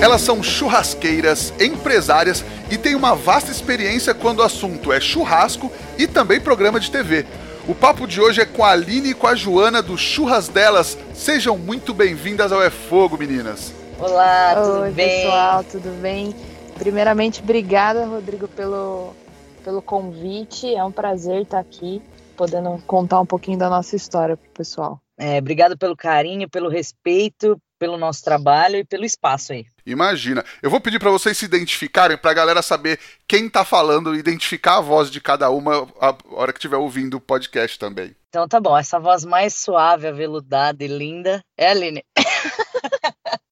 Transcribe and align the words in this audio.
Elas 0.00 0.22
são 0.22 0.42
churrasqueiras, 0.42 1.52
empresárias 1.60 2.42
e 2.70 2.78
têm 2.78 2.94
uma 2.94 3.14
vasta 3.14 3.50
experiência 3.50 4.14
quando 4.14 4.38
o 4.38 4.42
assunto 4.42 4.90
é 4.90 4.98
churrasco 4.98 5.70
e 5.98 6.06
também 6.06 6.40
programa 6.40 6.80
de 6.80 6.90
TV. 6.90 7.26
O 7.68 7.74
papo 7.74 8.06
de 8.06 8.18
hoje 8.18 8.40
é 8.40 8.46
com 8.46 8.64
a 8.64 8.70
Aline 8.70 9.10
e 9.10 9.14
com 9.14 9.26
a 9.26 9.34
Joana 9.34 9.82
do 9.82 9.98
Churras 9.98 10.48
Delas. 10.48 10.96
Sejam 11.12 11.58
muito 11.58 11.92
bem-vindas 11.92 12.50
ao 12.50 12.62
É 12.62 12.70
Fogo, 12.70 13.18
meninas. 13.18 13.74
Olá, 13.98 14.54
tudo 14.54 14.80
Oi, 14.80 14.90
bem? 14.90 15.20
pessoal, 15.20 15.64
tudo 15.64 16.00
bem? 16.00 16.34
Primeiramente, 16.78 17.42
obrigada, 17.42 18.06
Rodrigo, 18.06 18.48
pelo, 18.48 19.14
pelo 19.62 19.82
convite. 19.82 20.74
É 20.74 20.82
um 20.82 20.90
prazer 20.90 21.42
estar 21.42 21.58
aqui, 21.58 22.00
podendo 22.38 22.82
contar 22.86 23.20
um 23.20 23.26
pouquinho 23.26 23.58
da 23.58 23.68
nossa 23.68 23.94
história 23.94 24.34
pro 24.34 24.50
pessoal. 24.52 24.98
É, 25.18 25.36
obrigado 25.36 25.76
pelo 25.76 25.94
carinho, 25.94 26.48
pelo 26.48 26.70
respeito, 26.70 27.60
pelo 27.78 27.98
nosso 27.98 28.24
trabalho 28.24 28.76
e 28.76 28.84
pelo 28.84 29.04
espaço 29.04 29.52
aí. 29.52 29.66
Imagina. 29.92 30.44
Eu 30.62 30.70
vou 30.70 30.80
pedir 30.80 30.98
para 30.98 31.10
vocês 31.10 31.36
se 31.36 31.44
identificarem 31.44 32.16
para 32.16 32.30
a 32.30 32.34
galera 32.34 32.62
saber 32.62 32.98
quem 33.26 33.48
tá 33.48 33.64
falando, 33.64 34.14
identificar 34.14 34.78
a 34.78 34.80
voz 34.80 35.10
de 35.10 35.20
cada 35.20 35.50
uma 35.50 35.88
a 36.00 36.16
hora 36.30 36.52
que 36.52 36.58
estiver 36.58 36.76
ouvindo 36.76 37.16
o 37.16 37.20
podcast 37.20 37.78
também. 37.78 38.14
Então 38.28 38.46
tá 38.46 38.60
bom, 38.60 38.78
essa 38.78 39.00
voz 39.00 39.24
mais 39.24 39.54
suave, 39.54 40.06
aveludada 40.06 40.84
e 40.84 40.86
linda 40.86 41.42
é 41.58 41.66
a 41.66 41.70
Aline, 41.72 42.04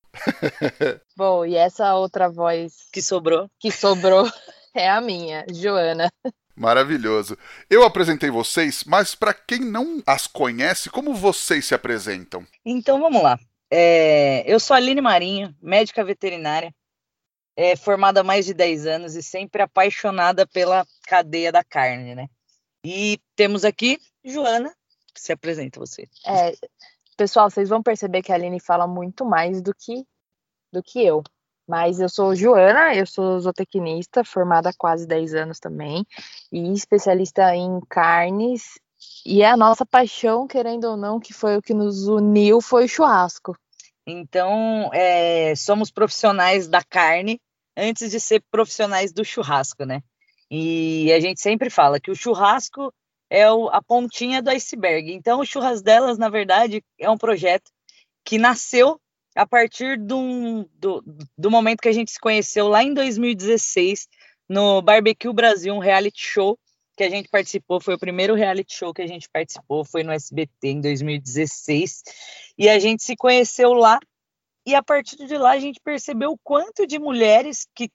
Bom, 1.17 1.45
e 1.45 1.57
essa 1.57 1.95
outra 1.95 2.29
voz 2.29 2.89
que 2.93 3.03
sobrou. 3.03 3.49
que 3.59 3.71
sobrou 3.71 4.31
é 4.75 4.89
a 4.89 5.01
minha, 5.01 5.45
Joana. 5.53 6.11
Maravilhoso. 6.55 7.37
Eu 7.71 7.85
apresentei 7.85 8.31
vocês, 8.31 8.85
mas 8.85 9.15
para 9.15 9.33
quem 9.33 9.61
não 9.61 10.03
as 10.07 10.27
conhece, 10.27 10.91
como 10.91 11.15
vocês 11.15 11.67
se 11.67 11.75
apresentam? 11.75 12.45
Então 12.65 13.01
vamos 13.01 13.23
lá. 13.23 13.39
É, 13.71 14.51
eu 14.51 14.59
sou 14.59 14.75
Aline 14.75 15.01
Marinho, 15.01 15.55
médica 15.61 16.05
veterinária, 16.05 16.75
é, 17.57 17.77
formada 17.77 18.21
há 18.21 18.25
mais 18.25 18.47
de 18.47 18.55
10 18.55 18.87
anos 18.87 19.15
e 19.15 19.23
sempre 19.23 19.63
apaixonada 19.63 20.47
pela 20.47 20.87
cadeia 21.07 21.51
da 21.51 21.65
carne, 21.65 22.15
né? 22.15 22.29
E 22.85 23.21
temos 23.35 23.65
aqui 23.65 23.99
Joana, 24.25 24.73
que 25.13 25.21
se 25.21 25.33
apresenta 25.33 25.81
você. 25.81 26.09
É, 26.25 26.53
pessoal, 27.17 27.51
vocês 27.51 27.69
vão 27.69 27.83
perceber 27.83 28.23
que 28.23 28.33
a 28.33 28.37
Aline 28.37 28.61
fala 28.61 28.87
muito 28.87 29.25
mais 29.25 29.61
do 29.61 29.75
que, 29.75 30.07
do 30.73 30.83
que 30.83 31.05
eu. 31.05 31.23
Mas 31.67 32.01
eu 32.01 32.09
sou 32.09 32.35
Joana, 32.35 32.95
eu 32.95 33.07
sou 33.07 33.39
zootecnista, 33.41 34.25
formada 34.25 34.71
há 34.71 34.73
quase 34.73 35.07
10 35.07 35.35
anos 35.35 35.61
também, 35.61 36.07
e 36.51 36.73
especialista 36.73 37.55
em 37.55 37.81
carnes. 37.91 38.79
E 39.25 39.45
a 39.45 39.57
nossa 39.57 39.85
paixão, 39.85 40.47
querendo 40.47 40.85
ou 40.85 40.97
não, 40.97 41.21
que 41.21 41.33
foi 41.33 41.57
o 41.57 41.63
que 41.63 41.75
nos 41.75 42.09
uniu, 42.09 42.61
foi 42.61 42.85
o 42.85 42.89
churrasco. 42.89 43.57
Então, 44.07 44.91
é, 44.93 45.55
somos 45.55 45.91
profissionais 45.91 46.67
da 46.67 46.83
carne 46.83 47.41
antes 47.77 48.11
de 48.11 48.19
ser 48.19 48.43
profissionais 48.51 49.13
do 49.13 49.25
churrasco, 49.25 49.85
né? 49.85 50.03
E 50.51 51.13
a 51.13 51.21
gente 51.21 51.41
sempre 51.41 51.69
fala 51.69 52.01
que 52.01 52.11
o 52.11 52.17
churrasco 52.17 52.93
é 53.31 53.51
o, 53.51 53.69
a 53.69 53.83
pontinha 53.83 54.43
do 54.43 54.51
iceberg. 54.51 55.13
Então, 55.13 55.41
o 55.41 55.45
Churras 55.45 55.83
Delas, 55.83 56.17
na 56.17 56.29
verdade, 56.29 56.83
é 56.99 57.11
um 57.11 57.19
projeto 57.19 57.71
que 58.25 58.39
nasceu 58.39 59.01
a 59.37 59.47
partir 59.47 59.99
do, 59.99 60.67
do 61.37 61.51
momento 61.51 61.81
que 61.81 61.89
a 61.89 61.93
gente 61.93 62.11
se 62.11 62.19
conheceu 62.19 62.67
lá 62.67 62.83
em 62.83 62.93
2016 62.95 64.09
no 64.49 64.81
Barbecue 64.81 65.33
Brasil, 65.33 65.75
um 65.75 65.79
reality 65.79 66.21
show 66.21 66.59
que 66.99 67.05
a 67.05 67.11
gente 67.11 67.31
participou, 67.31 67.81
foi 67.81 67.95
o 67.95 67.99
primeiro 67.99 68.35
reality 68.35 68.75
show 68.75 68.93
que 68.93 69.03
a 69.03 69.07
gente 69.07 69.31
participou, 69.33 69.85
foi 69.85 70.03
no 70.03 70.13
SBT 70.13 70.69
em 70.69 70.81
2016, 70.83 72.03
e 72.59 72.69
a 72.69 72.79
gente 72.79 73.03
se 73.03 73.17
conheceu 73.17 73.73
lá, 73.73 73.99
e 74.67 74.75
a 74.75 74.83
partir 74.83 75.17
de 75.27 75.39
lá 75.39 75.53
a 75.53 75.59
gente 75.59 75.81
percebeu 75.83 76.33
o 76.33 76.39
quanto 76.43 76.87
de 76.87 76.99
mulheres 76.99 77.67
que 77.75 77.89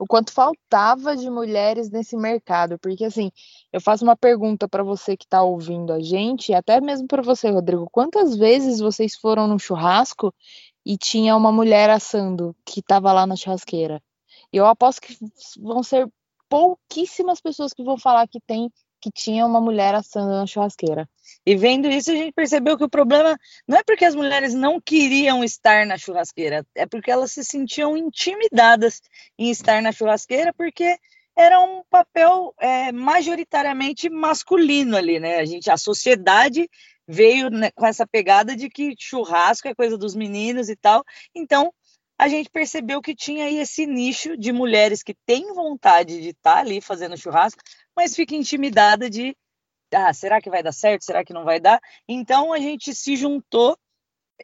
O 0.00 0.06
quanto 0.06 0.32
faltava 0.32 1.16
de 1.16 1.30
mulheres 1.30 1.90
nesse 1.90 2.16
mercado, 2.16 2.78
porque 2.78 3.04
assim, 3.06 3.30
eu 3.72 3.80
faço 3.80 4.04
uma 4.04 4.16
pergunta 4.16 4.68
para 4.68 4.82
você 4.82 5.16
que 5.16 5.24
está 5.24 5.42
ouvindo 5.42 5.92
a 5.92 6.00
gente, 6.00 6.50
e 6.50 6.54
até 6.54 6.80
mesmo 6.80 7.06
para 7.08 7.22
você, 7.22 7.48
Rodrigo, 7.50 7.88
quantas 7.90 8.36
vezes 8.36 8.80
vocês 8.80 9.14
foram 9.16 9.46
no 9.46 9.58
churrasco 9.58 10.34
e 10.84 10.96
tinha 10.98 11.34
uma 11.36 11.50
mulher 11.50 11.88
assando 11.90 12.54
que 12.66 12.80
estava 12.80 13.12
lá 13.12 13.26
na 13.26 13.36
churrasqueira? 13.36 14.02
Eu 14.52 14.66
aposto 14.66 15.00
que 15.00 15.16
vão 15.58 15.82
ser 15.82 16.06
pouquíssimas 16.48 17.40
pessoas 17.40 17.72
que 17.72 17.82
vão 17.82 17.98
falar 17.98 18.26
que 18.28 18.40
tem 18.40 18.70
que 19.00 19.10
tinha 19.10 19.46
uma 19.46 19.60
mulher 19.60 19.94
assando 19.94 20.32
na 20.32 20.46
churrasqueira. 20.46 21.08
E 21.46 21.56
vendo 21.56 21.88
isso, 21.88 22.10
a 22.10 22.14
gente 22.14 22.32
percebeu 22.32 22.76
que 22.76 22.84
o 22.84 22.90
problema 22.90 23.38
não 23.66 23.78
é 23.78 23.82
porque 23.84 24.04
as 24.04 24.14
mulheres 24.14 24.54
não 24.54 24.80
queriam 24.80 25.44
estar 25.44 25.86
na 25.86 25.96
churrasqueira, 25.96 26.66
é 26.74 26.86
porque 26.86 27.10
elas 27.10 27.32
se 27.32 27.44
sentiam 27.44 27.96
intimidadas 27.96 29.00
em 29.38 29.50
estar 29.50 29.80
na 29.82 29.92
churrasqueira, 29.92 30.52
porque 30.52 30.98
era 31.36 31.60
um 31.60 31.82
papel 31.88 32.52
é, 32.58 32.90
majoritariamente 32.90 34.10
masculino 34.10 34.96
ali, 34.96 35.20
né? 35.20 35.38
A 35.38 35.44
gente, 35.44 35.70
a 35.70 35.76
sociedade 35.76 36.68
veio 37.06 37.48
né, 37.48 37.70
com 37.70 37.86
essa 37.86 38.06
pegada 38.06 38.56
de 38.56 38.68
que 38.68 38.94
churrasco 38.98 39.68
é 39.68 39.74
coisa 39.74 39.96
dos 39.96 40.16
meninos 40.16 40.68
e 40.68 40.74
tal. 40.74 41.04
Então, 41.34 41.72
a 42.18 42.26
gente 42.26 42.50
percebeu 42.50 43.00
que 43.00 43.14
tinha 43.14 43.44
aí 43.44 43.58
esse 43.58 43.86
nicho 43.86 44.36
de 44.36 44.52
mulheres 44.52 45.02
que 45.04 45.14
têm 45.24 45.54
vontade 45.54 46.20
de 46.20 46.30
estar 46.30 46.58
ali 46.58 46.80
fazendo 46.80 47.16
churrasco, 47.16 47.62
mas 47.96 48.16
fica 48.16 48.34
intimidada 48.34 49.08
de 49.08 49.36
ah, 49.94 50.12
será 50.12 50.40
que 50.40 50.50
vai 50.50 50.62
dar 50.62 50.72
certo? 50.72 51.04
Será 51.04 51.24
que 51.24 51.32
não 51.32 51.44
vai 51.44 51.60
dar? 51.60 51.80
Então 52.06 52.52
a 52.52 52.58
gente 52.58 52.94
se 52.94 53.16
juntou, 53.16 53.78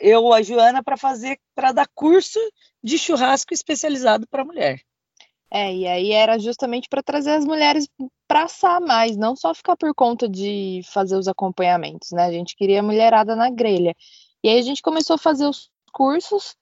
eu 0.01 0.33
a 0.33 0.41
Joana, 0.41 0.83
para 0.83 0.97
fazer, 0.97 1.39
para 1.55 1.73
dar 1.73 1.89
curso 1.95 2.39
de 2.83 2.97
churrasco 2.97 3.53
especializado 3.53 4.27
para 4.29 4.45
mulher. 4.45 4.81
É, 5.51 5.73
e 5.73 5.87
aí 5.87 6.13
era 6.13 6.39
justamente 6.39 6.89
para 6.89 7.03
trazer 7.03 7.33
as 7.33 7.45
mulheres 7.45 7.89
para 8.27 8.45
assar 8.45 8.81
mais, 8.81 9.17
não 9.17 9.37
só 9.37 9.55
ficar 9.55 9.77
por 9.77 9.95
conta 9.95 10.29
de 10.29 10.81
fazer 10.87 11.17
os 11.17 11.29
acompanhamentos, 11.29 12.11
né? 12.13 12.25
A 12.25 12.33
gente 12.33 12.57
queria 12.57 12.83
mulherada 12.83 13.37
na 13.37 13.51
grelha. 13.51 13.95
E 14.43 14.49
aí 14.49 14.59
a 14.59 14.63
gente 14.63 14.83
começou 14.83 15.15
a 15.15 15.19
fazer 15.19 15.47
os 15.47 15.71
cursos, 15.93 16.57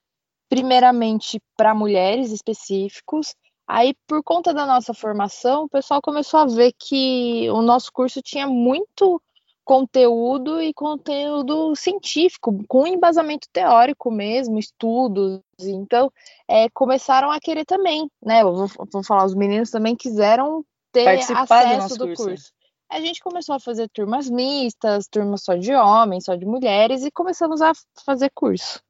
primeiramente 0.53 1.41
para 1.57 1.73
mulheres 1.73 2.31
específicos. 2.31 3.33
Aí, 3.67 3.95
por 4.07 4.21
conta 4.23 4.53
da 4.53 4.67
nossa 4.67 4.93
formação, 4.93 5.63
o 5.63 5.69
pessoal 5.69 5.99
começou 5.99 6.41
a 6.41 6.45
ver 6.45 6.73
que 6.77 7.49
o 7.49 7.61
nosso 7.63 7.91
curso 7.91 8.21
tinha 8.21 8.45
muito 8.45 9.19
conteúdo 9.65 10.61
e 10.61 10.71
conteúdo 10.71 11.75
científico, 11.75 12.63
com 12.67 12.85
embasamento 12.85 13.47
teórico 13.51 14.11
mesmo, 14.11 14.59
estudos. 14.59 15.41
Então, 15.59 16.11
é, 16.47 16.69
começaram 16.69 17.31
a 17.31 17.39
querer 17.39 17.65
também, 17.65 18.07
né? 18.23 18.43
Eu 18.43 18.53
vou, 18.53 18.67
vou 18.91 19.03
falar, 19.03 19.25
os 19.25 19.33
meninos 19.33 19.71
também 19.71 19.95
quiseram 19.95 20.63
ter 20.91 21.05
Participar 21.05 21.45
do 21.45 21.53
acesso 21.53 21.79
nosso 21.79 21.97
do 21.97 22.05
curso, 22.07 22.23
curso. 22.25 22.51
A 22.91 22.99
gente 22.99 23.19
começou 23.21 23.55
a 23.55 23.59
fazer 23.59 23.89
turmas 23.89 24.29
mistas, 24.29 25.07
turmas 25.07 25.43
só 25.43 25.55
de 25.55 25.73
homens, 25.73 26.25
só 26.25 26.35
de 26.35 26.45
mulheres, 26.45 27.03
e 27.03 27.09
começamos 27.09 27.59
a 27.59 27.71
fazer 28.05 28.29
curso. 28.35 28.83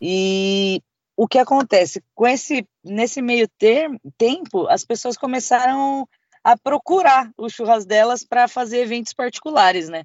E 0.00 0.80
o 1.20 1.28
que 1.28 1.38
acontece 1.38 2.02
com 2.14 2.26
esse 2.26 2.66
nesse 2.82 3.20
meio 3.20 3.46
termo, 3.58 4.00
tempo, 4.16 4.66
as 4.68 4.86
pessoas 4.86 5.18
começaram 5.18 6.08
a 6.42 6.56
procurar 6.56 7.30
os 7.36 7.52
churras 7.52 7.84
delas 7.84 8.24
para 8.24 8.48
fazer 8.48 8.78
eventos 8.78 9.12
particulares, 9.12 9.90
né? 9.90 10.04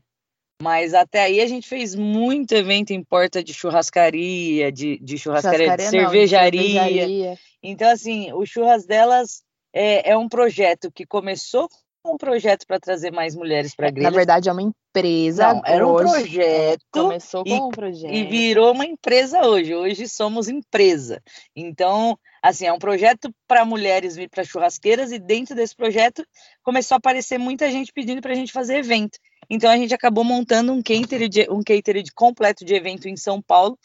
Mas 0.62 0.94
até 0.94 1.24
aí 1.24 1.40
a 1.40 1.48
gente 1.48 1.70
fez 1.70 1.96
muito 1.96 2.52
evento 2.52 2.92
em 2.92 3.02
porta 3.02 3.42
de 3.42 3.54
churrascaria, 3.54 4.70
de, 4.74 5.00
de 5.00 5.18
churrascaria, 5.18 5.78
de 5.78 5.84
Churrascaria 5.84 6.02
não, 6.02 6.12
de 6.12 6.12
cervejaria. 6.12 6.84
cervejaria. 6.84 7.40
Então, 7.64 7.90
assim, 7.90 8.34
o 8.34 8.46
Churras 8.46 8.86
Delas 8.86 9.42
é, 9.74 10.12
é 10.12 10.18
um 10.18 10.28
projeto 10.28 10.92
que 10.92 11.06
começou 11.06 11.70
com 11.70 11.78
um 12.14 12.18
projeto 12.18 12.66
para 12.68 12.80
trazer 12.80 13.12
mais 13.12 13.36
mulheres 13.36 13.76
para 13.76 13.88
a 13.88 13.92
Na 13.92 13.96
grelha. 13.96 14.12
verdade, 14.12 14.50
é 14.50 14.52
uma 14.52 14.62
empresa. 14.62 15.54
Não, 15.54 15.62
era 15.66 15.88
um 15.88 15.96
projeto 15.96 16.82
Começou 16.92 17.44
e- 17.46 17.50
com 17.58 17.68
um 17.68 17.70
projeto. 17.70 18.14
e 18.14 18.24
virou 18.26 18.72
uma 18.74 18.86
empresa 18.86 19.42
hoje. 19.46 19.74
Hoje 19.76 20.08
somos 20.08 20.48
empresa. 20.48 21.22
Então, 21.56 22.18
assim, 22.42 22.66
é 22.66 22.74
um 22.74 22.80
projeto 22.80 23.30
para 23.48 23.66
mulheres 23.66 24.16
vir 24.16 24.30
para 24.30 24.44
churrasqueiras 24.44 25.12
e 25.12 25.20
dentro 25.20 25.56
desse 25.56 25.76
projeto 25.76 26.26
começou 26.64 26.96
a 26.96 26.98
aparecer 26.98 27.38
muita 27.38 27.70
gente 27.72 27.92
pedindo 27.94 28.22
para 28.22 28.32
a 28.32 28.36
gente 28.36 28.52
fazer 28.52 28.78
evento. 28.78 29.18
Então 29.50 29.70
a 29.70 29.78
gente 29.78 29.94
acabou 29.94 30.24
montando 30.24 30.72
um 30.74 30.82
catering, 30.82 31.30
de, 31.30 31.48
um 31.52 31.62
catering 31.64 32.04
de 32.04 32.12
completo 32.14 32.66
de 32.66 32.74
evento 32.74 33.08
em 33.08 33.16
São 33.16 33.42
Paulo 33.42 33.78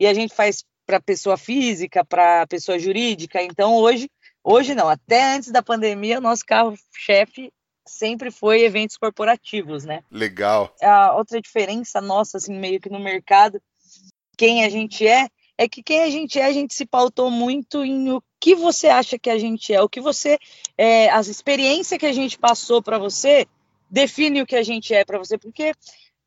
e 0.00 0.06
a 0.06 0.14
gente 0.14 0.34
faz 0.34 0.64
para 0.86 1.00
pessoa 1.00 1.36
física, 1.36 2.04
para 2.04 2.46
pessoa 2.46 2.78
jurídica. 2.78 3.40
Então, 3.42 3.74
hoje, 3.76 4.10
hoje 4.42 4.74
não, 4.74 4.88
até 4.88 5.34
antes 5.34 5.50
da 5.50 5.62
pandemia, 5.62 6.18
o 6.18 6.20
nosso 6.20 6.44
carro-chefe 6.44 7.50
sempre 7.86 8.30
foi 8.30 8.62
eventos 8.62 8.96
corporativos, 8.96 9.84
né? 9.84 10.02
Legal. 10.10 10.74
A 10.82 11.14
outra 11.14 11.40
diferença 11.40 12.00
nossa, 12.00 12.38
assim, 12.38 12.54
meio 12.58 12.80
que 12.80 12.90
no 12.90 12.98
mercado, 12.98 13.60
quem 14.36 14.64
a 14.64 14.68
gente 14.68 15.06
é, 15.06 15.28
é 15.56 15.68
que 15.68 15.82
quem 15.82 16.02
a 16.02 16.10
gente 16.10 16.38
é, 16.38 16.46
a 16.46 16.52
gente 16.52 16.74
se 16.74 16.84
pautou 16.84 17.30
muito 17.30 17.84
em 17.84 18.10
o 18.10 18.22
que 18.40 18.54
você 18.54 18.88
acha 18.88 19.18
que 19.18 19.30
a 19.30 19.38
gente 19.38 19.72
é, 19.72 19.80
o 19.80 19.88
que 19.88 20.00
você, 20.00 20.38
é, 20.76 21.08
as 21.10 21.28
experiências 21.28 21.98
que 21.98 22.06
a 22.06 22.12
gente 22.12 22.38
passou 22.38 22.82
para 22.82 22.98
você 22.98 23.46
define 23.88 24.42
o 24.42 24.46
que 24.46 24.56
a 24.56 24.62
gente 24.62 24.92
é 24.92 25.04
para 25.04 25.18
você, 25.18 25.38
porque 25.38 25.72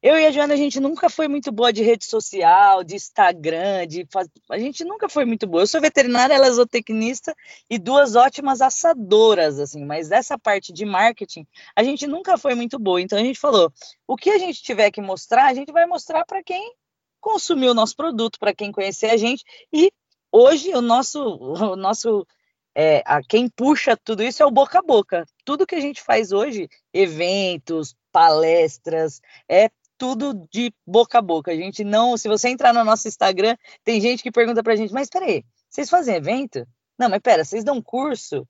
eu 0.07 0.18
e 0.18 0.25
a 0.25 0.31
Joana, 0.31 0.54
a 0.54 0.57
gente 0.57 0.80
nunca 0.80 1.09
foi 1.09 1.27
muito 1.27 1.51
boa 1.51 1.74
de 1.74 1.83
rede 1.83 2.06
social, 2.06 2.81
de 2.81 2.95
Instagram, 2.95 3.86
de 3.86 4.07
a 4.50 4.57
gente 4.57 4.86
nunca 4.86 5.09
foi 5.09 5.25
muito 5.25 5.45
boa. 5.45 5.63
Eu 5.63 5.68
sou 5.68 5.81
veterinária, 5.81 6.33
ela 6.33 6.48
é 6.48 6.51
zootecnista 6.51 7.36
e 7.69 7.77
duas 7.77 8.15
ótimas 8.15 8.62
assadoras, 8.62 9.59
assim, 9.59 9.83
mas 9.83 10.07
dessa 10.07 10.39
parte 10.39 10.71
de 10.71 10.86
marketing, 10.86 11.45
a 11.75 11.83
gente 11.83 12.07
nunca 12.07 12.38
foi 12.38 12.56
muito 12.56 12.80
boa. 12.80 13.01
Então 13.01 13.19
a 13.19 13.21
gente 13.21 13.38
falou, 13.38 13.69
o 14.07 14.15
que 14.15 14.30
a 14.30 14.38
gente 14.38 14.63
tiver 14.63 14.92
que 14.92 15.01
mostrar, 15.01 15.48
a 15.48 15.54
gente 15.54 15.74
vai 15.74 15.86
mostrar 15.86 16.24
para 16.25 16.42
quem 16.42 16.74
consumiu 17.19 17.71
o 17.71 17.75
nosso 17.75 17.95
produto, 17.98 18.39
para 18.39 18.56
quem 18.56 18.71
conhecer 18.71 19.07
a 19.07 19.18
gente. 19.18 19.44
E 19.74 19.92
hoje 20.31 20.74
o 20.74 20.81
nosso, 20.81 21.19
o 21.21 21.75
nosso 21.75 22.25
é, 22.74 23.01
a 23.06 23.21
quem 23.24 23.50
puxa 23.50 23.98
tudo 23.98 24.21
isso 24.24 24.42
é 24.42 24.45
o 24.45 24.51
boca 24.51 24.80
a 24.80 24.83
boca. 24.83 25.25
Tudo 25.44 25.65
que 25.65 25.75
a 25.75 25.81
gente 25.81 26.01
faz 26.01 26.31
hoje, 26.31 26.69
eventos, 26.94 27.94
palestras, 28.12 29.19
é 29.50 29.69
tudo 29.98 30.48
de 30.52 30.74
boca 30.86 31.20
a 31.20 31.22
boca. 31.22 31.52
A 31.52 31.56
gente 31.56 31.84
não, 31.84 32.18
se 32.18 32.28
você 32.28 32.50
entrar 32.50 32.74
no 32.74 32.84
nosso 32.84 33.08
Instagram, 33.08 33.56
tem 33.84 34.00
gente 34.00 34.24
que 34.24 34.32
pergunta 34.32 34.64
pra 34.64 34.76
gente, 34.76 34.94
mas 34.94 35.10
peraí, 35.10 35.44
vocês 35.70 35.90
fazem 35.90 36.16
evento? 36.16 36.66
Não, 36.98 37.10
mas 37.10 37.20
pera, 37.20 37.44
vocês 37.44 37.64
dão 37.64 37.82
curso? 37.82 38.48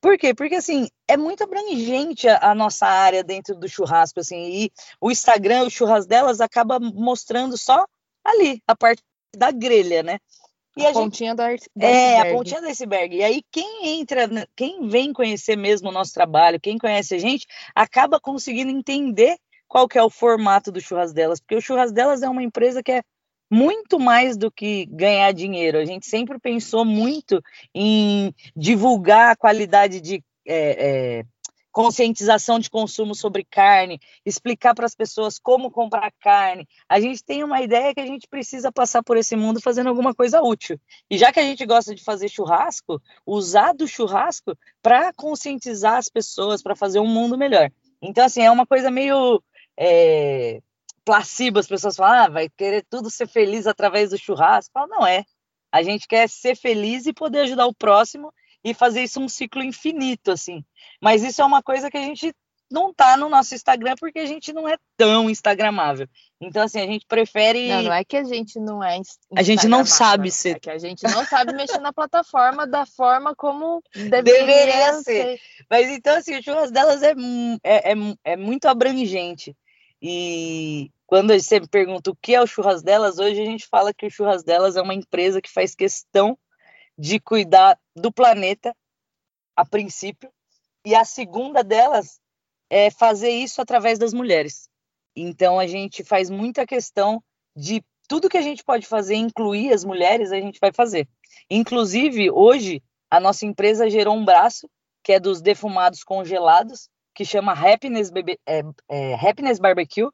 Por 0.00 0.18
quê? 0.18 0.34
Porque 0.34 0.56
assim, 0.56 0.88
é 1.08 1.16
muito 1.16 1.42
abrangente 1.42 2.28
a, 2.28 2.50
a, 2.50 2.54
nossa 2.54 2.86
área 2.86 3.24
dentro 3.24 3.54
do 3.56 3.68
churrasco, 3.68 4.20
assim, 4.20 4.36
e 4.36 4.72
o 5.00 5.10
Instagram, 5.10 5.64
o 5.64 5.70
churras 5.70 6.06
delas 6.06 6.40
acaba 6.40 6.78
mostrando 6.78 7.56
só 7.56 7.84
ali, 8.24 8.62
a 8.66 8.76
parte 8.76 9.02
da 9.36 9.50
grelha, 9.50 10.02
né? 10.02 10.18
E 10.76 10.84
a, 10.84 10.90
a 10.90 10.92
pontinha 10.92 11.30
gente, 11.30 11.38
do 11.38 11.42
iceberg. 11.42 11.96
É, 11.96 12.20
a 12.20 12.34
pontinha 12.34 12.60
do 12.60 12.68
iceberg. 12.68 13.16
E 13.16 13.24
aí, 13.24 13.42
quem 13.50 13.98
entra, 13.98 14.28
quem 14.54 14.86
vem 14.88 15.12
conhecer 15.12 15.56
mesmo 15.56 15.88
o 15.88 15.92
nosso 15.92 16.12
trabalho, 16.12 16.60
quem 16.60 16.76
conhece 16.76 17.14
a 17.14 17.18
gente, 17.18 17.46
acaba 17.74 18.20
conseguindo 18.20 18.70
entender 18.70 19.38
qual 19.68 19.88
que 19.88 19.98
é 19.98 20.02
o 20.02 20.10
formato 20.10 20.70
do 20.70 20.80
Churras 20.80 21.12
Delas, 21.12 21.40
porque 21.40 21.56
o 21.56 21.60
Churras 21.60 21.92
Delas 21.92 22.22
é 22.22 22.28
uma 22.28 22.42
empresa 22.42 22.82
que 22.82 22.92
é 22.92 23.02
muito 23.50 23.98
mais 23.98 24.36
do 24.36 24.50
que 24.50 24.86
ganhar 24.86 25.32
dinheiro. 25.32 25.78
A 25.78 25.84
gente 25.84 26.06
sempre 26.06 26.38
pensou 26.38 26.84
muito 26.84 27.40
em 27.74 28.34
divulgar 28.56 29.30
a 29.30 29.36
qualidade 29.36 30.00
de 30.00 30.22
é, 30.46 31.18
é, 31.18 31.24
conscientização 31.76 32.58
de 32.58 32.70
consumo 32.70 33.14
sobre 33.14 33.44
carne, 33.44 34.00
explicar 34.24 34.74
para 34.74 34.86
as 34.86 34.94
pessoas 34.94 35.38
como 35.38 35.70
comprar 35.70 36.10
carne. 36.20 36.66
A 36.88 36.98
gente 36.98 37.22
tem 37.22 37.44
uma 37.44 37.60
ideia 37.60 37.92
que 37.92 38.00
a 38.00 38.06
gente 38.06 38.26
precisa 38.28 38.72
passar 38.72 39.02
por 39.02 39.16
esse 39.16 39.36
mundo 39.36 39.60
fazendo 39.60 39.88
alguma 39.88 40.14
coisa 40.14 40.40
útil. 40.40 40.80
E 41.10 41.18
já 41.18 41.30
que 41.30 41.38
a 41.38 41.42
gente 41.42 41.66
gosta 41.66 41.94
de 41.94 42.02
fazer 42.02 42.30
churrasco, 42.30 42.98
usar 43.26 43.74
do 43.74 43.86
churrasco 43.86 44.56
para 44.80 45.12
conscientizar 45.12 45.98
as 45.98 46.08
pessoas, 46.08 46.62
para 46.62 46.74
fazer 46.74 46.98
um 46.98 47.08
mundo 47.08 47.36
melhor. 47.36 47.70
Então, 48.00 48.24
assim, 48.24 48.40
é 48.40 48.50
uma 48.50 48.66
coisa 48.66 48.90
meio 48.90 49.42
é, 49.78 50.60
placebo, 51.04 51.58
as 51.58 51.66
pessoas 51.66 51.96
falam, 51.96 52.24
ah, 52.24 52.28
vai 52.28 52.48
querer 52.48 52.84
tudo 52.88 53.10
ser 53.10 53.28
feliz 53.28 53.66
através 53.66 54.10
do 54.10 54.18
churrasco. 54.18 54.72
Falo, 54.72 54.88
não 54.88 55.06
é. 55.06 55.24
A 55.70 55.82
gente 55.82 56.06
quer 56.08 56.28
ser 56.28 56.56
feliz 56.56 57.06
e 57.06 57.12
poder 57.12 57.40
ajudar 57.40 57.66
o 57.66 57.74
próximo 57.74 58.32
e 58.64 58.74
fazer 58.74 59.04
isso 59.04 59.20
um 59.20 59.28
ciclo 59.28 59.62
infinito, 59.62 60.32
assim. 60.32 60.64
Mas 61.00 61.22
isso 61.22 61.40
é 61.40 61.44
uma 61.44 61.62
coisa 61.62 61.90
que 61.90 61.96
a 61.96 62.02
gente 62.02 62.34
não 62.70 62.92
tá 62.92 63.16
no 63.16 63.28
nosso 63.28 63.54
Instagram 63.54 63.94
porque 63.98 64.18
a 64.18 64.26
gente 64.26 64.52
não 64.52 64.68
é 64.68 64.76
tão 64.96 65.30
instagramável. 65.30 66.08
Então, 66.40 66.62
assim, 66.62 66.80
a 66.80 66.86
gente 66.86 67.06
prefere. 67.06 67.68
Não, 67.68 67.82
não 67.84 67.92
é 67.92 68.04
que 68.04 68.16
a 68.16 68.24
gente 68.24 68.58
não 68.58 68.82
é. 68.82 69.00
A 69.36 69.42
gente 69.42 69.68
não 69.68 69.84
sabe 69.84 70.30
ser. 70.30 70.56
É 70.56 70.58
que 70.58 70.70
a 70.70 70.78
gente 70.78 71.02
não 71.04 71.24
sabe 71.24 71.52
mexer 71.52 71.78
na 71.78 71.92
plataforma 71.92 72.66
da 72.66 72.84
forma 72.84 73.34
como 73.34 73.82
deveria, 73.94 74.22
deveria 74.22 74.92
ser. 74.94 75.02
ser. 75.02 75.40
Mas 75.70 75.88
então, 75.88 76.16
assim, 76.16 76.36
o 76.36 76.42
churras 76.42 76.70
delas 76.70 77.02
é, 77.02 77.14
é, 77.62 77.92
é, 77.92 77.94
é 78.24 78.36
muito 78.36 78.66
abrangente. 78.66 79.56
E 80.00 80.90
quando 81.06 81.32
você 81.32 81.60
me 81.60 81.68
pergunta 81.68 82.10
o 82.10 82.16
que 82.16 82.34
é 82.34 82.42
o 82.42 82.46
Churras 82.46 82.82
Delas, 82.82 83.18
hoje 83.18 83.40
a 83.40 83.44
gente 83.44 83.66
fala 83.66 83.94
que 83.94 84.06
o 84.06 84.10
Churras 84.10 84.42
Delas 84.42 84.76
é 84.76 84.82
uma 84.82 84.94
empresa 84.94 85.40
que 85.40 85.50
faz 85.50 85.74
questão 85.74 86.38
de 86.98 87.20
cuidar 87.20 87.78
do 87.94 88.12
planeta, 88.12 88.74
a 89.54 89.64
princípio, 89.64 90.30
e 90.84 90.94
a 90.94 91.04
segunda 91.04 91.64
delas 91.64 92.20
é 92.70 92.90
fazer 92.90 93.30
isso 93.30 93.60
através 93.60 93.98
das 93.98 94.12
mulheres. 94.12 94.68
Então 95.14 95.58
a 95.58 95.66
gente 95.66 96.04
faz 96.04 96.28
muita 96.28 96.66
questão 96.66 97.22
de 97.54 97.82
tudo 98.06 98.28
que 98.28 98.38
a 98.38 98.42
gente 98.42 98.62
pode 98.62 98.86
fazer, 98.86 99.16
incluir 99.16 99.72
as 99.72 99.84
mulheres, 99.84 100.30
a 100.30 100.40
gente 100.40 100.60
vai 100.60 100.72
fazer. 100.72 101.08
Inclusive, 101.50 102.30
hoje, 102.30 102.82
a 103.10 103.18
nossa 103.18 103.46
empresa 103.46 103.90
gerou 103.90 104.14
um 104.14 104.24
braço, 104.24 104.68
que 105.02 105.12
é 105.12 105.20
dos 105.20 105.40
defumados 105.40 106.04
congelados, 106.04 106.88
que 107.16 107.24
chama 107.24 107.52
Happiness, 107.52 108.10
Bebe, 108.10 108.38
é, 108.46 108.62
é, 108.90 109.14
Happiness 109.14 109.58
Barbecue 109.58 110.10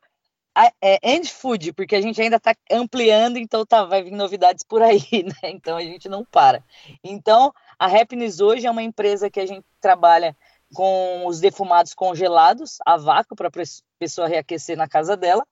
é, 0.80 0.98
and 1.02 1.24
Food, 1.24 1.72
porque 1.72 1.96
a 1.96 2.00
gente 2.00 2.22
ainda 2.22 2.36
está 2.36 2.54
ampliando, 2.70 3.38
então 3.38 3.66
tá, 3.66 3.84
vai 3.84 4.04
vir 4.04 4.12
novidades 4.12 4.62
por 4.62 4.80
aí, 4.80 5.00
né? 5.42 5.50
Então 5.50 5.76
a 5.76 5.82
gente 5.82 6.08
não 6.08 6.24
para. 6.24 6.62
Então, 7.02 7.52
a 7.76 7.86
Happiness 7.86 8.40
hoje 8.40 8.68
é 8.68 8.70
uma 8.70 8.84
empresa 8.84 9.28
que 9.28 9.40
a 9.40 9.46
gente 9.46 9.66
trabalha 9.80 10.36
com 10.72 11.26
os 11.26 11.40
defumados 11.40 11.92
congelados 11.92 12.78
a 12.86 12.96
vácuo 12.96 13.34
para 13.34 13.48
a 13.48 13.66
pessoa 13.98 14.28
reaquecer 14.28 14.76
na 14.76 14.88
casa 14.88 15.16
dela, 15.16 15.44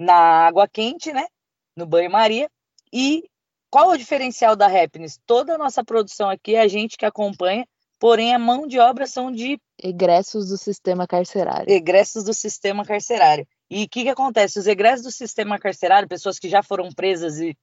na 0.00 0.46
água 0.48 0.66
quente, 0.66 1.12
né? 1.12 1.26
No 1.76 1.86
banho-maria. 1.86 2.50
E 2.92 3.30
qual 3.70 3.90
o 3.90 3.96
diferencial 3.96 4.56
da 4.56 4.66
Happiness? 4.66 5.20
Toda 5.24 5.54
a 5.54 5.58
nossa 5.58 5.84
produção 5.84 6.28
aqui 6.28 6.56
é 6.56 6.60
a 6.60 6.68
gente 6.68 6.96
que 6.96 7.06
acompanha 7.06 7.66
porém 8.02 8.34
a 8.34 8.38
mão 8.38 8.66
de 8.66 8.80
obra 8.80 9.06
são 9.06 9.30
de 9.30 9.60
egressos 9.82 10.48
do 10.48 10.56
sistema 10.56 11.06
carcerário. 11.06 11.68
Egressos 11.68 12.24
do 12.24 12.32
sistema 12.32 12.84
carcerário. 12.84 13.46
E 13.68 13.84
o 13.84 13.88
que, 13.88 14.04
que 14.04 14.08
acontece? 14.08 14.58
Os 14.58 14.66
egressos 14.66 15.04
do 15.04 15.10
sistema 15.10 15.58
carcerário, 15.58 16.08
pessoas 16.08 16.38
que 16.38 16.48
já 16.48 16.62
foram 16.62 16.92
presas 16.92 17.38
e 17.38 17.56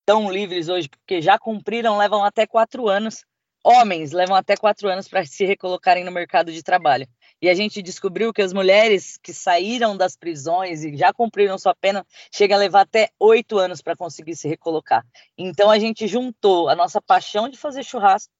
estão 0.00 0.30
livres 0.30 0.68
hoje, 0.68 0.88
porque 0.88 1.22
já 1.22 1.38
cumpriram, 1.38 1.96
levam 1.96 2.24
até 2.24 2.46
quatro 2.46 2.88
anos. 2.88 3.24
Homens 3.66 4.12
levam 4.12 4.36
até 4.36 4.56
quatro 4.56 4.88
anos 4.90 5.08
para 5.08 5.24
se 5.24 5.46
recolocarem 5.46 6.04
no 6.04 6.12
mercado 6.12 6.52
de 6.52 6.62
trabalho. 6.62 7.06
E 7.40 7.48
a 7.48 7.54
gente 7.54 7.80
descobriu 7.80 8.32
que 8.32 8.42
as 8.42 8.52
mulheres 8.52 9.18
que 9.22 9.32
saíram 9.32 9.96
das 9.96 10.16
prisões 10.16 10.84
e 10.84 10.94
já 10.96 11.12
cumpriram 11.14 11.56
sua 11.56 11.74
pena 11.74 12.06
chegam 12.30 12.56
a 12.56 12.60
levar 12.60 12.82
até 12.82 13.08
oito 13.18 13.58
anos 13.58 13.80
para 13.80 13.96
conseguir 13.96 14.36
se 14.36 14.48
recolocar. 14.48 15.02
Então 15.36 15.70
a 15.70 15.78
gente 15.78 16.06
juntou 16.06 16.68
a 16.68 16.76
nossa 16.76 17.00
paixão 17.00 17.48
de 17.48 17.56
fazer 17.56 17.82
churrasco 17.82 18.32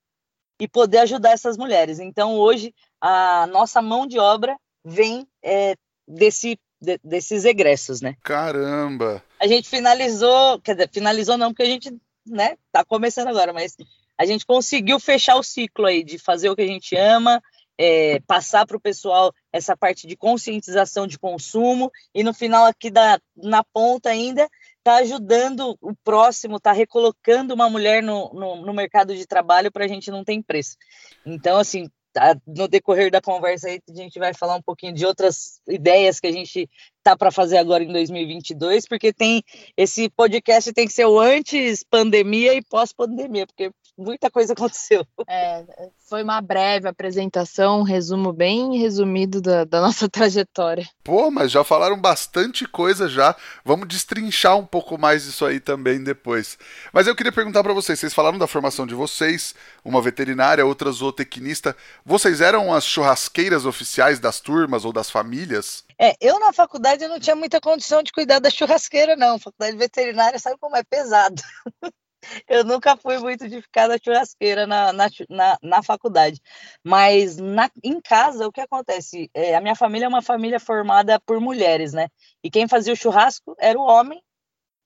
e 0.64 0.68
poder 0.68 0.98
ajudar 1.00 1.32
essas 1.32 1.58
mulheres. 1.58 1.98
Então, 1.98 2.38
hoje, 2.38 2.74
a 2.98 3.46
nossa 3.48 3.82
mão 3.82 4.06
de 4.06 4.18
obra 4.18 4.56
vem 4.82 5.28
é, 5.44 5.76
desse, 6.08 6.58
de, 6.80 6.98
desses 7.04 7.44
egressos, 7.44 8.00
né? 8.00 8.16
Caramba! 8.22 9.22
A 9.38 9.46
gente 9.46 9.68
finalizou, 9.68 10.58
quer 10.60 10.72
dizer, 10.72 10.90
finalizou 10.90 11.36
não, 11.36 11.50
porque 11.50 11.64
a 11.64 11.66
gente, 11.66 11.94
né, 12.26 12.56
tá 12.72 12.82
começando 12.82 13.28
agora, 13.28 13.52
mas 13.52 13.76
a 14.16 14.24
gente 14.24 14.46
conseguiu 14.46 14.98
fechar 14.98 15.36
o 15.36 15.42
ciclo 15.42 15.84
aí 15.84 16.02
de 16.02 16.18
fazer 16.18 16.48
o 16.48 16.56
que 16.56 16.62
a 16.62 16.66
gente 16.66 16.96
ama, 16.96 17.42
é, 17.76 18.20
passar 18.20 18.66
para 18.66 18.78
o 18.78 18.80
pessoal 18.80 19.34
essa 19.52 19.76
parte 19.76 20.06
de 20.06 20.16
conscientização 20.16 21.06
de 21.06 21.18
consumo 21.18 21.92
e 22.14 22.22
no 22.22 22.32
final 22.32 22.64
aqui 22.64 22.90
da, 22.90 23.20
na 23.36 23.62
ponta 23.62 24.08
ainda 24.08 24.48
está 24.84 24.96
ajudando 24.96 25.78
o 25.80 25.94
próximo, 26.04 26.58
está 26.58 26.70
recolocando 26.70 27.54
uma 27.54 27.70
mulher 27.70 28.02
no, 28.02 28.30
no, 28.34 28.56
no 28.56 28.74
mercado 28.74 29.16
de 29.16 29.26
trabalho 29.26 29.72
para 29.72 29.86
a 29.86 29.88
gente 29.88 30.10
não 30.10 30.22
ter 30.22 30.42
preço. 30.42 30.76
Então, 31.24 31.56
assim, 31.56 31.88
tá, 32.12 32.36
no 32.46 32.68
decorrer 32.68 33.10
da 33.10 33.20
conversa 33.20 33.68
aí, 33.68 33.80
a 33.88 33.94
gente 33.94 34.18
vai 34.18 34.34
falar 34.34 34.56
um 34.56 34.62
pouquinho 34.62 34.92
de 34.92 35.06
outras 35.06 35.58
ideias 35.66 36.20
que 36.20 36.26
a 36.26 36.32
gente 36.32 36.68
tá 37.02 37.16
para 37.16 37.30
fazer 37.30 37.56
agora 37.56 37.82
em 37.82 37.92
2022, 37.92 38.86
porque 38.86 39.10
tem 39.10 39.42
esse 39.74 40.10
podcast 40.10 40.70
tem 40.74 40.86
que 40.86 40.92
ser 40.92 41.06
o 41.06 41.18
antes 41.18 41.82
pandemia 41.82 42.52
e 42.52 42.62
pós 42.62 42.92
pandemia, 42.92 43.46
porque 43.46 43.70
muita 43.96 44.30
coisa 44.30 44.52
aconteceu. 44.52 45.06
É, 45.28 45.64
foi 46.08 46.22
uma 46.22 46.40
breve 46.40 46.88
apresentação, 46.88 47.80
um 47.80 47.82
resumo 47.82 48.32
bem 48.32 48.78
resumido 48.78 49.40
da, 49.40 49.64
da, 49.64 49.80
nossa 49.80 50.08
trajetória. 50.10 50.88
Pô, 51.02 51.30
mas 51.30 51.50
já 51.50 51.64
falaram 51.64 52.00
bastante 52.00 52.66
coisa 52.66 53.08
já. 53.08 53.34
Vamos 53.64 53.88
destrinchar 53.88 54.56
um 54.56 54.66
pouco 54.66 54.98
mais 54.98 55.24
isso 55.26 55.44
aí 55.44 55.60
também 55.60 56.02
depois. 56.02 56.58
Mas 56.92 57.06
eu 57.06 57.14
queria 57.14 57.32
perguntar 57.32 57.62
para 57.62 57.72
vocês, 57.72 57.98
vocês 57.98 58.14
falaram 58.14 58.38
da 58.38 58.46
formação 58.46 58.86
de 58.86 58.94
vocês, 58.94 59.54
uma 59.84 60.02
veterinária, 60.02 60.66
outra 60.66 60.90
zootecnista. 60.90 61.76
Vocês 62.04 62.40
eram 62.40 62.72
as 62.72 62.84
churrasqueiras 62.84 63.64
oficiais 63.66 64.18
das 64.18 64.40
turmas 64.40 64.84
ou 64.84 64.92
das 64.92 65.10
famílias? 65.10 65.84
É, 65.98 66.14
eu 66.20 66.40
na 66.40 66.52
faculdade 66.52 67.04
eu 67.04 67.08
não 67.08 67.20
tinha 67.20 67.36
muita 67.36 67.60
condição 67.60 68.02
de 68.02 68.12
cuidar 68.12 68.40
da 68.40 68.50
churrasqueira, 68.50 69.16
não. 69.16 69.38
Faculdade 69.38 69.76
veterinária 69.76 70.38
sabe 70.38 70.56
como 70.58 70.76
é 70.76 70.82
pesado. 70.82 71.40
eu 72.48 72.64
nunca 72.64 72.96
fui 72.96 73.18
muito 73.18 73.48
de 73.48 73.60
ficar 73.62 73.88
na 73.88 73.96
churrasqueira 73.98 74.66
na, 74.66 74.92
na, 74.92 75.06
na, 75.28 75.58
na 75.62 75.82
faculdade. 75.82 76.40
Mas 76.82 77.36
na, 77.36 77.70
em 77.82 78.00
casa, 78.00 78.46
o 78.46 78.52
que 78.52 78.60
acontece? 78.60 79.30
É, 79.34 79.54
a 79.54 79.60
minha 79.60 79.74
família 79.74 80.06
é 80.06 80.08
uma 80.08 80.22
família 80.22 80.60
formada 80.60 81.20
por 81.20 81.40
mulheres, 81.40 81.92
né? 81.92 82.08
E 82.42 82.50
quem 82.50 82.68
fazia 82.68 82.92
o 82.92 82.96
churrasco 82.96 83.54
era 83.58 83.78
o 83.78 83.82
homem 83.82 84.22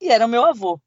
e 0.01 0.11
era 0.11 0.27
o 0.27 0.29
meu 0.29 0.45
avô. 0.45 0.81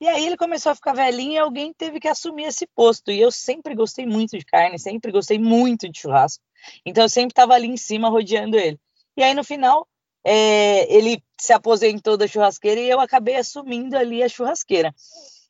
E 0.00 0.06
aí 0.06 0.26
ele 0.26 0.36
começou 0.36 0.70
a 0.70 0.74
ficar 0.76 0.94
velhinho 0.94 1.32
e 1.32 1.38
alguém 1.38 1.72
teve 1.72 1.98
que 1.98 2.06
assumir 2.06 2.44
esse 2.44 2.66
posto. 2.68 3.10
E 3.10 3.20
eu 3.20 3.32
sempre 3.32 3.74
gostei 3.74 4.06
muito 4.06 4.38
de 4.38 4.44
carne, 4.44 4.78
sempre 4.78 5.10
gostei 5.10 5.38
muito 5.38 5.88
de 5.88 6.00
churrasco. 6.00 6.42
Então 6.86 7.04
eu 7.04 7.08
sempre 7.08 7.32
estava 7.32 7.54
ali 7.54 7.66
em 7.66 7.76
cima 7.76 8.08
rodeando 8.08 8.56
ele. 8.56 8.78
E 9.16 9.22
aí 9.22 9.34
no 9.34 9.42
final 9.42 9.88
é, 10.24 10.92
ele 10.94 11.22
se 11.40 11.52
aposentou 11.52 12.16
da 12.16 12.26
churrasqueira 12.26 12.80
e 12.80 12.88
eu 12.88 13.00
acabei 13.00 13.36
assumindo 13.36 13.96
ali 13.96 14.22
a 14.22 14.28
churrasqueira. 14.28 14.94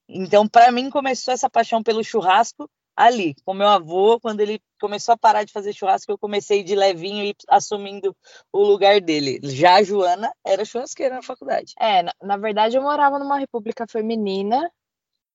Então, 0.09 0.49
para 0.49 0.73
mim, 0.73 0.89
começou 0.89 1.35
essa 1.35 1.51
paixão 1.51 1.83
pelo 1.83 2.03
churrasco 2.03 2.69
ali, 2.97 3.37
com 3.45 3.55
meu 3.55 3.69
avô, 3.69 4.19
quando 4.19 4.41
ele 4.41 4.61
começou 4.81 5.13
a 5.13 5.17
parar 5.17 5.45
de 5.45 5.53
fazer 5.53 5.73
churrasco, 5.73 6.11
eu 6.11 6.19
comecei 6.19 6.65
de 6.65 6.75
levinho 6.75 7.25
e 7.25 7.35
assumindo 7.49 8.17
o 8.53 8.65
lugar 8.65 9.01
dele. 9.01 9.39
Já 9.45 9.77
a 9.77 9.83
Joana 9.85 10.33
era 10.45 10.65
churrasqueira 10.65 11.15
na 11.15 11.23
faculdade. 11.23 11.75
É, 11.79 12.03
na, 12.03 12.13
na 12.21 12.37
verdade, 12.37 12.77
eu 12.77 12.83
morava 12.83 13.19
numa 13.19 13.39
república 13.39 13.87
feminina, 13.89 14.69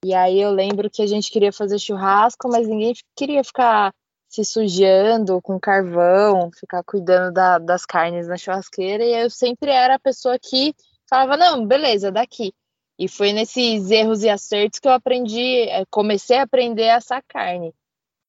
e 0.03 0.13
aí 0.13 0.41
eu 0.41 0.51
lembro 0.51 0.89
que 0.89 1.01
a 1.01 1.07
gente 1.07 1.31
queria 1.31 1.53
fazer 1.53 1.79
churrasco, 1.79 2.49
mas 2.49 2.67
ninguém 2.67 2.93
queria 3.15 3.41
ficar 3.45 3.93
se 4.27 4.43
sujando 4.43 5.41
com 5.41 5.57
carvão, 5.57 6.51
ficar 6.51 6.83
cuidando 6.83 7.31
da, 7.31 7.59
das 7.59 7.85
carnes 7.85 8.27
na 8.27 8.35
churrasqueira, 8.35 9.05
e 9.05 9.23
eu 9.23 9.29
sempre 9.29 9.71
era 9.71 9.95
a 9.95 9.99
pessoa 9.99 10.37
que 10.37 10.73
falava, 11.09 11.37
não, 11.37 11.65
beleza, 11.65 12.11
daqui. 12.11 12.53
E 12.97 13.07
foi 13.07 13.33
nesses 13.33 13.89
erros 13.89 14.23
e 14.23 14.29
acertos 14.29 14.79
que 14.79 14.88
eu 14.88 14.91
aprendi, 14.91 15.67
eh, 15.69 15.83
comecei 15.89 16.38
a 16.38 16.43
aprender 16.43 16.89
a 16.89 16.97
assar 16.97 17.23
carne. 17.27 17.73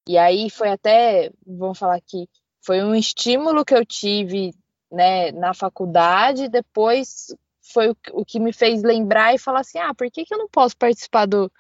E 0.09 0.19
aí 0.19 0.51
foi 0.51 0.69
até, 0.69 1.31
vamos 1.47 1.79
falar 1.79 1.97
aqui, 1.97 2.29
foi 2.65 2.83
um 2.83 2.95
estímulo 2.95 3.65
que 3.65 3.75
eu 3.75 3.85
tive 3.85 4.53
né, 4.91 5.33
na 5.33 5.53
faculdade, 5.53 6.49
depois 6.49 7.35
foi 7.73 7.95
o, 8.13 8.25
que 8.25 8.39
me 8.39 8.53
fez 8.53 8.83
lembrar 8.83 9.35
e 9.35 9.39
falar 9.39 9.61
assim, 9.61 9.79
ah, 9.79 9.95
por 9.95 10.11
que, 10.11 10.25
que 10.25 10.35
eu 10.35 10.39
não 10.39 10.49
posso 10.49 10.77
participar 10.77 11.27
do, 11.27 11.51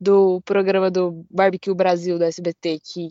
do 0.00 0.40
programa 0.42 0.90
do 0.90 1.24
Barbecue 1.30 1.74
Brasil 1.74 2.18
do 2.18 2.24
SBT, 2.24 2.80
que 2.80 3.08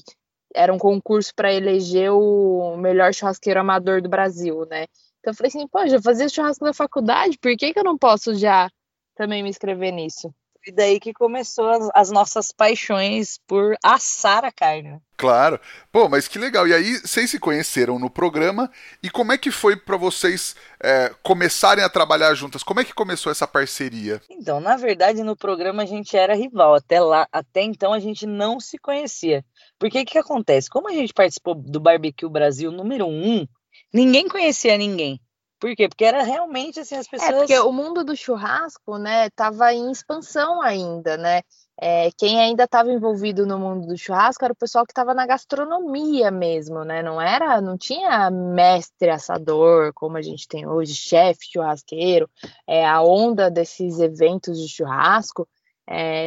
era 0.55 0.73
um 0.73 0.77
concurso 0.77 1.33
para 1.35 1.53
eleger 1.53 2.11
o 2.11 2.77
melhor 2.77 3.13
churrasqueiro 3.13 3.59
amador 3.59 4.01
do 4.01 4.09
Brasil, 4.09 4.65
né? 4.65 4.85
Então 5.19 5.31
eu 5.31 5.35
falei 5.35 5.49
assim, 5.49 5.67
pô, 5.67 5.85
já 5.87 6.01
fazia 6.01 6.29
churrasco 6.29 6.63
na 6.63 6.73
faculdade, 6.73 7.37
por 7.37 7.55
que, 7.57 7.73
que 7.73 7.79
eu 7.79 7.83
não 7.83 7.97
posso 7.97 8.33
já 8.35 8.69
também 9.17 9.43
me 9.43 9.49
inscrever 9.49 9.91
nisso? 9.91 10.33
E 10.67 10.71
daí 10.71 10.99
que 10.99 11.13
começou 11.13 11.69
as, 11.69 11.89
as, 11.95 12.11
nossas 12.11 12.51
paixões 12.51 13.39
por 13.47 13.77
assar 13.81 14.43
a 14.43 14.51
carne. 14.51 14.99
Claro. 15.15 15.57
Pô, 15.93 16.09
mas 16.09 16.27
que 16.27 16.37
legal. 16.37 16.67
E 16.67 16.73
aí, 16.73 16.97
vocês 16.97 17.31
se 17.31 17.39
conheceram 17.39 17.97
no 17.97 18.09
programa. 18.09 18.69
E 19.01 19.09
como 19.09 19.31
é 19.31 19.37
que 19.37 19.49
foi 19.49 19.77
para 19.77 19.95
vocês 19.95 20.57
é, 20.83 21.13
começarem 21.23 21.85
a 21.85 21.89
trabalhar 21.89 22.33
juntas? 22.33 22.63
Como 22.63 22.81
é 22.81 22.83
que 22.83 22.93
começou 22.93 23.31
essa 23.31 23.47
parceria? 23.47 24.21
Então, 24.29 24.59
na 24.59 24.75
verdade, 24.75 25.23
no 25.23 25.37
programa 25.37 25.83
a 25.83 25.85
gente 25.85 26.17
era 26.17 26.35
rival. 26.35 26.75
Até 26.75 26.99
lá, 26.99 27.25
até 27.31 27.61
então 27.61 27.93
a 27.93 27.99
gente 27.99 28.27
não 28.27 28.59
se 28.59 28.77
conhecia. 28.77 29.45
Porque 29.79 30.01
o 30.01 30.05
que 30.05 30.17
acontece? 30.17 30.69
Como 30.69 30.89
a 30.89 30.93
gente 30.93 31.13
participou 31.13 31.55
do 31.55 31.79
Barbecue 31.79 32.27
Brasil 32.27 32.73
número 32.73 33.07
um, 33.07 33.47
ninguém 33.93 34.27
conhecia 34.27 34.77
ninguém. 34.77 35.21
Por 35.59 35.75
quê? 35.75 35.87
Porque 35.89 36.05
era 36.05 36.23
realmente 36.23 36.79
assim, 36.79 36.95
as 36.95 37.07
pessoas. 37.07 37.31
É, 37.31 37.35
porque 37.35 37.59
o 37.59 37.71
mundo 37.71 38.03
do 38.03 38.15
churrasco, 38.15 38.97
né, 38.97 39.29
tava 39.31 39.73
em 39.73 39.91
expansão 39.91 40.61
ainda, 40.61 41.17
né? 41.17 41.41
É, 41.79 42.09
quem 42.17 42.39
ainda 42.39 42.63
estava 42.63 42.91
envolvido 42.91 43.45
no 43.45 43.59
mundo 43.59 43.87
do 43.87 43.97
churrasco 43.97 44.43
era 44.43 44.53
o 44.53 44.57
pessoal 44.57 44.83
que 44.83 44.91
estava 44.91 45.13
na 45.13 45.27
gastronomia 45.27 46.31
mesmo, 46.31 46.83
né? 46.83 47.03
Não 47.03 47.21
era, 47.21 47.61
não 47.61 47.77
tinha 47.77 48.31
mestre 48.31 49.09
assador 49.11 49.93
como 49.93 50.17
a 50.17 50.21
gente 50.21 50.47
tem 50.47 50.67
hoje, 50.67 50.95
chefe 50.95 51.51
churrasqueiro. 51.51 52.27
É, 52.65 52.85
a 52.85 53.01
onda 53.01 53.49
desses 53.49 53.99
eventos 53.99 54.59
de 54.59 54.67
churrasco 54.67 55.47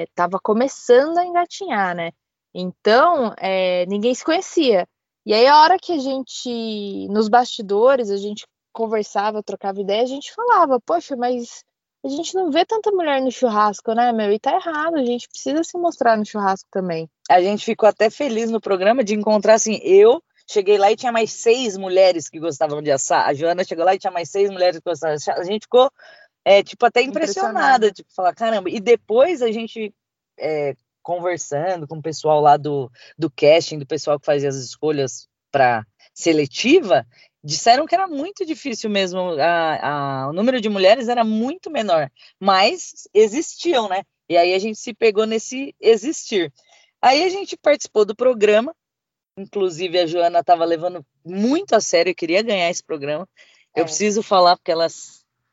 estava 0.08 0.36
é, 0.36 0.40
começando 0.42 1.18
a 1.18 1.26
engatinhar, 1.26 1.96
né? 1.96 2.12
Então 2.54 3.34
é, 3.38 3.86
ninguém 3.86 4.14
se 4.14 4.24
conhecia. 4.24 4.88
E 5.26 5.34
aí 5.34 5.46
a 5.46 5.60
hora 5.60 5.78
que 5.78 5.92
a 5.92 5.98
gente, 5.98 7.08
nos 7.08 7.28
bastidores, 7.28 8.10
a 8.10 8.16
gente 8.16 8.46
conversava, 8.72 9.42
trocava 9.42 9.80
ideia, 9.80 10.02
a 10.02 10.06
gente 10.06 10.32
falava, 10.32 10.80
poxa, 10.80 11.16
mas 11.16 11.64
a 12.04 12.08
gente 12.08 12.34
não 12.34 12.50
vê 12.50 12.64
tanta 12.64 12.90
mulher 12.90 13.20
no 13.20 13.30
churrasco, 13.30 13.92
né, 13.92 14.10
meu? 14.12 14.32
E 14.32 14.38
tá 14.38 14.54
errado, 14.54 14.96
a 14.96 15.04
gente 15.04 15.28
precisa 15.28 15.62
se 15.62 15.76
mostrar 15.76 16.16
no 16.16 16.24
churrasco 16.24 16.68
também. 16.70 17.08
A 17.28 17.40
gente 17.42 17.64
ficou 17.64 17.88
até 17.88 18.08
feliz 18.08 18.50
no 18.50 18.60
programa 18.60 19.04
de 19.04 19.14
encontrar, 19.14 19.54
assim, 19.54 19.78
eu 19.82 20.22
cheguei 20.50 20.78
lá 20.78 20.90
e 20.90 20.96
tinha 20.96 21.12
mais 21.12 21.30
seis 21.30 21.76
mulheres 21.76 22.28
que 22.28 22.40
gostavam 22.40 22.82
de 22.82 22.90
assar. 22.90 23.28
A 23.28 23.34
Joana 23.34 23.64
chegou 23.64 23.84
lá 23.84 23.94
e 23.94 23.98
tinha 23.98 24.10
mais 24.10 24.30
seis 24.30 24.50
mulheres 24.50 24.78
que 24.78 24.88
gostavam 24.88 25.14
de 25.14 25.22
assar. 25.22 25.38
A 25.38 25.44
gente 25.44 25.62
ficou, 25.62 25.90
é, 26.44 26.62
tipo, 26.62 26.84
até 26.86 27.02
impressionada, 27.02 27.92
tipo, 27.92 28.12
falar, 28.12 28.34
caramba. 28.34 28.68
E 28.70 28.80
depois 28.80 29.42
a 29.42 29.52
gente, 29.52 29.94
é, 30.38 30.74
conversando 31.02 31.86
com 31.86 31.98
o 31.98 32.02
pessoal 32.02 32.40
lá 32.40 32.56
do, 32.56 32.90
do 33.16 33.30
casting, 33.30 33.78
do 33.78 33.86
pessoal 33.86 34.18
que 34.18 34.26
fazia 34.26 34.48
as 34.48 34.56
escolhas 34.56 35.28
para 35.52 35.84
seletiva, 36.14 37.06
disseram 37.42 37.86
que 37.86 37.94
era 37.94 38.06
muito 38.06 38.44
difícil 38.44 38.90
mesmo, 38.90 39.20
a, 39.40 40.24
a, 40.24 40.28
o 40.28 40.32
número 40.32 40.60
de 40.60 40.68
mulheres 40.68 41.08
era 41.08 41.24
muito 41.24 41.70
menor, 41.70 42.10
mas 42.38 43.08
existiam, 43.14 43.88
né? 43.88 44.02
E 44.28 44.36
aí 44.36 44.54
a 44.54 44.58
gente 44.58 44.78
se 44.78 44.94
pegou 44.94 45.26
nesse 45.26 45.74
existir. 45.80 46.52
Aí 47.02 47.24
a 47.24 47.28
gente 47.28 47.56
participou 47.56 48.04
do 48.04 48.14
programa, 48.14 48.74
inclusive 49.36 49.98
a 49.98 50.06
Joana 50.06 50.40
estava 50.40 50.64
levando 50.64 51.04
muito 51.24 51.74
a 51.74 51.80
sério, 51.80 52.14
queria 52.14 52.42
ganhar 52.42 52.70
esse 52.70 52.84
programa. 52.84 53.28
Eu 53.74 53.82
é. 53.82 53.84
preciso 53.84 54.22
falar 54.22 54.56
porque 54.56 54.70
ela 54.70 54.86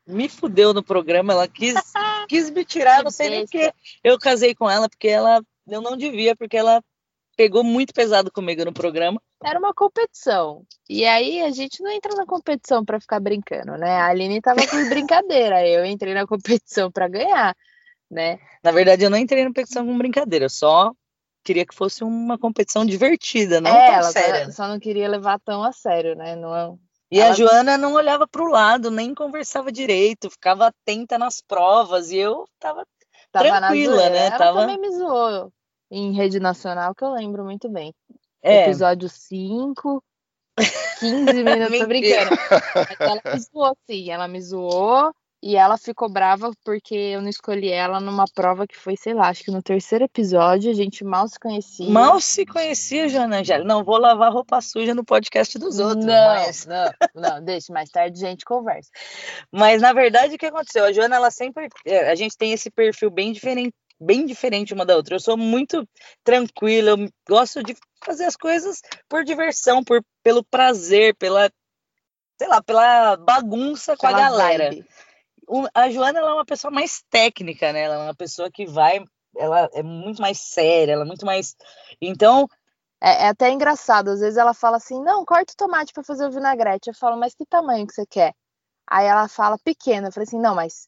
me 0.06 0.28
fudeu 0.28 0.72
no 0.72 0.82
programa, 0.82 1.32
ela 1.32 1.48
quis, 1.48 1.74
quis 2.28 2.50
me 2.50 2.64
tirar, 2.64 3.02
não 3.02 3.10
sei 3.10 3.30
nem 3.30 3.44
porque 3.44 3.72
eu 4.04 4.18
casei 4.18 4.54
com 4.54 4.68
ela, 4.68 4.88
porque 4.88 5.08
ela 5.08 5.42
eu 5.66 5.82
não 5.82 5.96
devia, 5.96 6.34
porque 6.34 6.56
ela 6.56 6.82
pegou 7.38 7.62
muito 7.62 7.94
pesado 7.94 8.32
comigo 8.32 8.64
no 8.64 8.72
programa. 8.72 9.22
Era 9.44 9.60
uma 9.60 9.72
competição. 9.72 10.64
E 10.90 11.06
aí 11.06 11.40
a 11.40 11.52
gente 11.52 11.80
não 11.80 11.88
entra 11.88 12.12
na 12.16 12.26
competição 12.26 12.84
para 12.84 13.00
ficar 13.00 13.20
brincando, 13.20 13.78
né? 13.78 13.92
A 13.92 14.08
Aline 14.08 14.40
tava 14.40 14.66
com 14.66 14.76
brincadeira, 14.90 15.64
eu 15.64 15.86
entrei 15.86 16.12
na 16.14 16.26
competição 16.26 16.90
para 16.90 17.06
ganhar, 17.06 17.56
né? 18.10 18.40
Na 18.60 18.72
verdade, 18.72 19.04
eu 19.04 19.10
não 19.10 19.16
entrei 19.16 19.44
na 19.44 19.50
competição 19.50 19.86
com 19.86 19.96
brincadeira, 19.96 20.46
eu 20.46 20.50
só 20.50 20.92
queria 21.44 21.64
que 21.64 21.76
fosse 21.76 22.02
uma 22.02 22.36
competição 22.36 22.84
divertida, 22.84 23.60
não 23.60 23.70
é, 23.70 23.86
tão 23.86 23.94
ela 23.94 24.10
séria. 24.10 24.50
Só 24.50 24.66
não 24.66 24.80
queria 24.80 25.08
levar 25.08 25.38
tão 25.38 25.62
a 25.62 25.70
sério, 25.70 26.16
né? 26.16 26.34
Não, 26.34 26.56
é 26.56 26.74
e 27.08 27.20
ela... 27.20 27.30
a 27.30 27.34
Joana 27.34 27.78
não 27.78 27.94
olhava 27.94 28.26
para 28.26 28.42
o 28.42 28.50
lado, 28.50 28.90
nem 28.90 29.14
conversava 29.14 29.70
direito, 29.70 30.28
ficava 30.28 30.66
atenta 30.66 31.16
nas 31.16 31.40
provas, 31.40 32.10
e 32.10 32.16
eu 32.16 32.46
tava, 32.58 32.84
tava 33.30 33.48
tranquila, 33.48 34.10
né? 34.10 34.26
Ela 34.26 34.38
tava... 34.38 34.60
também 34.62 34.80
me 34.80 34.90
zoou 34.90 35.52
em 35.90 36.12
rede 36.12 36.38
nacional, 36.38 36.94
que 36.94 37.04
eu 37.04 37.12
lembro 37.12 37.44
muito 37.44 37.68
bem. 37.68 37.94
É. 38.42 38.64
Episódio 38.64 39.08
5, 39.08 40.02
15 41.00 41.32
minutos, 41.42 41.78
tô 41.78 41.86
brincando. 41.86 42.30
ela 42.98 43.22
me 43.34 43.40
zoou, 43.40 43.76
sim, 43.88 44.10
ela 44.10 44.28
me 44.28 44.40
zoou 44.40 45.12
e 45.40 45.56
ela 45.56 45.78
ficou 45.78 46.08
brava 46.08 46.50
porque 46.64 46.94
eu 46.94 47.22
não 47.22 47.28
escolhi 47.28 47.70
ela 47.70 48.00
numa 48.00 48.24
prova 48.34 48.66
que 48.66 48.76
foi, 48.76 48.96
sei 48.96 49.14
lá, 49.14 49.28
acho 49.28 49.44
que 49.44 49.52
no 49.52 49.62
terceiro 49.62 50.04
episódio 50.04 50.70
a 50.70 50.74
gente 50.74 51.04
mal 51.04 51.28
se 51.28 51.38
conhecia. 51.38 51.88
Mal 51.88 52.20
se 52.20 52.44
conhecia, 52.44 53.08
Joana 53.08 53.38
Angélica. 53.38 53.68
Não 53.68 53.84
vou 53.84 53.98
lavar 53.98 54.32
roupa 54.32 54.60
suja 54.60 54.94
no 54.94 55.04
podcast 55.04 55.56
dos 55.58 55.78
outros. 55.78 56.04
Não, 56.04 56.34
mas... 56.34 56.66
não, 56.66 56.90
não, 57.14 57.44
deixa, 57.44 57.72
mais 57.72 57.88
tarde 57.88 58.24
a 58.24 58.28
gente 58.28 58.44
conversa. 58.44 58.90
Mas 59.52 59.80
na 59.80 59.92
verdade 59.92 60.34
o 60.34 60.38
que 60.38 60.46
aconteceu? 60.46 60.84
A 60.84 60.92
Joana, 60.92 61.16
ela 61.16 61.30
sempre. 61.30 61.68
É, 61.84 62.10
a 62.10 62.14
gente 62.16 62.36
tem 62.36 62.52
esse 62.52 62.68
perfil 62.70 63.10
bem 63.10 63.32
diferente 63.32 63.74
bem 64.00 64.24
diferente 64.26 64.74
uma 64.74 64.86
da 64.86 64.96
outra. 64.96 65.16
Eu 65.16 65.20
sou 65.20 65.36
muito 65.36 65.86
tranquila, 66.22 66.90
eu 66.90 67.08
gosto 67.28 67.62
de 67.62 67.76
fazer 68.04 68.24
as 68.24 68.36
coisas 68.36 68.80
por 69.08 69.24
diversão, 69.24 69.82
por, 69.82 70.04
pelo 70.22 70.44
prazer, 70.44 71.14
pela, 71.16 71.50
sei 72.38 72.48
lá, 72.48 72.62
pela 72.62 73.16
bagunça 73.16 73.96
com 73.96 74.06
a 74.06 74.12
galera. 74.12 74.70
A 75.74 75.90
Joana 75.90 76.18
ela 76.18 76.30
é 76.30 76.34
uma 76.34 76.44
pessoa 76.44 76.70
mais 76.70 77.02
técnica, 77.10 77.72
né? 77.72 77.82
Ela 77.82 77.94
é 77.94 77.98
uma 77.98 78.14
pessoa 78.14 78.50
que 78.50 78.66
vai, 78.66 79.02
ela 79.36 79.68
é 79.72 79.82
muito 79.82 80.20
mais 80.20 80.38
séria, 80.38 80.92
ela 80.92 81.04
é 81.04 81.06
muito 81.06 81.24
mais. 81.24 81.56
Então. 82.00 82.46
É, 83.00 83.24
é 83.24 83.28
até 83.28 83.50
engraçado, 83.50 84.10
às 84.10 84.20
vezes 84.20 84.36
ela 84.36 84.52
fala 84.52 84.76
assim: 84.76 85.02
não, 85.02 85.24
corta 85.24 85.52
o 85.52 85.56
tomate 85.56 85.92
para 85.92 86.04
fazer 86.04 86.26
o 86.26 86.30
vinagrete. 86.30 86.90
Eu 86.90 86.94
falo, 86.94 87.16
mas 87.16 87.34
que 87.34 87.46
tamanho 87.46 87.86
que 87.86 87.94
você 87.94 88.04
quer? 88.04 88.34
Aí 88.86 89.06
ela 89.06 89.28
fala 89.28 89.58
pequeno. 89.58 90.08
Eu 90.08 90.12
falei 90.12 90.26
assim: 90.26 90.40
não, 90.40 90.54
mas 90.54 90.87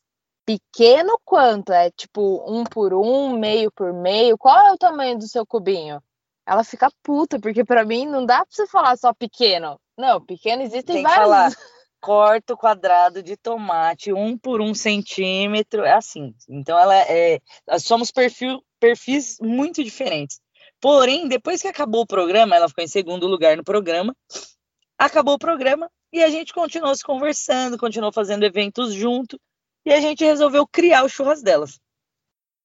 pequeno 0.59 1.19
quanto? 1.25 1.73
É 1.73 1.91
tipo 1.91 2.45
um 2.49 2.65
por 2.65 2.93
um, 2.93 3.39
meio 3.39 3.71
por 3.71 3.93
meio? 3.93 4.37
Qual 4.37 4.59
é 4.67 4.73
o 4.73 4.79
tamanho 4.79 5.17
do 5.17 5.29
seu 5.29 5.47
cubinho? 5.47 6.03
Ela 6.47 6.65
fica 6.65 6.91
puta, 7.03 7.39
porque 7.39 7.65
para 7.65 7.85
mim 7.85 8.07
não 8.07 8.27
dá 8.27 8.39
para 8.39 8.47
você 8.51 8.67
falar 8.67 8.97
só 8.97 9.15
pequeno. 9.15 9.81
Não, 9.97 10.21
pequeno 10.21 10.63
existem 10.63 10.97
Tem 10.97 11.03
vários. 11.05 11.23
Falar, 11.23 11.53
corta 12.01 12.55
o 12.55 12.57
quadrado 12.57 13.23
de 13.23 13.37
tomate 13.37 14.13
um 14.13 14.37
por 14.37 14.61
um 14.61 14.75
centímetro, 14.75 15.85
é 15.85 15.93
assim. 15.93 16.35
Então 16.49 16.77
ela 16.77 16.97
é. 16.97 17.39
Nós 17.69 17.85
somos 17.85 18.11
perfil 18.11 18.61
perfis 18.81 19.37
muito 19.41 19.85
diferentes. 19.85 20.41
Porém, 20.81 21.29
depois 21.29 21.61
que 21.61 21.69
acabou 21.69 22.03
o 22.03 22.07
programa, 22.07 22.57
ela 22.57 22.69
ficou 22.69 22.83
em 22.83 22.89
segundo 22.89 23.27
lugar 23.27 23.57
no 23.57 23.63
programa. 23.63 24.17
Acabou 24.99 25.35
o 25.35 25.39
programa 25.39 25.89
e 26.13 26.25
a 26.25 26.29
gente 26.31 26.53
continuou 26.53 26.95
se 26.97 27.05
conversando, 27.05 27.79
continuou 27.79 28.13
fazendo 28.13 28.45
eventos 28.45 28.93
junto 28.95 29.39
e 29.85 29.93
a 29.93 30.01
gente 30.01 30.25
resolveu 30.25 30.67
criar 30.67 31.05
o 31.05 31.09
churras 31.09 31.43
delas. 31.43 31.79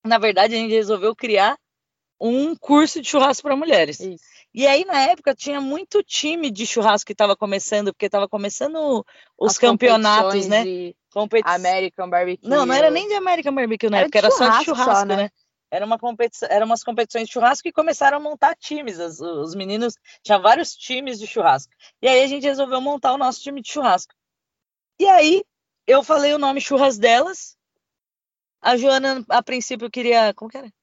Na 0.05 0.17
verdade, 0.17 0.55
a 0.55 0.57
gente 0.57 0.71
resolveu 0.71 1.15
criar 1.15 1.57
um 2.19 2.55
curso 2.55 3.01
de 3.01 3.09
churrasco 3.09 3.43
para 3.43 3.55
mulheres. 3.55 3.99
Isso. 3.99 4.23
E 4.53 4.65
aí, 4.65 4.85
na 4.85 5.01
época, 5.01 5.35
tinha 5.35 5.59
muito 5.59 6.01
time 6.01 6.49
de 6.49 6.65
churrasco 6.65 7.07
que 7.07 7.11
estava 7.11 7.35
começando, 7.35 7.91
porque 7.91 8.05
estava 8.05 8.27
começando 8.27 9.05
os 9.37 9.51
As 9.51 9.57
campeonatos, 9.57 10.47
né? 10.47 10.63
Competi... 11.11 11.47
American 11.47 12.09
Barbecue. 12.09 12.47
Não, 12.47 12.65
não 12.65 12.73
era 12.73 12.89
nem 12.89 13.07
de 13.07 13.15
American 13.15 13.53
Barbecue 13.53 13.89
na 13.89 13.97
era 13.97 14.05
época, 14.05 14.17
era 14.17 14.31
só 14.31 14.47
de 14.47 14.65
churrasco, 14.65 14.95
só, 14.99 15.05
né? 15.05 15.15
né? 15.15 15.29
Era 15.69 15.85
uma 15.85 15.97
competição, 15.97 16.47
eram 16.49 16.65
umas 16.65 16.83
competições 16.83 17.27
de 17.27 17.33
churrasco 17.33 17.67
e 17.67 17.71
começaram 17.71 18.17
a 18.17 18.19
montar 18.19 18.55
times. 18.55 18.97
Os, 18.97 19.19
os 19.19 19.55
meninos 19.55 19.95
tinha 20.23 20.39
vários 20.39 20.73
times 20.73 21.19
de 21.19 21.27
churrasco. 21.27 21.73
E 22.01 22.07
aí 22.07 22.23
a 22.23 22.27
gente 22.27 22.43
resolveu 22.43 22.79
montar 22.79 23.11
o 23.13 23.17
nosso 23.17 23.41
time 23.41 23.61
de 23.61 23.71
churrasco. 23.71 24.13
E 24.97 25.05
aí 25.05 25.43
eu 25.87 26.03
falei 26.03 26.33
o 26.33 26.39
nome 26.39 26.61
churras 26.61 26.97
delas. 26.97 27.57
A 28.61 28.77
Joana, 28.77 29.23
a 29.29 29.43
princípio, 29.43 29.91
queria. 29.91 30.33
Como 30.33 30.49
que 30.49 30.57
era? 30.57 30.73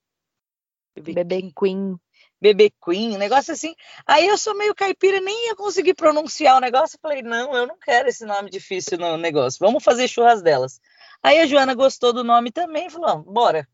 Bebê 0.97 1.53
Queen. 1.59 1.97
Bebê 2.41 2.73
Queen, 2.85 3.15
um 3.15 3.19
negócio 3.19 3.53
assim. 3.53 3.75
Aí 4.07 4.27
eu 4.27 4.37
sou 4.37 4.57
meio 4.57 4.75
caipira, 4.75 5.21
nem 5.21 5.47
ia 5.47 5.57
conseguir 5.57 5.95
pronunciar 5.95 6.57
o 6.57 6.61
negócio. 6.61 6.97
Eu 6.97 7.01
falei, 7.01 7.23
não, 7.23 7.55
eu 7.55 7.67
não 7.67 7.79
quero 7.79 8.09
esse 8.09 8.25
nome 8.25 8.51
difícil 8.51 8.99
no 8.99 9.17
negócio. 9.17 9.59
Vamos 9.61 9.83
fazer 9.83 10.09
churras 10.09 10.43
delas. 10.43 10.81
Aí 11.23 11.41
a 11.41 11.47
Joana 11.47 11.75
gostou 11.75 12.13
do 12.13 12.25
nome 12.25 12.51
também, 12.51 12.91
falou, 12.91 13.23
bora. 13.23 13.67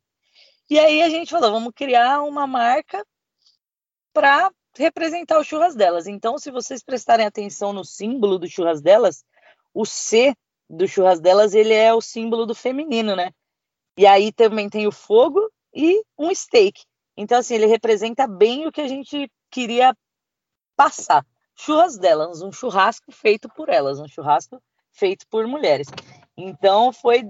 E 0.69 0.79
aí 0.79 1.03
a 1.03 1.09
gente 1.09 1.31
falou, 1.31 1.51
vamos 1.51 1.73
criar 1.75 2.21
uma 2.23 2.47
marca 2.47 3.05
para 4.13 4.51
representar 4.77 5.39
o 5.39 5.45
churras 5.45 5.75
delas. 5.75 6.07
Então, 6.07 6.39
se 6.39 6.51
vocês 6.51 6.83
prestarem 6.83 7.25
atenção 7.25 7.73
no 7.73 7.85
símbolo 7.85 8.39
do 8.39 8.47
churras 8.47 8.83
delas, 8.83 9.25
o 9.73 9.87
C 9.87 10.35
do 10.69 10.87
churras 10.87 11.21
delas, 11.21 11.55
ele 11.55 11.75
é 11.75 11.95
o 11.95 12.01
símbolo 12.01 12.45
do 12.45 12.55
feminino, 12.55 13.17
né? 13.17 13.33
E 13.97 14.07
aí 14.07 14.31
também 14.33 14.69
tem 14.69 14.87
o 14.87 14.93
fogo 14.93 15.41
e 15.75 16.03
um 16.19 16.35
steak. 16.35 16.85
Então, 17.17 17.39
assim, 17.39 17.55
ele 17.55 17.67
representa 17.67 18.27
bem 18.27 18.67
o 18.67 18.73
que 18.73 18.81
a 18.81 18.89
gente 18.89 19.31
queria 19.51 19.97
passar. 20.77 21.27
Churras 21.57 21.99
delas, 21.99 22.41
um 22.43 22.53
churrasco 22.53 23.11
feito 23.11 23.49
por 23.49 23.69
elas, 23.69 23.99
um 23.99 24.07
churrasco 24.07 24.63
feito 24.93 25.27
por 25.29 25.47
mulheres. 25.47 25.89
Então, 26.37 26.93
foi, 26.93 27.25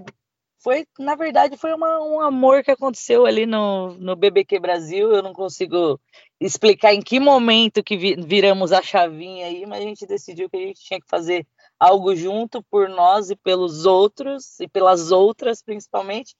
foi 0.59 0.85
na 0.99 1.15
verdade, 1.15 1.57
foi 1.57 1.73
uma, 1.73 1.99
um 2.03 2.21
amor 2.21 2.63
que 2.63 2.69
aconteceu 2.69 3.25
ali 3.25 3.47
no, 3.47 3.95
no 3.95 4.15
BBQ 4.15 4.59
Brasil. 4.59 5.11
Eu 5.11 5.23
não 5.23 5.33
consigo 5.33 5.99
explicar 6.39 6.93
em 6.93 7.01
que 7.01 7.19
momento 7.19 7.83
que 7.83 7.97
viramos 7.97 8.71
a 8.71 8.83
chavinha 8.83 9.47
aí, 9.47 9.65
mas 9.65 9.79
a 9.79 9.87
gente 9.87 10.05
decidiu 10.05 10.47
que 10.47 10.57
a 10.57 10.67
gente 10.67 10.81
tinha 10.81 11.01
que 11.01 11.07
fazer 11.07 11.47
algo 11.79 12.15
junto 12.15 12.61
por 12.63 12.89
nós 12.89 13.29
e 13.29 13.35
pelos 13.35 13.85
outros, 13.85 14.59
e 14.59 14.67
pelas 14.67 15.11
outras 15.11 15.61
principalmente. 15.61 16.35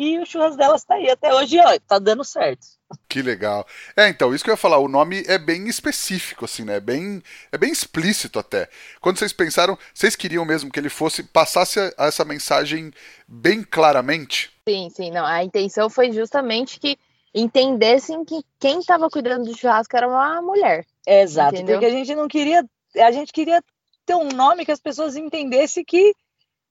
E 0.00 0.18
o 0.18 0.26
churras 0.26 0.56
delas 0.56 0.82
está 0.82 0.94
aí 0.94 1.08
até 1.08 1.32
hoje, 1.32 1.58
ó, 1.60 1.78
tá 1.86 1.98
dando 1.98 2.24
certo. 2.24 2.66
Que 3.08 3.22
legal. 3.22 3.66
É, 3.96 4.08
então, 4.08 4.34
isso 4.34 4.42
que 4.42 4.50
eu 4.50 4.54
ia 4.54 4.58
falar, 4.58 4.78
o 4.78 4.88
nome 4.88 5.22
é 5.26 5.38
bem 5.38 5.68
específico, 5.68 6.44
assim, 6.44 6.64
né? 6.64 6.76
É 6.76 6.80
bem, 6.80 7.22
é 7.52 7.58
bem 7.58 7.70
explícito 7.70 8.38
até. 8.38 8.68
Quando 9.00 9.18
vocês 9.18 9.32
pensaram, 9.32 9.78
vocês 9.94 10.16
queriam 10.16 10.44
mesmo 10.44 10.70
que 10.70 10.80
ele 10.80 10.88
fosse, 10.88 11.22
passasse 11.22 11.78
essa 11.96 12.24
mensagem 12.24 12.92
bem 13.28 13.62
claramente? 13.62 14.50
Sim, 14.68 14.90
sim, 14.90 15.10
não. 15.10 15.24
A 15.24 15.44
intenção 15.44 15.88
foi 15.88 16.10
justamente 16.10 16.80
que 16.80 16.98
entendessem 17.34 18.24
que 18.24 18.42
quem 18.58 18.80
estava 18.80 19.08
cuidando 19.08 19.44
do 19.44 19.56
churrasco 19.56 19.96
era 19.96 20.08
uma 20.08 20.42
mulher. 20.42 20.84
Exato, 21.06 21.54
entendeu? 21.54 21.78
porque 21.78 21.86
a 21.86 21.96
gente 21.96 22.14
não 22.14 22.28
queria, 22.28 22.64
a 22.96 23.10
gente 23.10 23.32
queria 23.32 23.62
ter 24.04 24.14
um 24.14 24.28
nome 24.28 24.64
que 24.64 24.72
as 24.72 24.80
pessoas 24.80 25.16
entendessem 25.16 25.84
que 25.84 26.14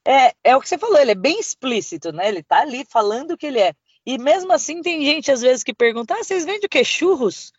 é, 0.06 0.34
é 0.44 0.56
o 0.56 0.62
que 0.62 0.68
você 0.68 0.78
falou, 0.78 0.98
ele 0.98 1.12
é 1.12 1.16
bem 1.16 1.40
explícito, 1.40 2.12
né? 2.12 2.28
Ele 2.28 2.42
tá 2.42 2.62
ali 2.62 2.86
falando 2.90 3.32
o 3.32 3.38
que 3.38 3.46
ele 3.46 3.60
é. 3.60 3.74
E 4.06 4.18
mesmo 4.18 4.52
assim 4.52 4.82
tem 4.82 5.06
gente 5.06 5.32
às 5.32 5.42
vezes 5.42 5.64
que 5.64 5.74
pergunta: 5.74 6.16
ah, 6.16 6.24
vocês 6.24 6.44
vendem 6.44 6.66
o 6.66 6.70
quê? 6.70 6.84
Churros? 6.84 7.54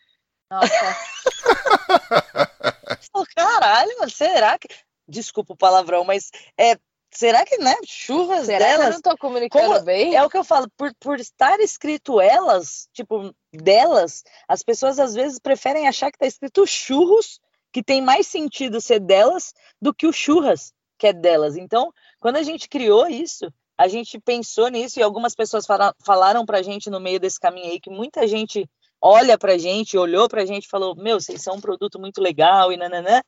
Nossa. 0.51 0.69
oh, 3.13 3.23
caralho, 3.35 4.09
será 4.09 4.57
que. 4.57 4.67
Desculpa 5.07 5.53
o 5.53 5.57
palavrão, 5.57 6.05
mas 6.05 6.31
é, 6.57 6.77
será 7.11 7.45
que, 7.45 7.57
né? 7.57 7.75
Churras 7.85 8.45
será 8.45 8.59
delas. 8.59 8.79
Que 8.79 8.85
eu 8.85 8.93
não 8.93 9.01
tô 9.01 9.17
comunicando 9.17 9.67
como, 9.67 9.81
bem. 9.81 10.15
É 10.15 10.23
o 10.23 10.29
que 10.29 10.37
eu 10.37 10.45
falo, 10.45 10.69
por, 10.77 10.93
por 10.95 11.19
estar 11.19 11.59
escrito 11.59 12.21
elas, 12.21 12.87
tipo, 12.93 13.35
delas, 13.51 14.23
as 14.47 14.63
pessoas 14.63 14.99
às 14.99 15.13
vezes 15.13 15.39
preferem 15.39 15.87
achar 15.87 16.11
que 16.11 16.17
tá 16.17 16.25
escrito 16.25 16.65
churros 16.65 17.41
que 17.73 17.83
tem 17.83 18.01
mais 18.01 18.27
sentido 18.27 18.79
ser 18.79 18.99
delas 18.99 19.53
do 19.81 19.93
que 19.93 20.07
o 20.07 20.13
churras, 20.13 20.71
que 20.97 21.07
é 21.07 21.13
delas. 21.13 21.57
Então, 21.57 21.91
quando 22.19 22.37
a 22.37 22.43
gente 22.43 22.69
criou 22.69 23.07
isso, 23.07 23.51
a 23.77 23.87
gente 23.87 24.19
pensou 24.19 24.69
nisso 24.69 24.99
e 24.99 25.03
algumas 25.03 25.35
pessoas 25.35 25.65
fala, 25.65 25.93
falaram 26.05 26.45
para 26.45 26.59
a 26.59 26.61
gente 26.61 26.89
no 26.89 26.99
meio 26.99 27.19
desse 27.19 27.39
caminho 27.39 27.71
aí 27.71 27.79
que 27.79 27.89
muita 27.89 28.27
gente 28.27 28.69
olha 29.01 29.37
para 29.37 29.53
a 29.53 29.57
gente, 29.57 29.97
olhou 29.97 30.29
para 30.29 30.43
a 30.43 30.45
gente 30.45 30.65
e 30.65 30.69
falou: 30.69 30.95
Meu, 30.95 31.19
vocês 31.19 31.41
são 31.41 31.55
um 31.55 31.61
produto 31.61 31.99
muito 31.99 32.21
legal 32.21 32.71
e 32.71 32.77
nananã. 32.77 33.21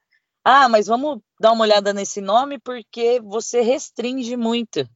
Ah, 0.43 0.69
mas 0.69 0.85
vamos 0.85 1.19
dar 1.39 1.51
uma 1.51 1.63
olhada 1.63 1.91
nesse 1.91 2.21
nome 2.21 2.59
porque 2.59 3.19
você 3.19 3.61
restringe 3.61 4.37
muito. 4.37 4.87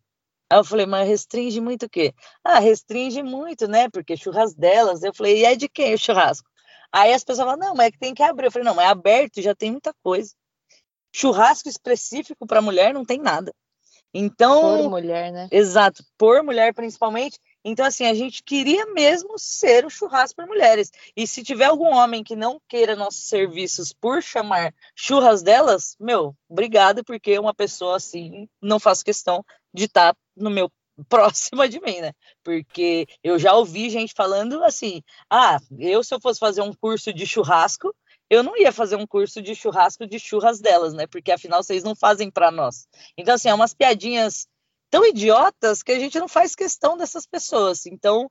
Aí 0.52 0.60
eu 0.60 0.64
falei, 0.64 0.86
mas 0.86 1.08
restringe 1.08 1.60
muito 1.60 1.88
o 1.88 1.90
quê? 1.90 2.14
Ah, 2.44 2.60
restringe 2.60 3.24
muito, 3.24 3.68
né? 3.68 3.90
Porque 3.90 4.16
churras 4.16 4.54
delas. 4.54 5.04
Eu 5.04 5.14
falei, 5.14 5.40
e 5.42 5.46
é 5.46 5.56
de 5.56 5.68
quem 5.68 5.94
o 5.94 5.98
churrasco? 5.98 6.48
Aí 6.92 7.14
as 7.14 7.24
pessoas 7.24 7.48
falam, 7.48 7.60
não, 7.60 7.76
mas 7.76 7.88
é 7.88 7.92
que 7.92 8.00
tem 8.00 8.14
que 8.14 8.24
abrir. 8.24 8.48
Eu 8.48 8.52
falei, 8.52 8.66
não, 8.66 8.76
mas 8.76 8.86
é 8.86 8.90
aberto 8.90 9.42
já 9.42 9.54
tem 9.54 9.72
muita 9.72 9.94
coisa. 10.04 10.34
Churrasco 11.14 11.70
específico 11.70 12.46
para 12.46 12.62
mulher 12.62 12.94
não 12.94 13.06
tem 13.06 13.20
nada. 13.20 13.54
Então. 14.14 14.84
Por 14.84 14.90
mulher, 14.90 15.32
né? 15.32 15.48
Exato, 15.52 16.04
por 16.18 16.44
mulher 16.44 16.74
principalmente. 16.74 17.38
Então, 17.64 17.86
assim, 17.86 18.06
a 18.06 18.14
gente 18.14 18.42
queria 18.42 18.86
mesmo 18.88 19.38
ser 19.38 19.86
o 19.86 19.90
churrasco 19.90 20.36
para 20.38 20.48
mulheres. 20.48 20.92
E 21.16 21.28
se 21.28 21.44
tiver 21.44 21.66
algum 21.66 21.94
homem 21.94 22.24
que 22.24 22.36
não 22.36 22.60
queira 22.68 22.96
nossos 22.96 23.28
serviços 23.28 23.92
por 23.92 24.24
chamar 24.24 24.74
churras 24.96 25.44
delas, 25.44 25.96
meu, 26.00 26.34
obrigado, 26.48 27.04
porque 27.04 27.38
uma 27.38 27.54
pessoa 27.54 27.98
assim 27.98 28.48
não 28.62 28.80
faço 28.80 29.04
questão 29.04 29.44
de 29.74 29.86
estar 29.86 30.14
tá 30.14 30.20
no 30.36 30.50
meu 30.50 30.72
próxima 31.10 31.68
de 31.70 31.80
mim, 31.80 32.02
né? 32.02 32.14
Porque 32.44 33.08
eu 33.24 33.38
já 33.40 33.54
ouvi 33.54 33.90
gente 33.90 34.14
falando 34.16 34.64
assim: 34.64 35.02
ah, 35.30 35.58
eu 35.78 36.04
se 36.04 36.14
eu 36.14 36.20
fosse 36.20 36.40
fazer 36.40 36.62
um 36.62 36.74
curso 36.74 37.14
de 37.14 37.26
churrasco, 37.26 37.94
eu 38.30 38.44
não 38.44 38.58
ia 38.58 38.72
fazer 38.72 38.96
um 38.96 39.08
curso 39.08 39.42
de 39.42 39.56
churrasco 39.56 40.06
de 40.06 40.20
churras 40.20 40.60
delas, 40.60 40.94
né? 40.94 41.08
Porque 41.08 41.32
afinal 41.32 41.64
vocês 41.64 41.84
não 41.84 41.96
fazem 41.96 42.30
para 42.30 42.52
nós. 42.52 42.88
Então, 43.18 43.36
assim, 43.36 43.50
é 43.50 43.54
umas 43.54 43.74
piadinhas 43.74 44.48
tão 44.90 45.06
idiotas 45.06 45.82
que 45.84 45.92
a 45.92 46.00
gente 46.00 46.20
não 46.20 46.28
faz 46.28 46.56
questão 46.56 46.98
dessas 46.98 47.26
pessoas. 47.26 47.86
Então, 47.86 48.30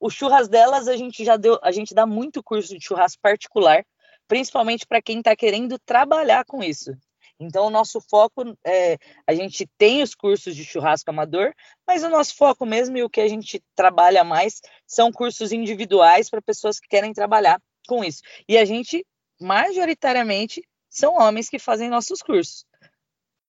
o 0.00 0.10
churras 0.10 0.48
delas 0.48 0.88
a 0.88 0.96
gente 0.96 1.24
já 1.24 1.36
deu, 1.36 1.58
a 1.62 1.72
gente 1.72 1.94
dá 1.94 2.06
muito 2.06 2.42
curso 2.42 2.76
de 2.76 2.84
churrasco 2.84 3.20
particular, 3.22 3.84
principalmente 4.28 4.86
para 4.86 5.02
quem 5.02 5.18
está 5.18 5.34
querendo 5.36 5.78
trabalhar 5.78 6.44
com 6.44 6.62
isso. 6.62 6.92
Então, 7.38 7.66
o 7.66 7.70
nosso 7.70 8.00
foco 8.00 8.56
é 8.64 8.96
a 9.26 9.34
gente 9.34 9.68
tem 9.76 10.02
os 10.02 10.14
cursos 10.14 10.56
de 10.56 10.64
churrasco 10.64 11.10
amador, 11.10 11.52
mas 11.86 12.02
o 12.02 12.08
nosso 12.08 12.34
foco 12.34 12.64
mesmo 12.64 12.96
e 12.96 13.02
o 13.02 13.10
que 13.10 13.20
a 13.20 13.28
gente 13.28 13.62
trabalha 13.74 14.24
mais 14.24 14.60
são 14.86 15.12
cursos 15.12 15.52
individuais 15.52 16.30
para 16.30 16.40
pessoas 16.40 16.80
que 16.80 16.88
querem 16.88 17.12
trabalhar 17.12 17.60
com 17.86 18.02
isso. 18.02 18.22
E 18.48 18.56
a 18.56 18.64
gente, 18.64 19.06
majoritariamente, 19.40 20.62
são 20.88 21.14
homens 21.14 21.48
que 21.48 21.58
fazem 21.58 21.90
nossos 21.90 22.22
cursos, 22.22 22.64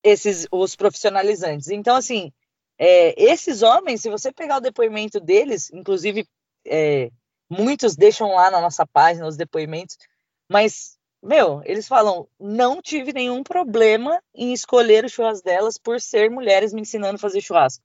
esses 0.03 0.47
os 0.51 0.75
profissionalizantes. 0.75 1.69
Então, 1.69 1.95
assim, 1.95 2.31
é, 2.77 3.15
esses 3.21 3.61
homens, 3.61 4.01
se 4.01 4.09
você 4.09 4.31
pegar 4.31 4.57
o 4.57 4.61
depoimento 4.61 5.19
deles, 5.19 5.71
inclusive 5.71 6.27
é, 6.65 7.09
muitos 7.49 7.95
deixam 7.95 8.33
lá 8.35 8.51
na 8.51 8.61
nossa 8.61 8.85
página 8.85 9.27
os 9.27 9.37
depoimentos, 9.37 9.97
mas 10.49 10.96
meu, 11.27 11.61
eles 11.65 11.87
falam, 11.87 12.27
não 12.39 12.81
tive 12.81 13.11
nenhum 13.11 13.43
problema 13.43 14.21
em 14.33 14.53
escolher 14.53 15.03
o 15.03 15.09
churrasco 15.09 15.43
delas 15.43 15.77
por 15.77 15.99
ser 15.99 16.29
mulheres 16.29 16.73
me 16.73 16.81
ensinando 16.81 17.15
a 17.15 17.19
fazer 17.19 17.41
churrasco. 17.41 17.83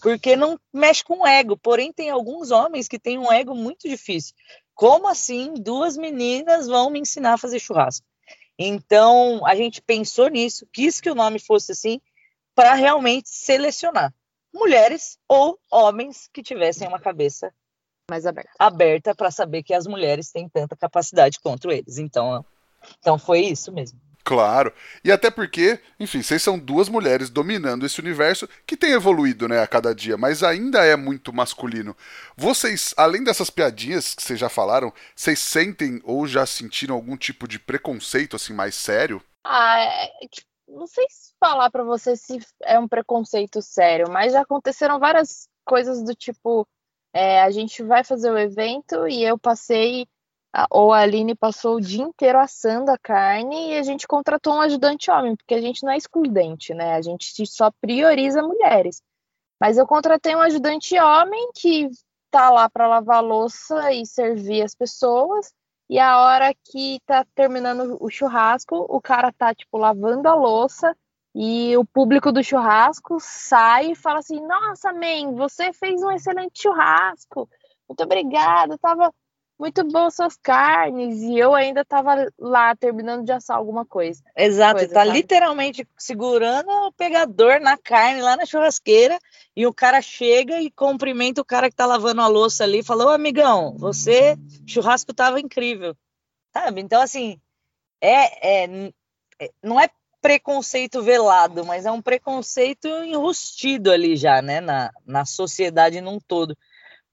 Porque 0.00 0.34
não 0.34 0.58
mexe 0.72 1.04
com 1.04 1.20
o 1.20 1.26
ego. 1.26 1.56
Porém, 1.56 1.92
tem 1.92 2.08
alguns 2.08 2.50
homens 2.50 2.88
que 2.88 2.98
têm 2.98 3.18
um 3.18 3.32
ego 3.32 3.54
muito 3.54 3.88
difícil. 3.88 4.34
Como 4.74 5.08
assim 5.08 5.54
duas 5.54 5.96
meninas 5.96 6.66
vão 6.66 6.88
me 6.88 7.00
ensinar 7.00 7.34
a 7.34 7.38
fazer 7.38 7.58
churrasco? 7.58 8.06
Então, 8.58 9.44
a 9.46 9.54
gente 9.54 9.82
pensou 9.82 10.28
nisso, 10.28 10.66
quis 10.72 11.00
que 11.00 11.10
o 11.10 11.14
nome 11.14 11.38
fosse 11.38 11.72
assim, 11.72 12.00
para 12.54 12.74
realmente 12.74 13.28
selecionar 13.28 14.12
mulheres 14.52 15.18
ou 15.28 15.58
homens 15.70 16.28
que 16.32 16.42
tivessem 16.42 16.88
uma 16.88 16.98
cabeça 16.98 17.52
mais 18.10 18.26
aberta, 18.26 18.50
aberta 18.58 19.14
para 19.14 19.30
saber 19.30 19.62
que 19.62 19.74
as 19.74 19.86
mulheres 19.86 20.32
têm 20.32 20.48
tanta 20.48 20.76
capacidade 20.76 21.38
contra 21.40 21.74
eles. 21.74 21.98
Então, 21.98 22.44
então 22.98 23.18
foi 23.18 23.40
isso 23.40 23.72
mesmo. 23.72 23.98
Claro. 24.28 24.74
E 25.02 25.10
até 25.10 25.30
porque, 25.30 25.80
enfim, 25.98 26.20
vocês 26.20 26.42
são 26.42 26.58
duas 26.58 26.90
mulheres 26.90 27.30
dominando 27.30 27.86
esse 27.86 27.98
universo 27.98 28.46
que 28.66 28.76
tem 28.76 28.92
evoluído, 28.92 29.48
né, 29.48 29.62
a 29.62 29.66
cada 29.66 29.94
dia, 29.94 30.18
mas 30.18 30.42
ainda 30.42 30.84
é 30.84 30.94
muito 30.96 31.32
masculino. 31.32 31.96
Vocês, 32.36 32.92
além 32.94 33.24
dessas 33.24 33.48
piadinhas 33.48 34.14
que 34.14 34.22
vocês 34.22 34.38
já 34.38 34.50
falaram, 34.50 34.92
vocês 35.16 35.38
sentem 35.38 35.98
ou 36.04 36.26
já 36.26 36.44
sentiram 36.44 36.94
algum 36.94 37.16
tipo 37.16 37.48
de 37.48 37.58
preconceito 37.58 38.36
assim 38.36 38.52
mais 38.52 38.74
sério? 38.74 39.22
Ah, 39.42 39.80
é, 39.80 40.10
tipo, 40.30 40.46
não 40.68 40.86
sei 40.86 41.06
se 41.08 41.32
falar 41.40 41.70
para 41.70 41.82
você 41.82 42.14
se 42.14 42.38
é 42.64 42.78
um 42.78 42.86
preconceito 42.86 43.62
sério, 43.62 44.10
mas 44.10 44.34
já 44.34 44.42
aconteceram 44.42 44.98
várias 44.98 45.48
coisas 45.64 46.04
do 46.04 46.14
tipo, 46.14 46.68
é, 47.14 47.40
a 47.40 47.50
gente 47.50 47.82
vai 47.82 48.04
fazer 48.04 48.30
o 48.30 48.38
evento 48.38 49.08
e 49.08 49.24
eu 49.24 49.38
passei 49.38 50.06
ou 50.70 50.92
a 50.92 51.00
Aline 51.00 51.34
passou 51.34 51.76
o 51.76 51.80
dia 51.80 52.02
inteiro 52.02 52.38
assando 52.38 52.90
a 52.90 52.98
carne 52.98 53.70
e 53.70 53.76
a 53.78 53.82
gente 53.82 54.06
contratou 54.06 54.54
um 54.54 54.60
ajudante 54.60 55.10
homem, 55.10 55.36
porque 55.36 55.54
a 55.54 55.60
gente 55.60 55.82
não 55.84 55.92
é 55.92 55.96
excludente, 55.96 56.74
né? 56.74 56.94
A 56.94 57.02
gente 57.02 57.46
só 57.46 57.70
prioriza 57.80 58.42
mulheres. 58.42 59.02
Mas 59.60 59.76
eu 59.76 59.86
contratei 59.86 60.34
um 60.34 60.40
ajudante 60.40 60.98
homem 60.98 61.50
que 61.54 61.88
tá 62.30 62.50
lá 62.50 62.68
para 62.68 62.86
lavar 62.86 63.22
louça 63.22 63.92
e 63.92 64.06
servir 64.06 64.62
as 64.62 64.74
pessoas. 64.74 65.52
E 65.90 65.98
a 65.98 66.20
hora 66.20 66.54
que 66.54 67.00
tá 67.06 67.24
terminando 67.34 67.96
o 68.00 68.10
churrasco, 68.10 68.86
o 68.88 69.00
cara 69.00 69.32
tá 69.32 69.54
tipo 69.54 69.78
lavando 69.78 70.28
a 70.28 70.34
louça 70.34 70.94
e 71.34 71.76
o 71.76 71.84
público 71.84 72.30
do 72.32 72.42
churrasco 72.42 73.18
sai 73.20 73.92
e 73.92 73.94
fala 73.94 74.18
assim: 74.18 74.40
"Nossa, 74.46 74.92
man, 74.92 75.34
você 75.34 75.72
fez 75.72 76.02
um 76.02 76.10
excelente 76.10 76.62
churrasco. 76.62 77.48
Muito 77.88 78.02
obrigada. 78.02 78.76
Tava 78.78 79.12
muito 79.58 79.84
boas 79.84 80.14
suas 80.14 80.36
carnes, 80.36 81.20
e 81.20 81.36
eu 81.36 81.54
ainda 81.54 81.80
estava 81.80 82.30
lá 82.38 82.76
terminando 82.76 83.24
de 83.24 83.32
assar 83.32 83.56
alguma 83.56 83.84
coisa. 83.84 84.22
Exato, 84.36 84.78
coisa, 84.78 84.94
tá 84.94 85.04
sabe? 85.04 85.16
literalmente 85.16 85.88
segurando 85.98 86.70
o 86.70 86.92
pegador 86.92 87.60
na 87.60 87.76
carne 87.76 88.22
lá 88.22 88.36
na 88.36 88.46
churrasqueira, 88.46 89.18
e 89.56 89.66
o 89.66 89.74
cara 89.74 90.00
chega 90.00 90.60
e 90.60 90.70
cumprimenta 90.70 91.40
o 91.40 91.44
cara 91.44 91.68
que 91.68 91.76
tá 91.76 91.86
lavando 91.86 92.20
a 92.20 92.28
louça 92.28 92.62
ali, 92.62 92.82
falou, 92.82 93.08
amigão, 93.08 93.74
você, 93.76 94.36
churrasco 94.66 95.12
tava 95.12 95.40
incrível, 95.40 95.96
sabe? 96.52 96.80
Então, 96.80 97.02
assim, 97.02 97.40
é, 98.00 98.64
é, 98.64 98.92
é 99.40 99.50
não 99.62 99.80
é 99.80 99.90
preconceito 100.20 101.02
velado, 101.02 101.64
mas 101.64 101.86
é 101.86 101.90
um 101.90 102.02
preconceito 102.02 102.86
enrustido 102.86 103.90
ali 103.90 104.16
já, 104.16 104.42
né, 104.42 104.60
na, 104.60 104.92
na 105.06 105.24
sociedade 105.24 106.00
num 106.00 106.18
todo. 106.18 106.56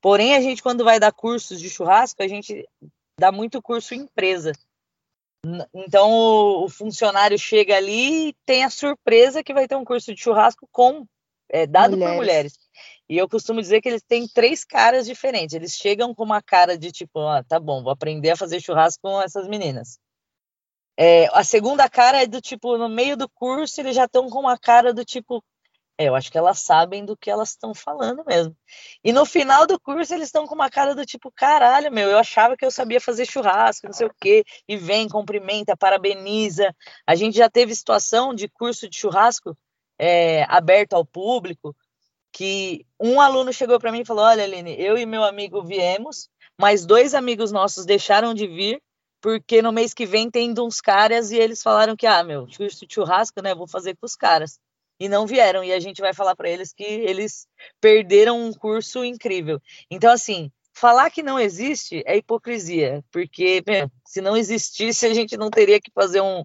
Porém, 0.06 0.36
a 0.36 0.40
gente, 0.40 0.62
quando 0.62 0.84
vai 0.84 1.00
dar 1.00 1.12
cursos 1.12 1.60
de 1.60 1.68
churrasco, 1.68 2.22
a 2.22 2.28
gente 2.28 2.64
dá 3.20 3.32
muito 3.32 3.60
curso 3.60 3.96
em 3.96 4.02
empresa. 4.02 4.52
Então, 5.74 6.12
o, 6.64 6.70
funcionário 6.70 7.40
chega 7.40 7.76
ali 7.76 8.28
e 8.28 8.36
tem 8.46 8.64
a 8.64 8.70
surpresa 8.70 9.44
que 9.44 9.52
vai 9.52 9.68
ter 9.68 9.76
um 9.76 9.84
curso 9.84 10.14
de 10.14 10.22
churrasco 10.22 10.70
com 10.72 11.08
é, 11.50 11.66
dado 11.66 11.98
mulheres. 11.98 12.12
por 12.12 12.18
mulheres. 12.18 12.60
E 13.10 13.18
eu 13.18 13.28
costumo 13.28 13.60
dizer 13.60 13.82
que 13.82 13.90
eles 13.90 14.04
têm 14.04 14.28
três 14.28 14.64
caras 14.64 15.08
diferentes. 15.08 15.56
Eles 15.56 15.74
chegam 15.74 16.14
com 16.14 16.24
uma 16.24 16.40
cara 16.40 16.78
de 16.78 16.92
tipo, 16.92 17.22
ah, 17.22 17.44
tá 17.44 17.60
bom, 17.60 17.82
vou 17.82 17.92
aprender 17.92 18.30
a 18.30 18.38
fazer 18.38 18.62
churrasco 18.62 19.02
com 19.02 19.20
essas 19.20 19.48
meninas. 19.48 19.98
É, 20.96 21.26
a 21.34 21.44
segunda 21.44 21.90
cara 21.90 22.22
é 22.22 22.28
do 22.28 22.40
tipo, 22.40 22.78
no 22.78 22.88
meio 22.88 23.18
do 23.18 23.28
curso, 23.28 23.82
eles 23.82 23.96
já 23.96 24.06
estão 24.06 24.30
com 24.30 24.42
uma 24.42 24.56
cara 24.56 24.94
do 24.94 25.04
tipo, 25.04 25.44
é, 25.98 26.10
eu 26.10 26.16
acho 26.16 26.32
que 26.32 26.38
elas 26.38 26.60
sabem 26.60 27.06
do 27.06 27.16
que 27.16 27.30
elas 27.30 27.52
estão 27.52 27.74
falando 27.74 28.24
mesmo. 28.26 28.56
E 29.04 29.14
no 29.14 29.26
final 29.26 29.66
do 29.66 29.80
curso 29.80 30.14
eles 30.14 30.28
estão 30.28 30.46
com 30.46 30.54
uma 30.54 30.70
cara 30.70 30.94
do 30.94 31.06
tipo, 31.06 31.32
caralho, 31.32 31.92
meu, 31.92 32.10
eu 32.10 32.18
achava 32.18 32.58
que 32.58 32.66
eu 32.66 32.72
sabia 32.72 33.00
fazer 33.00 33.26
churrasco, 33.26 33.88
não 33.88 33.94
sei 33.94 34.08
o 34.08 34.14
quê, 34.20 34.44
e 34.68 34.76
vem, 34.76 35.08
cumprimenta, 35.08 35.78
parabeniza. 35.78 36.76
A 37.08 37.16
gente 37.16 37.38
já 37.38 37.50
teve 37.50 37.74
situação 37.74 38.34
de 38.34 38.50
curso 38.50 38.90
de 38.90 38.98
churrasco 38.98 39.58
é, 39.98 40.44
aberto 40.50 40.94
ao 40.94 41.06
público, 41.06 41.74
que 42.34 42.86
um 43.00 43.22
aluno 43.22 43.54
chegou 43.54 43.80
para 43.80 43.92
mim 43.92 44.02
e 44.02 44.06
falou: 44.06 44.26
Olha, 44.26 44.44
Aline, 44.44 44.76
eu 44.78 44.98
e 44.98 45.06
meu 45.06 45.24
amigo 45.24 45.64
viemos, 45.64 46.30
mas 46.60 46.86
dois 46.86 47.14
amigos 47.14 47.52
nossos 47.54 47.86
deixaram 47.86 48.34
de 48.34 48.48
vir, 48.48 48.82
porque 49.22 49.62
no 49.62 49.72
mês 49.72 49.94
que 49.94 50.06
vem 50.06 50.30
tem 50.30 50.54
uns 50.60 50.82
caras 50.82 51.32
e 51.32 51.38
eles 51.38 51.64
falaram 51.64 51.96
que, 51.96 52.06
ah, 52.06 52.24
meu, 52.24 52.46
curso 52.58 52.86
de 52.86 52.94
churrasco, 52.94 53.42
né, 53.42 53.56
vou 53.56 53.68
fazer 53.68 53.96
com 53.96 54.06
os 54.06 54.16
caras 54.16 54.60
e 55.00 55.10
não 55.10 55.26
vieram. 55.28 55.64
E 55.64 55.74
a 55.74 55.80
gente 55.80 56.02
vai 56.02 56.14
falar 56.14 56.36
para 56.36 56.50
eles 56.50 56.74
que 56.74 56.84
eles 56.84 57.48
perderam 57.82 58.40
um 58.46 58.54
curso 58.54 59.04
incrível. 59.04 59.60
Então, 59.90 60.12
assim, 60.12 60.52
falar 60.76 61.10
que 61.10 61.24
não 61.24 61.40
existe 61.40 62.04
é 62.06 62.18
hipocrisia, 62.18 63.04
porque 63.10 63.62
bem, 63.66 63.90
se 64.06 64.20
não 64.20 64.36
existisse, 64.36 65.06
a 65.06 65.14
gente 65.14 65.38
não 65.38 65.50
teria 65.50 65.80
que 65.80 65.90
fazer 65.92 66.22
um, 66.22 66.44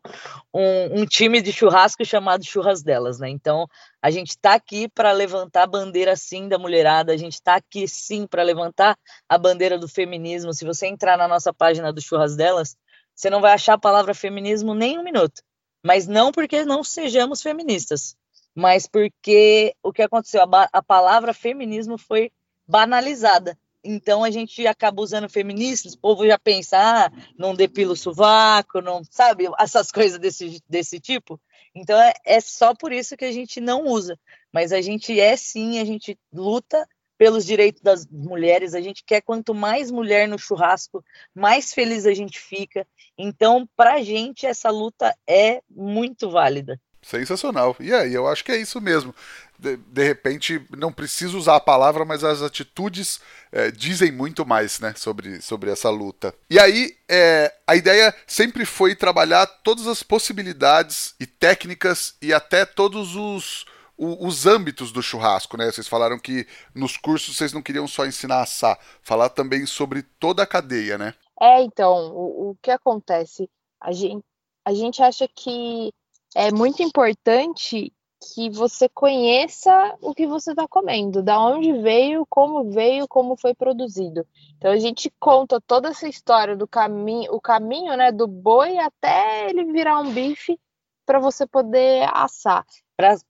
um, 0.54 1.00
um 1.00 1.06
time 1.06 1.42
de 1.42 1.52
churrasco 1.52 2.04
chamado 2.04 2.44
Churras 2.44 2.82
Delas, 2.82 3.18
né? 3.18 3.28
Então, 3.28 3.66
a 4.00 4.10
gente 4.10 4.30
está 4.30 4.54
aqui 4.54 4.88
para 4.88 5.10
levantar 5.10 5.64
a 5.64 5.66
bandeira 5.66 6.14
sim 6.14 6.48
da 6.48 6.58
mulherada, 6.58 7.12
a 7.12 7.16
gente 7.16 7.34
está 7.34 7.56
aqui 7.56 7.88
sim 7.88 8.26
para 8.26 8.44
levantar 8.44 8.96
a 9.28 9.36
bandeira 9.36 9.76
do 9.76 9.88
feminismo. 9.88 10.54
Se 10.54 10.64
você 10.64 10.86
entrar 10.86 11.18
na 11.18 11.26
nossa 11.26 11.52
página 11.52 11.92
do 11.92 12.00
Churras 12.00 12.36
Delas, 12.36 12.76
você 13.14 13.28
não 13.28 13.40
vai 13.40 13.52
achar 13.52 13.74
a 13.74 13.78
palavra 13.78 14.14
feminismo 14.14 14.74
nem 14.74 14.98
um 14.98 15.02
minuto. 15.02 15.42
Mas 15.84 16.06
não 16.06 16.30
porque 16.30 16.64
não 16.64 16.84
sejamos 16.84 17.42
feministas, 17.42 18.16
mas 18.60 18.86
porque 18.86 19.74
o 19.82 19.90
que 19.90 20.02
aconteceu, 20.02 20.42
a, 20.42 20.68
a 20.70 20.82
palavra 20.82 21.32
feminismo 21.32 21.96
foi 21.96 22.30
banalizada. 22.68 23.58
Então 23.82 24.22
a 24.22 24.30
gente 24.30 24.66
acaba 24.66 25.00
usando 25.00 25.30
feministas, 25.30 25.94
o 25.94 25.98
povo 25.98 26.26
já 26.26 26.38
pensa, 26.38 26.76
ah, 26.78 27.10
não 27.38 27.54
depila 27.54 27.94
o 27.94 27.96
sovaco, 27.96 28.82
não 28.82 29.02
sabe, 29.10 29.46
essas 29.58 29.90
coisas 29.90 30.18
desse, 30.18 30.62
desse 30.68 31.00
tipo. 31.00 31.40
Então 31.74 31.98
é, 31.98 32.12
é 32.22 32.38
só 32.38 32.74
por 32.74 32.92
isso 32.92 33.16
que 33.16 33.24
a 33.24 33.32
gente 33.32 33.62
não 33.62 33.86
usa. 33.86 34.18
Mas 34.52 34.72
a 34.72 34.82
gente 34.82 35.18
é 35.18 35.34
sim, 35.38 35.78
a 35.78 35.84
gente 35.86 36.18
luta 36.30 36.86
pelos 37.16 37.46
direitos 37.46 37.80
das 37.80 38.06
mulheres, 38.06 38.74
a 38.74 38.80
gente 38.82 39.02
quer 39.04 39.22
quanto 39.22 39.54
mais 39.54 39.90
mulher 39.90 40.28
no 40.28 40.38
churrasco, 40.38 41.02
mais 41.34 41.72
feliz 41.72 42.04
a 42.04 42.12
gente 42.12 42.38
fica. 42.38 42.86
Então, 43.16 43.66
para 43.74 43.94
a 43.94 44.02
gente, 44.02 44.44
essa 44.44 44.68
luta 44.68 45.16
é 45.26 45.62
muito 45.70 46.28
válida. 46.28 46.78
Sensacional. 47.02 47.74
E 47.80 47.92
aí, 47.92 48.12
eu 48.12 48.28
acho 48.28 48.44
que 48.44 48.52
é 48.52 48.56
isso 48.56 48.80
mesmo. 48.80 49.14
De, 49.58 49.76
de 49.76 50.04
repente, 50.04 50.64
não 50.76 50.92
preciso 50.92 51.38
usar 51.38 51.56
a 51.56 51.60
palavra, 51.60 52.04
mas 52.04 52.22
as 52.22 52.42
atitudes 52.42 53.20
é, 53.50 53.70
dizem 53.70 54.12
muito 54.12 54.44
mais 54.44 54.80
né, 54.80 54.94
sobre, 54.96 55.40
sobre 55.40 55.70
essa 55.70 55.88
luta. 55.90 56.34
E 56.48 56.58
aí, 56.58 56.96
é, 57.08 57.52
a 57.66 57.74
ideia 57.74 58.14
sempre 58.26 58.64
foi 58.64 58.94
trabalhar 58.94 59.46
todas 59.46 59.86
as 59.86 60.02
possibilidades 60.02 61.14
e 61.18 61.26
técnicas 61.26 62.14
e 62.20 62.32
até 62.32 62.64
todos 62.66 63.16
os, 63.16 63.64
os 63.96 64.46
âmbitos 64.46 64.92
do 64.92 65.02
churrasco, 65.02 65.56
né? 65.56 65.70
Vocês 65.70 65.86
falaram 65.86 66.18
que 66.18 66.46
nos 66.74 66.96
cursos 66.96 67.36
vocês 67.36 67.52
não 67.52 67.62
queriam 67.62 67.86
só 67.86 68.06
ensinar 68.06 68.36
a 68.36 68.42
assar, 68.42 68.78
falar 69.02 69.28
também 69.28 69.66
sobre 69.66 70.02
toda 70.02 70.42
a 70.42 70.46
cadeia, 70.46 70.96
né? 70.96 71.14
É, 71.40 71.62
então, 71.62 72.12
o, 72.12 72.50
o 72.50 72.56
que 72.62 72.70
acontece? 72.70 73.48
A 73.80 73.92
gente, 73.92 74.24
a 74.64 74.72
gente 74.72 75.02
acha 75.02 75.28
que 75.28 75.92
é 76.34 76.52
muito 76.52 76.82
importante 76.82 77.92
que 78.34 78.50
você 78.50 78.88
conheça 78.88 79.96
o 80.00 80.14
que 80.14 80.26
você 80.26 80.50
está 80.50 80.68
comendo, 80.68 81.22
da 81.22 81.40
onde 81.40 81.72
veio, 81.72 82.26
como 82.28 82.70
veio, 82.70 83.08
como 83.08 83.36
foi 83.36 83.54
produzido. 83.54 84.26
Então 84.58 84.70
a 84.70 84.78
gente 84.78 85.10
conta 85.18 85.60
toda 85.60 85.88
essa 85.88 86.06
história 86.06 86.54
do 86.54 86.68
caminho, 86.68 87.32
o 87.32 87.40
caminho, 87.40 87.96
né, 87.96 88.12
do 88.12 88.26
boi 88.26 88.76
até 88.78 89.48
ele 89.48 89.64
virar 89.72 90.00
um 90.00 90.12
bife 90.12 90.60
para 91.06 91.18
você 91.18 91.46
poder 91.46 92.08
assar. 92.12 92.64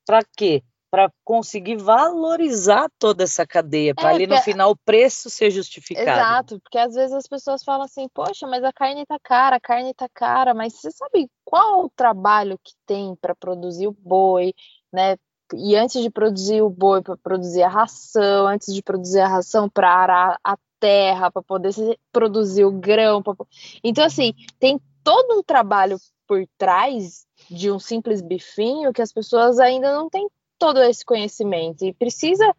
Para 0.04 0.22
quê? 0.36 0.62
Para 0.90 1.10
conseguir 1.24 1.76
valorizar 1.76 2.90
toda 2.98 3.22
essa 3.22 3.46
cadeia, 3.46 3.94
para 3.94 4.10
é, 4.10 4.14
ali 4.14 4.26
no 4.26 4.36
final 4.38 4.72
o 4.72 4.76
preço 4.76 5.30
ser 5.30 5.50
justificado. 5.50 6.10
Exato, 6.10 6.60
porque 6.60 6.78
às 6.78 6.94
vezes 6.94 7.12
as 7.12 7.28
pessoas 7.28 7.62
falam 7.62 7.84
assim, 7.84 8.08
poxa, 8.12 8.46
mas 8.46 8.64
a 8.64 8.72
carne 8.72 9.06
tá 9.06 9.18
cara, 9.22 9.56
a 9.56 9.60
carne 9.60 9.94
tá 9.94 10.08
cara, 10.12 10.52
mas 10.52 10.74
você 10.74 10.90
sabe 10.90 11.30
qual 11.44 11.84
o 11.84 11.90
trabalho 11.90 12.58
que 12.62 12.72
tem 12.84 13.14
para 13.14 13.34
produzir 13.34 13.86
o 13.86 13.92
boi, 13.92 14.52
né? 14.92 15.16
E 15.54 15.76
antes 15.76 16.02
de 16.02 16.10
produzir 16.10 16.62
o 16.62 16.70
boi, 16.70 17.02
para 17.02 17.16
produzir 17.16 17.62
a 17.62 17.68
ração, 17.68 18.46
antes 18.46 18.74
de 18.74 18.82
produzir 18.82 19.20
a 19.20 19.28
ração, 19.28 19.68
para 19.68 19.92
arar 19.92 20.38
a 20.42 20.56
terra, 20.78 21.30
para 21.30 21.42
poder 21.42 21.72
produzir 22.12 22.64
o 22.64 22.72
grão. 22.72 23.22
Pra... 23.22 23.34
Então, 23.82 24.04
assim, 24.04 24.32
tem 24.58 24.80
todo 25.02 25.38
um 25.38 25.42
trabalho 25.42 25.98
por 26.26 26.46
trás 26.56 27.26
de 27.50 27.70
um 27.70 27.78
simples 27.78 28.20
bifinho 28.20 28.92
que 28.92 29.02
as 29.02 29.12
pessoas 29.12 29.58
ainda 29.58 29.92
não 29.92 30.08
têm 30.08 30.28
todo 30.60 30.78
esse 30.82 31.04
conhecimento 31.04 31.86
e 31.86 31.94
precisa 31.94 32.54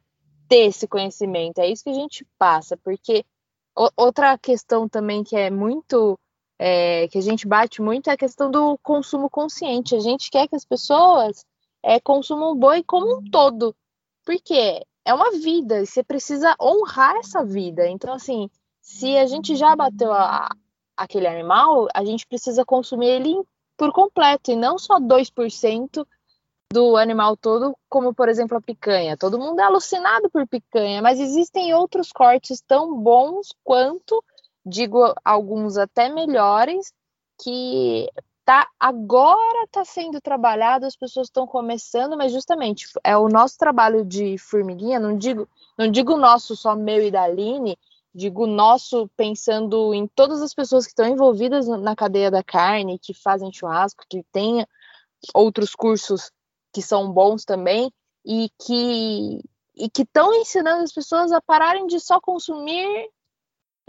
ter 0.49 0.65
esse 0.65 0.87
conhecimento. 0.87 1.59
É 1.59 1.67
isso 1.67 1.83
que 1.83 1.91
a 1.91 1.93
gente 1.93 2.25
passa, 2.37 2.75
porque 2.75 3.23
outra 3.95 4.37
questão 4.39 4.89
também 4.89 5.23
que 5.23 5.35
é 5.35 5.51
muito 5.51 6.19
é, 6.59 7.07
que 7.07 7.17
a 7.17 7.21
gente 7.21 7.47
bate 7.47 7.81
muito 7.81 8.09
é 8.09 8.13
a 8.13 8.17
questão 8.17 8.49
do 8.49 8.77
consumo 8.79 9.29
consciente. 9.29 9.95
A 9.95 9.99
gente 9.99 10.29
quer 10.31 10.47
que 10.47 10.55
as 10.55 10.65
pessoas 10.65 11.45
é, 11.83 11.99
consumam 11.99 12.55
boi 12.55 12.83
como 12.83 13.19
um 13.19 13.23
todo, 13.29 13.75
porque 14.25 14.83
é 15.05 15.13
uma 15.13 15.31
vida 15.31 15.81
e 15.81 15.85
você 15.85 16.03
precisa 16.03 16.55
honrar 16.59 17.15
essa 17.17 17.45
vida. 17.45 17.87
Então, 17.87 18.13
assim, 18.13 18.49
se 18.81 19.15
a 19.17 19.25
gente 19.27 19.55
já 19.55 19.75
bateu 19.75 20.11
a, 20.11 20.49
aquele 20.97 21.27
animal, 21.27 21.87
a 21.93 22.03
gente 22.03 22.25
precisa 22.27 22.65
consumir 22.65 23.07
ele 23.07 23.41
por 23.77 23.91
completo, 23.91 24.51
e 24.51 24.55
não 24.55 24.77
só 24.77 24.99
2% 24.99 26.05
do 26.71 26.95
animal 26.95 27.35
todo, 27.35 27.75
como 27.89 28.13
por 28.13 28.29
exemplo 28.29 28.57
a 28.57 28.61
picanha. 28.61 29.17
Todo 29.17 29.37
mundo 29.37 29.59
é 29.59 29.63
alucinado 29.63 30.29
por 30.29 30.47
picanha, 30.47 31.01
mas 31.01 31.19
existem 31.19 31.73
outros 31.73 32.11
cortes 32.11 32.61
tão 32.61 32.97
bons 32.97 33.53
quanto, 33.63 34.23
digo 34.65 35.13
alguns 35.23 35.77
até 35.77 36.09
melhores, 36.09 36.93
que 37.43 38.09
tá 38.45 38.67
agora 38.79 39.63
está 39.65 39.83
sendo 39.83 40.21
trabalhado, 40.21 40.85
as 40.85 40.95
pessoas 40.95 41.27
estão 41.27 41.45
começando, 41.45 42.17
mas 42.17 42.31
justamente 42.31 42.87
é 43.03 43.15
o 43.17 43.27
nosso 43.27 43.57
trabalho 43.57 44.05
de 44.05 44.37
formiguinha, 44.37 44.99
não 44.99 45.17
digo, 45.17 45.47
não 45.77 45.89
digo 45.89 46.17
nosso 46.17 46.55
só 46.55 46.75
meu 46.75 47.05
e 47.05 47.11
da 47.11 47.23
Aline, 47.23 47.77
digo 48.13 48.47
nosso 48.47 49.09
pensando 49.15 49.93
em 49.93 50.07
todas 50.07 50.41
as 50.41 50.53
pessoas 50.53 50.85
que 50.85 50.91
estão 50.91 51.07
envolvidas 51.07 51.67
na 51.67 51.95
cadeia 51.95 52.31
da 52.31 52.43
carne, 52.43 52.99
que 52.99 53.13
fazem 53.13 53.53
churrasco, 53.53 54.05
que 54.09 54.23
têm 54.31 54.65
outros 55.33 55.75
cursos 55.75 56.31
que 56.71 56.81
são 56.81 57.11
bons 57.11 57.45
também 57.45 57.91
e 58.25 58.49
que 58.59 59.41
e 59.75 59.89
que 59.89 60.01
estão 60.03 60.33
ensinando 60.33 60.83
as 60.83 60.91
pessoas 60.91 61.31
a 61.31 61.41
pararem 61.41 61.87
de 61.87 61.99
só 61.99 62.19
consumir 62.19 63.09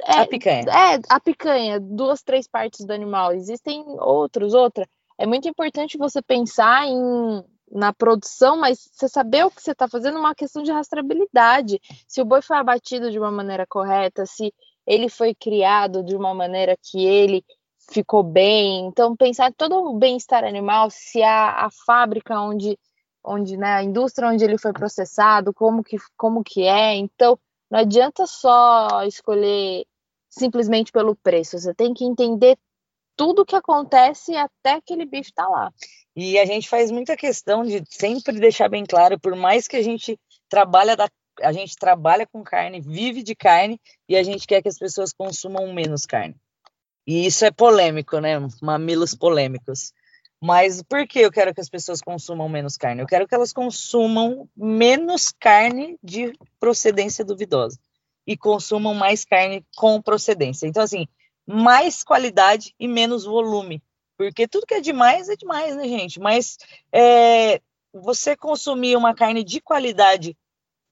é, 0.05 0.21
a 0.21 0.27
picanha. 0.27 0.65
É, 0.69 1.01
a 1.09 1.21
picanha, 1.21 1.81
duas, 1.81 2.23
três 2.23 2.49
partes 2.49 2.85
do 2.85 2.93
animal. 2.93 3.33
Existem 3.33 3.85
outros, 4.01 4.55
outra. 4.55 4.89
É 5.19 5.27
muito 5.27 5.49
importante 5.49 5.99
você 5.99 6.23
pensar 6.23 6.87
em 6.87 7.45
na 7.75 7.91
produção, 7.91 8.59
mas 8.59 8.91
você 8.93 9.09
saber 9.09 9.47
o 9.47 9.51
que 9.51 9.63
você 9.63 9.73
está 9.73 9.89
fazendo 9.89 10.19
é 10.19 10.21
uma 10.21 10.35
questão 10.35 10.63
de 10.63 10.71
rastreabilidade. 10.71 11.81
Se 12.07 12.21
o 12.21 12.25
boi 12.25 12.43
foi 12.43 12.59
abatido 12.59 13.11
de 13.11 13.19
uma 13.19 13.31
maneira 13.31 13.67
correta, 13.67 14.27
se 14.27 14.53
ele 14.87 15.09
foi 15.09 15.35
criado 15.35 16.03
de 16.03 16.15
uma 16.15 16.35
maneira 16.35 16.77
que 16.77 17.03
ele 17.07 17.43
ficou 17.91 18.23
bem. 18.23 18.87
Então, 18.87 19.17
pensar 19.17 19.53
todo 19.53 19.77
o 19.77 19.99
bem-estar 19.99 20.45
animal, 20.45 20.91
se 20.91 21.23
a, 21.23 21.67
a 21.67 21.71
fábrica 21.71 22.39
onde, 22.41 22.79
onde 23.25 23.57
né, 23.57 23.75
a 23.75 23.83
indústria 23.83 24.29
onde 24.29 24.45
ele 24.45 24.59
foi 24.59 24.73
processado, 24.73 25.53
como 25.53 25.83
que, 25.83 25.97
como 26.17 26.43
que 26.45 26.63
é. 26.63 26.95
Então, 26.97 27.39
não 27.71 27.81
adianta 27.81 28.27
só 28.27 29.05
escolher 29.05 29.85
simplesmente 30.29 30.91
pelo 30.93 31.15
preço, 31.17 31.59
você 31.59 31.75
tem 31.75 31.93
que 31.93 32.05
entender 32.05 32.59
tudo 33.15 33.45
que 33.45 33.55
acontece 33.55 34.35
até 34.35 34.73
aquele 34.75 35.05
bicho 35.05 35.31
estar 35.31 35.45
tá 35.45 35.51
lá. 35.51 35.73
E 36.17 36.39
a 36.39 36.45
gente 36.45 36.69
faz 36.69 36.91
muita 36.91 37.17
questão 37.17 37.63
de 37.63 37.83
sempre 37.89 38.39
deixar 38.39 38.69
bem 38.69 38.85
claro, 38.85 39.21
por 39.21 39.35
mais 39.37 39.69
que 39.69 39.77
a 39.77 39.83
gente 39.83 40.19
trabalha 40.49 40.97
da 40.97 41.09
a 41.41 41.51
gente 41.51 41.75
trabalha 41.77 42.27
com 42.27 42.43
carne, 42.45 42.81
vive 42.81 43.23
de 43.23 43.35
carne 43.35 43.81
e 44.07 44.17
a 44.17 44.23
gente 44.23 44.47
quer 44.47 44.61
que 44.61 44.69
as 44.69 44.79
pessoas 44.79 45.15
consumam 45.15 45.73
menos 45.73 46.05
carne. 46.05 46.37
E 47.07 47.27
isso 47.27 47.45
é 47.45 47.51
polêmico, 47.51 48.19
né? 48.19 48.35
Mamilos 48.61 49.15
polêmicos. 49.15 49.93
Mas 50.41 50.83
por 50.83 51.07
que 51.07 51.21
eu 51.21 51.31
quero 51.31 51.55
que 51.55 51.61
as 51.61 51.69
pessoas 51.69 52.01
consumam 52.01 52.49
menos 52.49 52.77
carne? 52.77 53.01
Eu 53.01 53.07
quero 53.07 53.29
que 53.29 53.35
elas 53.35 53.53
consumam 53.53 54.49
menos 54.57 55.33
carne 55.39 55.97
de 56.03 56.33
procedência 56.59 57.25
duvidosa 57.25 57.79
e 58.27 58.37
consumam 58.37 58.95
mais 58.95 59.25
carne 59.25 59.65
com 59.77 60.03
procedência. 60.03 60.67
Então, 60.67 60.83
assim, 60.83 61.07
mais 61.47 62.03
qualidade 62.03 62.75
e 62.79 62.89
menos 62.89 63.25
volume. 63.25 63.83
Porque 64.17 64.49
tudo 64.49 64.67
que 64.67 64.75
é 64.75 64.81
demais 64.81 65.29
é 65.29 65.37
demais, 65.37 65.77
né, 65.77 65.85
gente? 65.85 66.21
Mas 66.21 66.57
é, 66.93 67.61
você 67.93 68.37
consumir 68.37 68.97
uma 68.97 69.15
carne 69.15 69.45
de 69.45 69.61
qualidade 69.61 70.37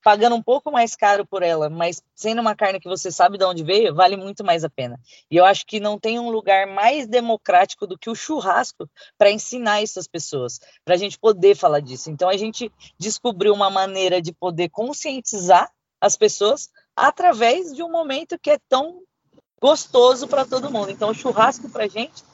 pagando 0.02 0.36
um 0.36 0.42
pouco 0.42 0.70
mais 0.70 0.96
caro 0.96 1.26
por 1.26 1.42
ela, 1.42 1.68
mas 1.68 2.02
sendo 2.14 2.40
uma 2.40 2.54
carne 2.54 2.80
que 2.80 2.88
você 2.88 3.10
sabe 3.10 3.36
de 3.36 3.44
onde 3.44 3.62
veio, 3.62 3.94
vale 3.94 4.16
muito 4.16 4.44
mais 4.44 4.64
a 4.64 4.70
pena. 4.70 4.98
E 5.30 5.36
eu 5.36 5.44
acho 5.44 5.66
que 5.66 5.80
não 5.80 5.98
tem 5.98 6.18
um 6.18 6.30
lugar 6.30 6.66
mais 6.66 7.06
democrático 7.06 7.86
do 7.86 7.98
que 7.98 8.08
o 8.08 8.14
churrasco 8.14 8.88
para 9.18 9.30
ensinar 9.30 9.82
isso 9.82 9.98
às 9.98 10.06
pessoas, 10.06 10.60
para 10.84 10.94
a 10.94 10.98
gente 10.98 11.18
poder 11.18 11.54
falar 11.54 11.80
disso. 11.80 12.10
Então 12.10 12.28
a 12.28 12.36
gente 12.36 12.72
descobriu 12.98 13.52
uma 13.52 13.70
maneira 13.70 14.20
de 14.20 14.32
poder 14.32 14.68
conscientizar 14.70 15.70
as 16.00 16.16
pessoas 16.16 16.70
através 16.96 17.74
de 17.74 17.82
um 17.82 17.90
momento 17.90 18.38
que 18.38 18.50
é 18.50 18.58
tão 18.68 19.02
gostoso 19.60 20.26
para 20.26 20.46
todo 20.46 20.70
mundo. 20.70 20.90
Então 20.90 21.10
o 21.10 21.14
churrasco 21.14 21.68
para 21.68 21.84
a 21.84 21.88
gente, 21.88 22.24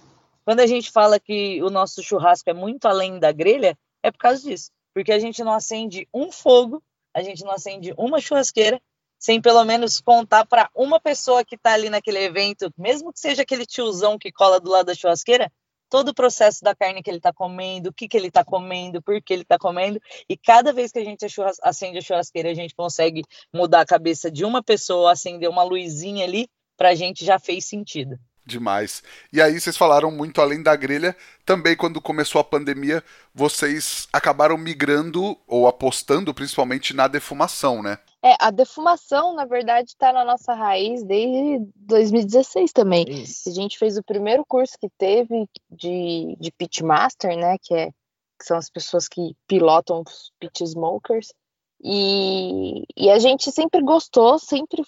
quando 0.44 0.61
a 0.61 0.66
gente 0.66 0.92
fala 0.92 1.18
que 1.18 1.61
o 1.62 1.70
nosso 1.70 2.02
churrasco 2.02 2.48
é 2.48 2.55
muito 2.55 2.87
além 2.87 3.18
da 3.18 3.33
grelha, 3.33 3.76
é 4.02 4.12
por 4.12 4.18
causa 4.18 4.42
disso, 4.42 4.70
porque 4.94 5.12
a 5.12 5.18
gente 5.18 5.42
não 5.42 5.52
acende 5.52 6.09
um 6.14 6.31
fogo 6.31 6.81
a 7.16 7.22
gente 7.22 7.42
não 7.42 7.50
acende 7.50 7.94
uma 7.96 8.20
churrasqueira 8.20 8.79
sem 9.18 9.40
pelo 9.40 9.64
menos 9.64 10.02
contar 10.02 10.44
para 10.44 10.68
uma 10.74 11.00
pessoa 11.00 11.42
que 11.42 11.55
está 11.55 11.72
ali 11.72 11.88
naquele 11.88 12.18
evento, 12.18 12.70
mesmo 12.76 13.11
que 13.11 13.18
seja 13.18 13.40
aquele 13.40 13.64
tiozão 13.64 14.18
que 14.18 14.31
cola 14.31 14.61
do 14.61 14.68
lado 14.68 14.87
da 14.87 14.94
churrasqueira, 14.94 15.50
todo 15.88 16.11
o 16.11 16.14
processo 16.14 16.62
da 16.62 16.74
carne 16.74 17.02
que 17.02 17.09
ele 17.09 17.16
está 17.16 17.33
comendo, 17.33 17.88
o 17.88 17.92
que, 17.92 18.07
que 18.07 18.18
ele 18.18 18.29
está 18.29 18.44
comendo, 18.44 19.00
por 19.00 19.18
que 19.22 19.33
ele 19.33 19.42
está 19.42 19.59
comendo, 19.59 19.98
e 20.29 20.37
cada 20.37 20.74
vez 20.74 20.92
que 20.92 20.98
a 20.98 21.05
gente 21.05 21.24
acende 21.62 21.96
a 21.96 22.02
churrasqueira, 22.02 22.50
a 22.50 22.55
gente 22.55 22.74
consegue 22.74 23.22
mudar 23.50 23.81
a 23.81 23.87
cabeça 23.87 24.31
de 24.31 24.44
uma 24.44 24.62
pessoa, 24.62 25.12
acender 25.12 25.48
uma 25.48 25.62
luzinha 25.62 26.24
ali, 26.24 26.50
para 26.76 26.90
a 26.90 26.94
gente 26.94 27.24
já 27.24 27.38
fez 27.38 27.64
sentido 27.64 28.18
demais. 28.47 29.03
E 29.33 29.43
aí 29.43 29.61
vocês 29.61 29.77
falaram 29.77 30.11
muito 30.11 30.41
além 30.41 30.63
da 30.63 30.77
grelha, 30.77 31.17
também 31.45 31.77
quando 31.77 32.01
começou 32.01 32.41
a 32.41 32.45
pandemia, 32.45 33.03
vocês 33.35 34.09
acabaram 34.13 34.57
migrando 34.57 35.37
ou 35.47 35.67
apostando 35.67 36.33
principalmente 36.33 36.95
na 36.95 37.09
defumação, 37.09 37.83
né? 37.83 37.99
É, 38.23 38.37
a 38.41 38.51
defumação, 38.51 39.35
na 39.35 39.45
verdade, 39.45 39.91
está 39.91 40.13
na 40.13 40.25
nossa 40.25 40.55
raiz 40.55 41.05
desde 41.05 41.65
2016 41.77 42.73
também. 42.73 43.05
Isso. 43.09 43.49
A 43.49 43.53
gente 43.53 43.79
fez 43.79 43.99
o 43.99 44.03
primeiro 44.03 44.45
curso 44.47 44.79
que 44.81 44.89
teve 44.97 45.49
de, 45.71 46.37
de 46.41 46.51
pitmaster, 46.53 47.37
né, 47.37 47.57
que, 47.61 47.75
é, 47.75 47.91
que 48.39 48.45
são 48.45 48.57
as 48.57 48.71
pessoas 48.71 49.09
que 49.09 49.37
pilotam 49.47 50.03
os 50.05 50.33
pit 50.41 50.65
smokers, 50.65 51.33
e, 51.83 52.85
e 52.97 53.11
a 53.11 53.19
gente 53.19 53.53
sempre 53.53 53.83
gostou, 53.83 54.39
sempre 54.39 54.83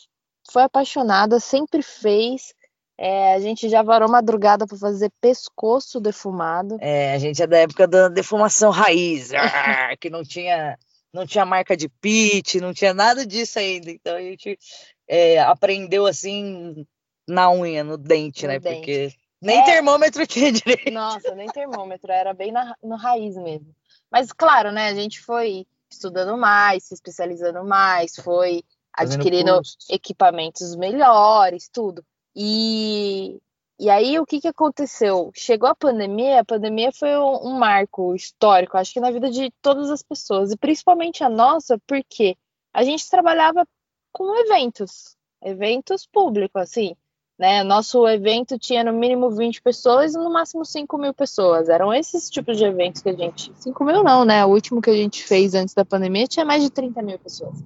foi 0.50 0.62
apaixonada, 0.62 1.38
sempre 1.38 1.82
fez, 1.82 2.54
é, 2.98 3.34
a 3.34 3.38
gente 3.38 3.68
já 3.68 3.80
varou 3.80 4.10
madrugada 4.10 4.66
para 4.66 4.76
fazer 4.76 5.12
pescoço 5.20 6.00
defumado. 6.00 6.76
É, 6.80 7.14
a 7.14 7.18
gente 7.18 7.40
é 7.40 7.46
da 7.46 7.58
época 7.58 7.86
da 7.86 8.08
defumação 8.08 8.72
raiz, 8.72 9.30
ah, 9.38 9.96
que 9.96 10.10
não 10.10 10.24
tinha, 10.24 10.76
não 11.12 11.24
tinha 11.24 11.46
marca 11.46 11.76
de 11.76 11.88
pit, 11.88 12.60
não 12.60 12.74
tinha 12.74 12.92
nada 12.92 13.24
disso 13.24 13.60
ainda. 13.60 13.88
Então 13.88 14.16
a 14.16 14.20
gente 14.20 14.58
é, 15.06 15.38
aprendeu 15.38 16.06
assim 16.06 16.84
na 17.26 17.52
unha, 17.52 17.84
no 17.84 17.96
dente, 17.96 18.46
no 18.46 18.52
né? 18.52 18.58
Dente. 18.58 18.76
Porque 18.76 19.12
nem 19.40 19.60
é... 19.60 19.64
termômetro 19.64 20.26
tinha 20.26 20.50
direito. 20.52 20.90
Nossa, 20.90 21.36
nem 21.36 21.46
termômetro, 21.46 22.10
era 22.10 22.34
bem 22.34 22.50
na, 22.50 22.74
no 22.82 22.96
raiz 22.96 23.36
mesmo. 23.36 23.72
Mas 24.10 24.32
claro, 24.32 24.72
né? 24.72 24.88
A 24.88 24.94
gente 24.94 25.20
foi 25.20 25.64
estudando 25.88 26.36
mais, 26.36 26.84
se 26.84 26.94
especializando 26.94 27.64
mais, 27.64 28.16
foi 28.16 28.64
adquirindo 28.92 29.60
equipamentos 29.88 30.74
melhores, 30.74 31.68
tudo. 31.72 32.04
E, 32.40 33.40
e 33.80 33.90
aí 33.90 34.16
o 34.16 34.24
que, 34.24 34.40
que 34.40 34.46
aconteceu? 34.46 35.32
Chegou 35.34 35.68
a 35.68 35.74
pandemia, 35.74 36.38
a 36.38 36.44
pandemia 36.44 36.92
foi 36.92 37.18
um, 37.18 37.48
um 37.48 37.58
marco 37.58 38.14
histórico, 38.14 38.76
acho 38.76 38.92
que 38.92 39.00
na 39.00 39.10
vida 39.10 39.28
de 39.28 39.52
todas 39.60 39.90
as 39.90 40.04
pessoas, 40.04 40.52
e 40.52 40.56
principalmente 40.56 41.24
a 41.24 41.28
nossa, 41.28 41.76
porque 41.84 42.36
a 42.72 42.84
gente 42.84 43.10
trabalhava 43.10 43.66
com 44.12 44.38
eventos, 44.38 45.16
eventos 45.42 46.06
públicos, 46.06 46.62
assim. 46.62 46.94
Né? 47.36 47.64
Nosso 47.64 48.06
evento 48.06 48.56
tinha 48.56 48.84
no 48.84 48.92
mínimo 48.92 49.30
20 49.30 49.60
pessoas 49.60 50.14
e 50.14 50.18
no 50.18 50.32
máximo 50.32 50.64
5 50.64 50.96
mil 50.96 51.14
pessoas. 51.14 51.68
Eram 51.68 51.92
esses 51.92 52.30
tipos 52.30 52.56
de 52.56 52.64
eventos 52.64 53.02
que 53.02 53.08
a 53.08 53.14
gente. 53.14 53.52
5 53.54 53.84
mil 53.84 54.02
não, 54.02 54.24
né? 54.24 54.44
O 54.44 54.48
último 54.48 54.82
que 54.82 54.90
a 54.90 54.96
gente 54.96 55.22
fez 55.22 55.54
antes 55.54 55.72
da 55.72 55.84
pandemia 55.84 56.26
tinha 56.26 56.44
mais 56.44 56.64
de 56.64 56.70
30 56.70 57.00
mil 57.00 57.18
pessoas. 57.18 57.56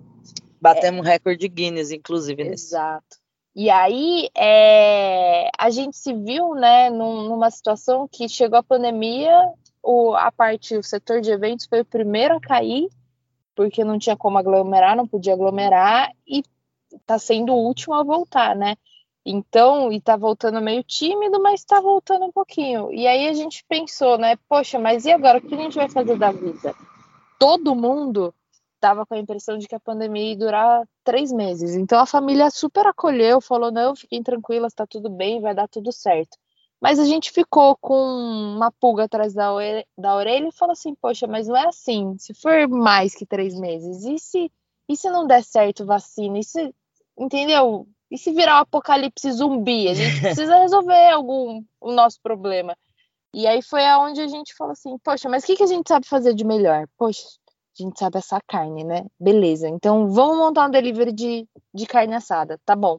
Batemos 0.61 1.07
é. 1.07 1.13
recorde 1.13 1.49
Guinness, 1.49 1.91
inclusive. 1.91 2.43
Exato. 2.43 3.22
E 3.55 3.69
aí 3.69 4.31
é, 4.35 5.51
a 5.59 5.69
gente 5.69 5.97
se 5.97 6.15
viu 6.15 6.55
né, 6.55 6.89
num, 6.89 7.29
numa 7.29 7.51
situação 7.51 8.09
que 8.11 8.29
chegou 8.29 8.59
a 8.59 8.63
pandemia, 8.63 9.47
o, 9.83 10.15
a 10.15 10.33
parte, 10.33 10.77
o 10.77 10.83
setor 10.83 11.21
de 11.21 11.31
eventos 11.31 11.67
foi 11.67 11.81
o 11.81 11.85
primeiro 11.85 12.37
a 12.37 12.41
cair, 12.41 12.89
porque 13.55 13.85
não 13.85 13.99
tinha 13.99 14.17
como 14.17 14.39
aglomerar, 14.39 14.97
não 14.97 15.07
podia 15.07 15.35
aglomerar, 15.35 16.11
e 16.27 16.43
está 16.93 17.19
sendo 17.19 17.53
o 17.53 17.67
último 17.67 17.95
a 17.95 18.03
voltar, 18.03 18.57
né? 18.57 18.77
Então, 19.25 19.93
e 19.93 20.01
tá 20.01 20.17
voltando 20.17 20.61
meio 20.61 20.83
tímido, 20.83 21.41
mas 21.41 21.61
está 21.61 21.81
voltando 21.81 22.25
um 22.25 22.33
pouquinho. 22.33 22.93
E 22.93 23.07
aí 23.07 23.29
a 23.29 23.33
gente 23.33 23.65
pensou, 23.69 24.19
né? 24.19 24.37
Poxa, 24.49 24.79
mas 24.79 25.05
e 25.05 25.13
agora? 25.13 25.39
O 25.39 25.41
que 25.41 25.55
a 25.55 25.59
gente 25.59 25.77
vai 25.77 25.89
fazer 25.89 26.19
da 26.19 26.33
vida? 26.33 26.75
Todo 27.39 27.75
mundo 27.75 28.35
estava 28.83 29.07
com 29.07 29.15
a 29.15 29.19
impressão 29.19 29.57
de 29.57 29.69
que 29.69 29.77
a 29.77 29.81
pandemia 29.81 30.31
ia 30.31 30.37
durar 30.37 30.89
três 31.05 31.31
meses. 31.31 31.77
Então 31.77 32.01
a 32.01 32.07
família 32.07 32.51
super 32.51 32.85
acolheu, 32.87 33.41
falou: 33.41 33.71
não, 33.71 33.95
fiquem 33.95 34.23
tranquilas, 34.23 34.73
está 34.73 34.85
tudo 34.85 35.09
bem, 35.09 35.41
vai 35.41 35.55
dar 35.55 35.69
tudo 35.69 35.93
certo. 35.93 36.37
Mas 36.81 36.99
a 36.99 37.05
gente 37.05 37.31
ficou 37.31 37.77
com 37.77 37.95
uma 37.95 38.73
pulga 38.73 39.05
atrás 39.05 39.33
da 39.33 39.53
orelha, 39.53 39.87
da 39.97 40.17
orelha 40.17 40.49
e 40.49 40.53
falou 40.53 40.73
assim: 40.73 40.95
poxa, 40.97 41.29
mas 41.29 41.47
não 41.47 41.57
é 41.57 41.69
assim. 41.69 42.17
Se 42.19 42.35
for 42.35 42.69
mais 42.69 43.15
que 43.15 43.25
três 43.25 43.55
meses, 43.55 44.05
e 44.05 44.19
se, 44.19 44.53
e 44.89 44.97
se 44.97 45.09
não 45.09 45.27
der 45.27 45.45
certo 45.45 45.87
vacina? 45.87 46.41
E 46.41 46.45
se, 46.45 46.75
entendeu? 47.17 47.87
E 48.11 48.19
se 48.19 48.33
virar 48.33 48.57
um 48.57 48.63
apocalipse 48.63 49.31
zumbi? 49.31 49.89
A 49.89 49.95
gente 49.95 50.21
precisa 50.21 50.59
resolver 50.59 51.11
algum 51.11 51.65
o 51.81 51.93
nosso 51.93 52.21
problema. 52.21 52.77
E 53.35 53.47
aí 53.47 53.63
foi 53.63 53.87
aonde 53.87 54.21
a 54.21 54.27
gente 54.27 54.55
falou 54.55 54.73
assim, 54.73 54.99
poxa, 54.99 55.27
mas 55.29 55.43
o 55.43 55.47
que, 55.47 55.57
que 55.57 55.63
a 55.63 55.67
gente 55.67 55.89
sabe 55.89 56.07
fazer 56.07 56.35
de 56.35 56.45
melhor? 56.45 56.87
Poxa, 56.99 57.27
a 57.79 57.83
gente 57.83 57.99
sabe 57.99 58.19
assar 58.19 58.43
carne, 58.47 58.85
né? 58.85 59.05
Beleza, 59.19 59.69
então 59.69 60.11
vamos 60.11 60.37
montar 60.37 60.67
um 60.67 60.71
delivery 60.71 61.13
de, 61.13 61.47
de 61.75 61.87
carne 61.87 62.15
assada, 62.15 62.61
tá 62.65 62.77
bom. 62.77 62.99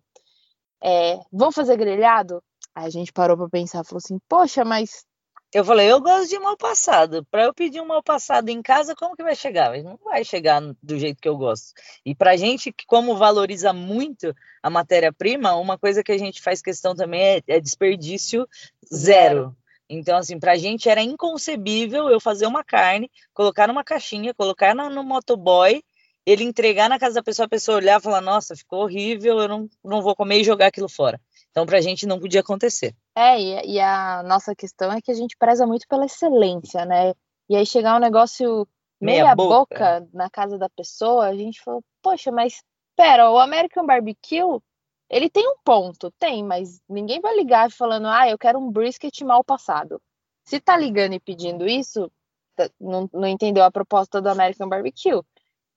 É, 0.83 1.19
vamos 1.31 1.55
fazer 1.55 1.77
grelhado? 1.77 2.43
Aí 2.75 2.87
a 2.87 2.89
gente 2.89 3.13
parou 3.13 3.37
para 3.37 3.49
pensar, 3.49 3.83
falou 3.85 4.01
assim, 4.03 4.19
poxa, 4.27 4.65
mas 4.65 5.05
eu 5.53 5.63
falei, 5.63 5.91
eu 5.91 6.01
gosto 6.01 6.29
de 6.29 6.39
mal 6.39 6.57
passado. 6.57 7.23
Para 7.29 7.43
eu 7.43 7.53
pedir 7.53 7.79
um 7.79 7.85
mal 7.85 8.01
passado 8.01 8.49
em 8.49 8.59
casa, 8.59 8.95
como 8.95 9.15
que 9.15 9.21
vai 9.21 9.35
chegar? 9.35 9.77
Não 9.83 9.99
vai 10.03 10.23
chegar 10.25 10.59
do 10.81 10.97
jeito 10.97 11.21
que 11.21 11.29
eu 11.29 11.37
gosto. 11.37 11.73
E 12.03 12.15
para 12.15 12.35
gente 12.35 12.73
que 12.73 12.87
como 12.87 13.15
valoriza 13.15 13.71
muito 13.71 14.33
a 14.63 14.69
matéria-prima, 14.71 15.55
uma 15.55 15.77
coisa 15.77 16.03
que 16.03 16.11
a 16.11 16.17
gente 16.17 16.41
faz 16.41 16.59
questão 16.59 16.95
também 16.95 17.21
é, 17.21 17.41
é 17.47 17.59
desperdício 17.59 18.47
zero. 18.91 19.55
Então, 19.93 20.17
assim, 20.17 20.39
para 20.39 20.53
a 20.53 20.57
gente 20.57 20.89
era 20.89 21.01
inconcebível 21.01 22.09
eu 22.09 22.19
fazer 22.19 22.45
uma 22.45 22.63
carne, 22.63 23.09
colocar 23.33 23.67
numa 23.67 23.83
caixinha, 23.83 24.33
colocar 24.33 24.75
no, 24.75 24.89
no 24.89 25.03
motoboy, 25.03 25.83
ele 26.25 26.43
entregar 26.43 26.89
na 26.89 26.97
casa 26.97 27.15
da 27.15 27.23
pessoa, 27.23 27.45
a 27.45 27.49
pessoa 27.49 27.77
olhar 27.77 27.99
e 27.99 28.03
falar, 28.03 28.21
nossa, 28.21 28.55
ficou 28.55 28.83
horrível, 28.83 29.39
eu 29.39 29.47
não, 29.47 29.69
não 29.83 30.01
vou 30.01 30.15
comer 30.15 30.39
e 30.39 30.43
jogar 30.43 30.67
aquilo 30.67 30.89
fora. 30.89 31.19
Então, 31.51 31.65
para 31.65 31.77
a 31.77 31.81
gente 31.81 32.07
não 32.07 32.19
podia 32.19 32.41
acontecer. 32.41 32.95
É, 33.15 33.39
e, 33.39 33.73
e, 33.75 33.79
a 33.79 34.23
nossa 34.23 34.55
questão 34.55 34.91
é 34.91 35.01
que 35.01 35.11
a 35.11 35.13
gente 35.13 35.35
preza 35.37 35.67
muito 35.67 35.87
pela 35.87 36.05
excelência, 36.05 36.85
né? 36.85 37.13
E 37.49 37.55
aí 37.55 37.65
chegar 37.65 37.95
um 37.95 37.99
negócio 37.99 38.67
meia, 38.99 39.23
meia 39.23 39.35
boca. 39.35 39.75
boca 39.75 40.07
na 40.13 40.29
casa 40.29 40.57
da 40.57 40.69
pessoa, 40.69 41.27
a 41.27 41.35
gente 41.35 41.61
falou, 41.61 41.83
poxa, 42.01 42.31
mas 42.31 42.63
pera, 42.95 43.29
o 43.29 43.37
American 43.37 43.85
Barbecue, 43.85 44.59
ele 45.09 45.29
tem 45.29 45.47
um 45.47 45.55
ponto, 45.63 46.11
tem, 46.19 46.43
mas 46.43 46.81
ninguém 46.89 47.19
vai 47.21 47.35
ligar 47.35 47.71
falando, 47.71 48.07
ah, 48.07 48.27
eu 48.29 48.37
quero 48.37 48.59
um 48.59 48.71
brisket 48.71 49.21
mal 49.21 49.43
passado. 49.43 50.01
Se 50.43 50.59
tá 50.59 50.77
ligando 50.77 51.13
e 51.13 51.19
pedindo 51.19 51.67
isso, 51.67 52.11
tá, 52.55 52.69
não, 52.79 53.09
não 53.13 53.27
entendeu 53.27 53.63
a 53.63 53.71
proposta 53.71 54.21
do 54.21 54.29
American 54.29 54.67
Barbecue. 54.67 55.21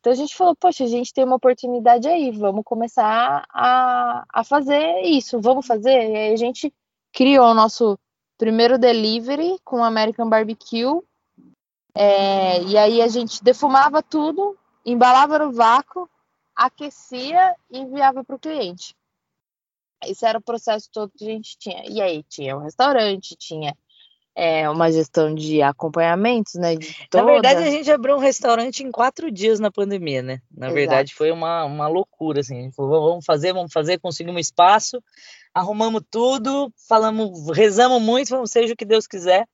Então 0.01 0.13
a 0.13 0.17
gente 0.17 0.37
falou, 0.37 0.55
poxa, 0.55 0.85
a 0.85 0.87
gente 0.87 1.13
tem 1.13 1.25
uma 1.25 1.37
oportunidade 1.37 2.09
aí, 2.09 2.31
vamos 2.31 2.63
começar 2.65 3.45
a, 3.51 4.25
a 4.33 4.45
fazer 4.45 5.03
isso, 5.03 5.41
vamos 5.41 5.67
fazer. 5.67 6.11
E 6.11 6.17
aí 6.17 6.33
a 6.33 6.37
gente 6.37 6.73
criou 7.13 7.47
o 7.47 7.55
nosso 7.55 7.99
primeiro 8.39 8.79
delivery 8.79 9.59
com 9.65 9.83
American 9.83 10.29
Barbecue. 10.29 11.03
É, 11.95 12.63
e 12.63 12.77
aí 12.77 13.03
a 13.03 13.09
gente 13.09 13.43
defumava 13.43 14.03
tudo, 14.03 14.57
embalava 14.85 15.39
no 15.39 15.53
vácuo, 15.53 16.09
aquecia 16.55 17.57
e 17.71 17.79
enviava 17.79 18.23
para 18.23 18.37
o 18.37 18.39
cliente. 18.39 18.95
Esse 20.05 20.27
era 20.27 20.39
o 20.39 20.43
processo 20.43 20.89
todo 20.93 21.13
que 21.17 21.25
a 21.25 21.33
gente 21.33 21.57
tinha. 21.59 21.83
E 21.87 22.01
aí 22.01 22.23
tinha 22.25 22.57
um 22.57 22.61
restaurante, 22.61 23.37
tinha 23.37 23.75
é, 24.37 24.69
uma 24.69 24.93
gestão 24.93 25.35
de 25.35 25.63
acompanhamentos, 25.63 26.55
né? 26.55 26.77
Toda... 27.11 27.25
Na 27.25 27.33
verdade, 27.33 27.63
a 27.63 27.71
gente 27.71 27.91
abriu 27.91 28.17
um 28.17 28.21
restaurante 28.21 28.83
em 28.83 28.93
quatro 28.93 29.31
dias 29.31 29.59
na 29.59 29.71
pandemia, 29.71 30.23
né? 30.23 30.43
Na 30.51 30.67
Exato. 30.67 30.75
verdade, 30.75 31.15
foi 31.15 31.31
uma, 31.31 31.65
uma 31.65 31.89
loucura, 31.89 32.41
assim. 32.41 32.59
A 32.59 32.63
gente 32.63 32.77
falou, 32.77 33.11
vamos 33.11 33.25
fazer, 33.25 33.55
vamos 33.55 33.73
fazer, 33.73 33.99
conseguimos 33.99 34.43
espaço, 34.43 35.03
arrumamos 35.55 36.03
tudo, 36.11 36.71
falamos, 36.87 37.49
rezamos 37.57 38.01
muito, 38.03 38.29
vamos 38.29 38.51
seja 38.51 38.75
o 38.75 38.77
que 38.77 38.85
Deus 38.85 39.07
quiser, 39.07 39.49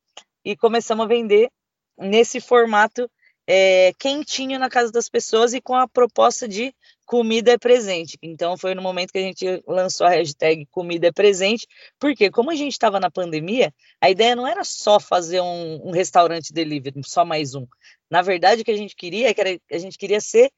e 0.45 0.57
começamos 0.57 1.05
a 1.05 1.09
vender 1.09 1.49
nesse 1.97 2.41
formato 2.41 3.09
é, 3.47 3.93
quentinho 4.01 4.59
na 4.59 4.69
casa 4.69 4.91
das 4.91 5.09
pessoas 5.09 5.55
e 5.55 5.61
com 5.61 5.77
a 5.77 5.87
proposta 5.87 6.49
de 6.49 6.75
comida 7.13 7.53
é 7.53 7.59
presente. 7.59 8.17
Então 8.23 8.57
foi 8.57 8.75
no 8.75 8.81
momento 8.81 9.13
que 9.13 9.19
a 9.19 9.23
gente 9.23 9.63
lançou 9.69 10.07
a 10.07 10.11
hashtag 10.11 10.65
comida 10.71 11.09
é 11.09 11.13
presente, 11.13 11.67
porque 12.01 12.31
como 12.31 12.51
a 12.51 12.55
gente 12.55 12.73
estava 12.73 12.99
na 12.99 13.11
pandemia, 13.11 13.71
a 14.01 14.09
ideia 14.09 14.35
não 14.35 14.47
era 14.47 14.65
só 14.65 14.99
fazer 14.99 15.43
um, 15.43 15.89
um, 15.89 15.91
restaurante 15.91 16.55
delivery, 16.55 17.03
só 17.05 17.23
mais 17.23 17.55
um. 17.55 17.67
Na 18.11 18.23
verdade, 18.23 18.63
o 18.63 18.65
que 18.65 18.71
a 18.71 18.77
gente 18.79 18.97
queria 18.97 19.29
é 19.29 19.35
que 19.35 19.43
era, 19.43 19.61
a 19.71 19.77
gente 19.77 19.99
queria 19.99 20.23
ser 20.23 20.51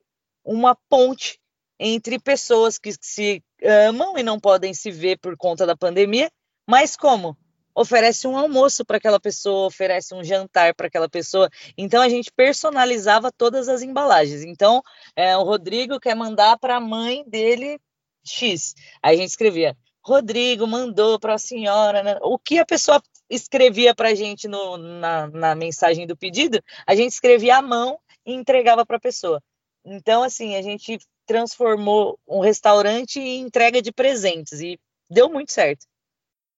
uma 0.45 0.77
ponte 0.89 1.41
entre 1.77 2.21
pessoas 2.21 2.79
que 2.79 2.93
se 3.01 3.43
amam 3.61 4.17
e 4.17 4.23
não 4.23 4.39
podem 4.39 4.73
se 4.73 4.93
ver 4.93 5.19
por 5.19 5.37
conta 5.37 5.67
da 5.67 5.77
pandemia, 5.77 6.31
mas 6.69 6.97
como? 6.97 7.37
Oferece 7.75 8.27
um 8.27 8.37
almoço 8.37 8.85
para 8.85 8.99
aquela 8.99 9.19
pessoa, 9.19 9.67
oferece 9.67 10.15
um 10.15 10.23
jantar 10.23 10.75
para 10.75 10.87
aquela 10.87 11.09
pessoa. 11.09 11.51
Então 11.77 12.01
a 12.03 12.09
gente 12.09 12.31
personalizava 12.33 13.33
todas 13.33 13.69
as 13.69 13.83
embalagens. 13.83 14.43
Então 14.45 14.83
é, 15.17 15.37
o 15.37 15.43
Rodrigo 15.43 15.99
quer 15.99 16.15
mandar 16.15 16.59
para 16.59 16.77
a 16.77 16.81
mãe 16.81 17.25
dele 17.27 17.81
X. 18.25 18.75
Aí 19.03 19.17
a 19.17 19.21
gente 19.21 19.31
escrevia: 19.31 19.77
Rodrigo 20.03 20.67
mandou 20.67 21.19
para 21.19 21.35
a 21.35 21.39
senhora. 21.39 22.03
Né? 22.03 22.19
O 22.23 22.39
que 22.39 22.59
a 22.59 22.67
pessoa 22.67 23.03
escrevia 23.29 23.95
para 23.95 24.11
a 24.11 24.15
gente 24.15 24.47
no, 24.47 24.77
na, 24.77 25.29
na 25.29 25.55
mensagem 25.55 26.07
do 26.07 26.17
pedido, 26.17 26.63
a 26.87 26.95
gente 26.95 27.13
escrevia 27.13 27.57
à 27.57 27.63
mão 27.63 27.99
e 28.25 28.33
entregava 28.35 28.85
para 28.85 28.97
a 28.97 29.01
pessoa. 29.01 29.43
Então, 29.85 30.23
assim, 30.23 30.57
a 30.57 30.63
gente 30.63 30.99
transformou 31.27 32.19
um 32.29 32.41
restaurante 32.41 33.19
em 33.19 33.41
entrega 33.41 33.81
de 33.81 33.93
presentes 33.93 34.61
e 34.61 34.79
deu 35.11 35.29
muito 35.31 35.53
certo. 35.53 35.87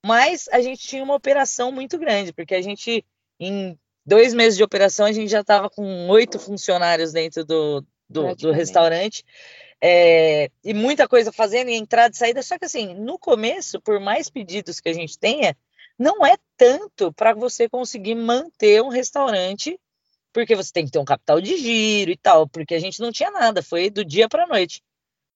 Mas 0.06 0.48
a 0.52 0.60
gente 0.60 0.86
tinha 0.86 1.02
uma 1.02 1.16
operação 1.16 1.72
muito 1.72 1.98
grande, 1.98 2.32
porque 2.32 2.54
a 2.54 2.62
gente, 2.62 3.04
em 3.40 3.76
dois 4.04 4.32
meses 4.32 4.56
de 4.56 4.62
operação, 4.62 5.04
a 5.04 5.10
gente 5.10 5.28
já 5.28 5.40
estava 5.40 5.68
com 5.68 6.08
oito 6.08 6.38
funcionários 6.38 7.12
dentro 7.12 7.44
do, 7.44 7.84
do, 8.08 8.36
do 8.36 8.52
restaurante. 8.52 9.24
É, 9.82 10.48
e 10.62 10.72
muita 10.72 11.08
coisa 11.08 11.32
fazendo, 11.32 11.70
e 11.70 11.74
entrada 11.74 12.14
e 12.14 12.16
saída. 12.16 12.40
Só 12.40 12.56
que 12.56 12.66
assim, 12.66 12.94
no 12.94 13.18
começo, 13.18 13.80
por 13.80 13.98
mais 13.98 14.30
pedidos 14.30 14.78
que 14.78 14.88
a 14.88 14.92
gente 14.92 15.18
tenha, 15.18 15.56
não 15.98 16.24
é 16.24 16.36
tanto 16.56 17.12
para 17.12 17.34
você 17.34 17.68
conseguir 17.68 18.14
manter 18.14 18.80
um 18.84 18.88
restaurante, 18.88 19.76
porque 20.32 20.54
você 20.54 20.72
tem 20.72 20.84
que 20.84 20.92
ter 20.92 21.00
um 21.00 21.04
capital 21.04 21.40
de 21.40 21.56
giro 21.56 22.12
e 22.12 22.16
tal, 22.16 22.48
porque 22.48 22.76
a 22.76 22.78
gente 22.78 23.00
não 23.00 23.10
tinha 23.10 23.32
nada, 23.32 23.60
foi 23.60 23.90
do 23.90 24.04
dia 24.04 24.28
para 24.28 24.44
a 24.44 24.46
noite. 24.46 24.84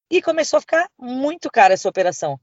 E 0.09 0.23
começou 0.23 0.59
a 0.59 0.61
ficar 0.61 0.89
muito 0.97 1.51
cara 1.51 1.75
essa 1.75 1.89
operação. 1.89 2.39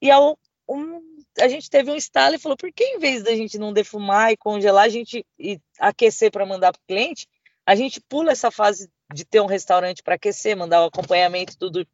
E 0.00 0.12
ao 0.12 0.38
um, 0.68 1.00
a 1.40 1.48
gente 1.48 1.70
teve 1.70 1.90
um 1.90 1.96
estalo 1.96 2.34
e 2.34 2.38
falou: 2.38 2.56
por 2.56 2.72
que 2.72 2.84
em 2.84 2.98
vez 2.98 3.22
da 3.22 3.34
gente 3.34 3.58
não 3.58 3.72
defumar 3.72 4.32
e 4.32 4.36
congelar, 4.36 4.84
a 4.84 4.88
gente 4.88 5.24
e 5.38 5.60
aquecer 5.78 6.30
para 6.30 6.46
mandar 6.46 6.72
para 6.72 6.80
o 6.80 6.86
cliente, 6.86 7.28
a 7.64 7.74
gente 7.74 8.00
pula 8.00 8.32
essa 8.32 8.50
fase 8.50 8.90
de 9.12 9.24
ter 9.24 9.40
um 9.40 9.46
restaurante 9.46 10.02
para 10.02 10.16
aquecer, 10.16 10.56
mandar 10.56 10.82
o 10.82 10.86
acompanhamento 10.86 11.56
tudo 11.58 11.86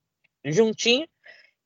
juntinho, 0.44 1.06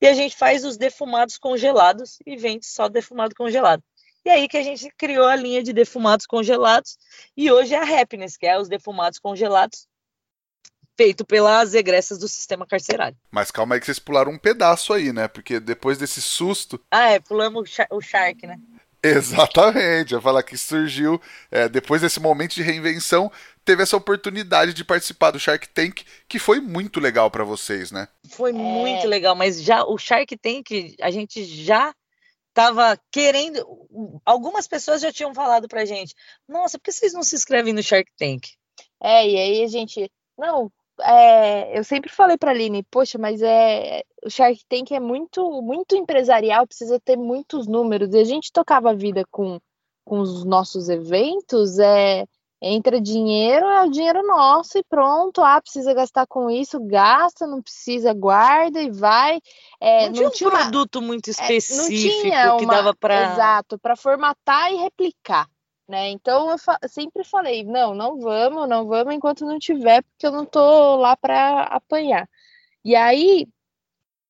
e 0.01 0.07
a 0.07 0.13
gente 0.13 0.35
faz 0.35 0.63
os 0.63 0.77
defumados 0.77 1.37
congelados 1.37 2.19
e 2.25 2.35
vende 2.35 2.65
só 2.65 2.87
defumado 2.87 3.33
congelado. 3.35 3.83
E 4.25 4.29
aí 4.29 4.47
que 4.47 4.57
a 4.57 4.63
gente 4.63 4.89
criou 4.97 5.25
a 5.25 5.35
linha 5.35 5.63
de 5.63 5.71
defumados 5.71 6.25
congelados, 6.25 6.97
e 7.35 7.51
hoje 7.51 7.73
é 7.73 7.77
a 7.77 8.01
Happiness, 8.01 8.37
que 8.37 8.45
é 8.45 8.59
os 8.59 8.67
defumados 8.67 9.19
congelados 9.19 9.87
feito 10.97 11.23
pelas 11.23 11.73
egressas 11.73 12.17
do 12.17 12.27
sistema 12.27 12.65
carcerário. 12.65 13.17
Mas 13.31 13.51
calma 13.51 13.75
aí 13.75 13.79
que 13.79 13.85
vocês 13.85 13.99
pularam 13.99 14.31
um 14.31 14.37
pedaço 14.37 14.91
aí, 14.91 15.13
né? 15.13 15.27
Porque 15.27 15.59
depois 15.59 15.97
desse 15.97 16.21
susto. 16.21 16.81
Ah, 16.91 17.11
é, 17.11 17.19
pulamos 17.19 17.69
o 17.91 18.01
Shark, 18.01 18.45
né? 18.47 18.59
Exatamente, 19.03 20.13
eu 20.13 20.21
falar 20.21 20.41
que 20.41 20.57
surgiu 20.57 21.21
é, 21.51 21.69
depois 21.69 22.01
desse 22.01 22.19
momento 22.19 22.55
de 22.55 22.63
reinvenção, 22.63 23.31
teve 23.63 23.83
essa 23.83 23.95
oportunidade 23.95 24.73
de 24.73 24.83
participar 24.83 25.31
do 25.31 25.39
Shark 25.39 25.69
Tank, 25.69 26.01
que 26.27 26.39
foi 26.39 26.59
muito 26.59 26.99
legal 26.99 27.29
para 27.29 27.43
vocês, 27.43 27.91
né? 27.91 28.07
Foi 28.29 28.49
é... 28.49 28.53
muito 28.53 29.07
legal, 29.07 29.35
mas 29.35 29.61
já 29.61 29.83
o 29.85 29.97
Shark 29.97 30.35
Tank 30.37 30.95
a 30.99 31.11
gente 31.11 31.45
já 31.45 31.93
estava 32.49 32.99
querendo. 33.11 33.63
Algumas 34.25 34.67
pessoas 34.67 35.01
já 35.01 35.11
tinham 35.11 35.33
falado 35.33 35.67
pra 35.67 35.85
gente: 35.85 36.15
Nossa, 36.47 36.79
por 36.79 36.85
que 36.85 36.91
vocês 36.91 37.13
não 37.13 37.23
se 37.23 37.35
inscrevem 37.35 37.73
no 37.73 37.83
Shark 37.83 38.11
Tank? 38.17 38.47
É, 39.01 39.29
e 39.29 39.37
aí 39.37 39.63
a 39.63 39.67
gente. 39.67 40.11
Não, 40.37 40.71
é, 41.01 41.77
eu 41.77 41.83
sempre 41.83 42.11
falei 42.11 42.37
para 42.37 42.51
a 42.51 42.53
Aline, 42.53 42.83
poxa, 42.83 43.17
mas 43.17 43.41
é 43.41 44.03
o 44.25 44.29
Shark 44.29 44.59
Tank 44.67 44.91
é 44.91 44.99
muito 44.99 45.61
muito 45.61 45.95
empresarial, 45.95 46.67
precisa 46.67 46.99
ter 46.99 47.17
muitos 47.17 47.67
números. 47.67 48.13
E 48.13 48.19
a 48.19 48.23
gente 48.23 48.51
tocava 48.51 48.91
a 48.91 48.95
vida 48.95 49.23
com, 49.31 49.59
com 50.05 50.19
os 50.19 50.43
nossos 50.43 50.89
eventos, 50.89 51.79
é 51.79 52.25
entra 52.61 52.99
dinheiro, 52.99 53.65
é 53.65 53.83
o 53.83 53.89
dinheiro 53.91 54.25
nosso 54.25 54.77
e 54.77 54.83
pronto. 54.83 55.41
Ah, 55.41 55.61
precisa 55.61 55.93
gastar 55.93 56.25
com 56.27 56.49
isso, 56.49 56.79
gasta, 56.79 57.45
não 57.45 57.61
precisa, 57.61 58.13
guarda 58.13 58.81
e 58.81 58.89
vai. 58.89 59.39
É, 59.79 60.07
não, 60.07 60.13
tinha 60.13 60.23
não 60.23 60.31
tinha 60.31 60.49
um 60.49 60.53
uma, 60.53 60.59
produto 60.59 61.01
muito 61.01 61.29
específico 61.29 62.27
é, 62.27 62.57
que 62.57 62.65
uma, 62.65 62.73
dava 62.73 62.95
para. 62.95 63.33
Exato, 63.33 63.79
para 63.79 63.95
formatar 63.95 64.71
e 64.71 64.77
replicar. 64.77 65.47
Né? 65.87 66.09
Então 66.09 66.51
eu 66.51 66.57
sempre 66.89 67.23
falei, 67.23 67.63
não, 67.63 67.95
não 67.95 68.19
vamos, 68.19 68.67
não 68.67 68.85
vamos 68.87 69.13
enquanto 69.13 69.45
não 69.45 69.57
tiver, 69.57 70.03
porque 70.03 70.27
eu 70.27 70.31
não 70.31 70.45
tô 70.45 70.97
lá 70.97 71.15
para 71.15 71.63
apanhar. 71.63 72.29
E 72.83 72.93
aí, 72.95 73.47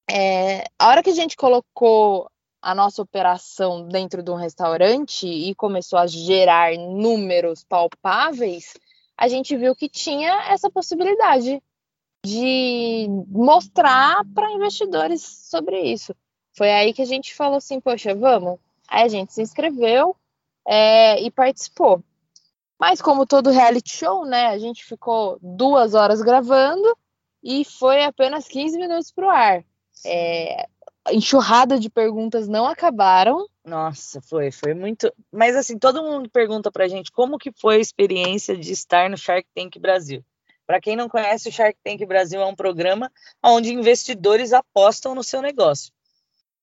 é, 0.09 0.65
a 0.77 0.87
hora 0.87 1.01
que 1.01 1.09
a 1.09 1.15
gente 1.15 1.35
colocou 1.35 2.29
a 2.61 2.75
nossa 2.75 3.01
operação 3.01 3.87
dentro 3.87 4.21
de 4.21 4.29
um 4.29 4.35
restaurante 4.35 5.27
e 5.27 5.55
começou 5.55 5.97
a 5.97 6.05
gerar 6.05 6.77
números 6.77 7.63
palpáveis, 7.63 8.73
a 9.17 9.27
gente 9.27 9.55
viu 9.57 9.75
que 9.75 9.89
tinha 9.89 10.51
essa 10.51 10.69
possibilidade 10.69 11.61
de 12.23 13.07
mostrar 13.29 14.23
para 14.35 14.51
investidores 14.51 15.21
sobre 15.23 15.81
isso. 15.81 16.15
Foi 16.55 16.71
aí 16.71 16.93
que 16.93 17.01
a 17.01 17.05
gente 17.05 17.33
falou 17.33 17.57
assim, 17.57 17.79
poxa, 17.79 18.13
vamos. 18.13 18.59
Aí 18.87 19.03
a 19.03 19.07
gente 19.07 19.33
se 19.33 19.41
inscreveu, 19.41 20.15
é, 20.67 21.21
e 21.21 21.31
participou. 21.31 22.03
Mas 22.79 23.01
como 23.01 23.25
todo 23.25 23.49
reality 23.49 23.97
show, 23.97 24.25
né, 24.25 24.47
a 24.47 24.57
gente 24.57 24.85
ficou 24.85 25.39
duas 25.41 25.93
horas 25.93 26.21
gravando 26.21 26.95
e 27.41 27.63
foi 27.65 28.03
apenas 28.03 28.47
15 28.47 28.77
minutos 28.77 29.11
para 29.11 29.25
o 29.25 29.29
ar. 29.29 29.63
É, 30.05 30.67
enxurrada 31.11 31.79
de 31.79 31.89
perguntas 31.89 32.47
não 32.47 32.67
acabaram. 32.67 33.47
Nossa, 33.65 34.21
foi, 34.21 34.51
foi 34.51 34.73
muito. 34.73 35.11
Mas 35.31 35.55
assim, 35.55 35.79
todo 35.79 36.03
mundo 36.03 36.29
pergunta 36.29 36.71
pra 36.71 36.87
gente 36.87 37.11
como 37.11 37.39
que 37.39 37.51
foi 37.51 37.77
a 37.77 37.81
experiência 37.81 38.55
de 38.55 38.71
estar 38.71 39.09
no 39.09 39.17
Shark 39.17 39.47
Tank 39.55 39.79
Brasil. 39.79 40.23
Para 40.65 40.81
quem 40.81 40.97
não 40.97 41.07
conhece, 41.07 41.47
o 41.47 41.51
Shark 41.51 41.77
Tank 41.83 42.05
Brasil 42.05 42.41
é 42.41 42.45
um 42.45 42.55
programa 42.55 43.11
onde 43.41 43.73
investidores 43.73 44.51
apostam 44.51 45.15
no 45.15 45.23
seu 45.23 45.41
negócio. 45.41 45.93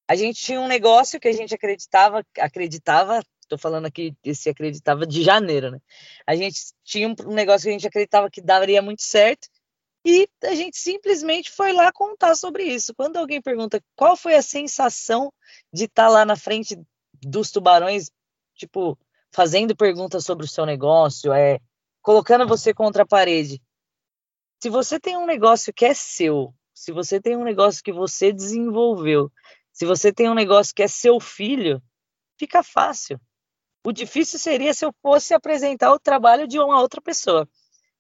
A 0.07 0.15
gente 0.15 0.39
tinha 0.43 0.61
um 0.61 0.69
negócio 0.69 1.19
que 1.19 1.29
a 1.29 1.33
gente 1.33 1.55
acreditava, 1.55 2.23
acreditava, 2.39 3.23
estou 3.45 3.59
falando 3.59 3.87
aqui 3.87 4.15
se 4.35 4.49
acreditava 4.49 5.07
de 5.07 5.23
janeiro, 5.23 5.71
né? 5.71 5.81
A 6.27 6.35
gente 6.35 6.73
tinha 6.83 7.09
um 7.09 7.35
negócio 7.35 7.65
que 7.65 7.71
a 7.71 7.73
gente 7.73 7.87
acreditava 7.87 8.31
que 8.31 8.41
daria 8.41 8.83
muito 8.83 9.03
certo 9.03 9.49
e 10.05 10.29
a 10.43 10.55
gente 10.55 10.77
simplesmente 10.77 11.51
foi 11.51 11.73
lá 11.73 11.91
contar 11.91 12.35
sobre 12.35 12.65
isso. 12.65 12.95
Quando 12.95 13.17
alguém 13.17 13.41
pergunta 13.41 13.83
qual 13.97 14.17
foi 14.17 14.35
a 14.35 14.43
sensação 14.43 15.33
de 15.73 15.85
estar 15.85 16.07
tá 16.07 16.09
lá 16.09 16.25
na 16.25 16.37
frente 16.37 16.79
dos 17.23 17.51
tubarões, 17.51 18.11
tipo, 18.55 18.99
fazendo 19.33 19.75
perguntas 19.75 20.25
sobre 20.25 20.45
o 20.45 20.49
seu 20.49 20.67
negócio, 20.67 21.33
é 21.33 21.59
colocando 22.03 22.47
você 22.47 22.75
contra 22.75 23.03
a 23.03 23.07
parede. 23.07 23.63
Se 24.63 24.69
você 24.69 25.01
tem 25.01 25.17
um 25.17 25.27
negócio 25.27 25.73
que 25.73 25.87
é 25.87 25.95
seu, 25.95 26.55
se 26.75 26.93
você 26.93 27.21
tem 27.21 27.37
um 27.37 27.45
negócio 27.45 27.83
que 27.83 27.93
você 27.93 28.31
desenvolveu, 28.31 29.33
se 29.73 29.87
você 29.87 30.13
tem 30.13 30.29
um 30.29 30.35
negócio 30.35 30.75
que 30.75 30.83
é 30.83 30.89
seu 30.89 31.19
filho, 31.19 31.83
fica 32.39 32.63
fácil. 32.63 33.19
O 33.85 33.93
difícil 33.93 34.39
seria 34.39 34.73
se 34.73 34.85
eu 34.85 34.93
fosse 35.03 35.35
apresentar 35.35 35.93
o 35.93 35.99
trabalho 35.99 36.49
de 36.49 36.59
uma 36.59 36.81
outra 36.81 37.01
pessoa 37.01 37.49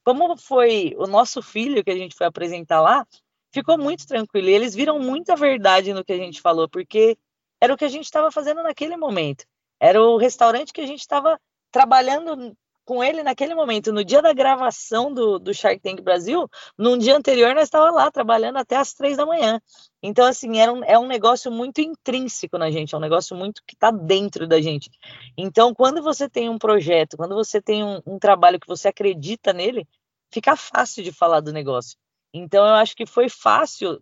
como 0.04 0.36
foi 0.36 0.94
o 0.98 1.06
nosso 1.06 1.40
filho 1.40 1.82
que 1.82 1.90
a 1.90 1.96
gente 1.96 2.14
foi 2.14 2.26
apresentar 2.26 2.80
lá, 2.80 3.06
ficou 3.52 3.78
muito 3.78 4.06
tranquilo. 4.06 4.48
E 4.48 4.52
eles 4.52 4.74
viram 4.74 4.98
muita 4.98 5.34
verdade 5.34 5.94
no 5.94 6.04
que 6.04 6.12
a 6.12 6.18
gente 6.18 6.40
falou, 6.40 6.68
porque 6.68 7.16
era 7.60 7.72
o 7.72 7.76
que 7.76 7.86
a 7.86 7.88
gente 7.88 8.04
estava 8.04 8.30
fazendo 8.30 8.62
naquele 8.62 8.96
momento. 8.96 9.46
Era 9.80 10.00
o 10.00 10.18
restaurante 10.18 10.72
que 10.72 10.82
a 10.82 10.86
gente 10.86 11.00
estava 11.00 11.40
trabalhando 11.72 12.54
com 12.84 13.02
ele 13.02 13.22
naquele 13.22 13.54
momento. 13.54 13.92
No 13.92 14.04
dia 14.04 14.20
da 14.20 14.32
gravação 14.32 15.12
do, 15.12 15.38
do 15.38 15.54
Shark 15.54 15.80
Tank 15.80 16.00
Brasil, 16.02 16.48
num 16.78 16.98
dia 16.98 17.16
anterior, 17.16 17.54
nós 17.54 17.64
estávamos 17.64 17.96
lá 17.96 18.10
trabalhando 18.10 18.56
até 18.56 18.76
as 18.76 18.92
três 18.92 19.16
da 19.16 19.26
manhã. 19.26 19.60
Então, 20.02 20.26
assim, 20.26 20.58
era 20.58 20.72
um, 20.72 20.84
é 20.84 20.98
um 20.98 21.06
negócio 21.06 21.50
muito 21.50 21.80
intrínseco 21.80 22.58
na 22.58 22.70
gente, 22.70 22.94
é 22.94 22.98
um 22.98 23.00
negócio 23.00 23.36
muito 23.36 23.62
que 23.66 23.74
está 23.74 23.90
dentro 23.90 24.46
da 24.46 24.60
gente. 24.60 24.90
Então, 25.36 25.74
quando 25.74 26.02
você 26.02 26.28
tem 26.28 26.48
um 26.48 26.58
projeto, 26.58 27.16
quando 27.16 27.34
você 27.34 27.60
tem 27.60 27.82
um, 27.82 28.00
um 28.06 28.18
trabalho 28.18 28.60
que 28.60 28.66
você 28.66 28.88
acredita 28.88 29.52
nele, 29.52 29.86
fica 30.32 30.56
fácil 30.56 31.02
de 31.02 31.12
falar 31.12 31.40
do 31.40 31.52
negócio. 31.52 31.96
Então, 32.32 32.66
eu 32.66 32.74
acho 32.74 32.94
que 32.96 33.06
foi 33.06 33.28
fácil 33.28 34.00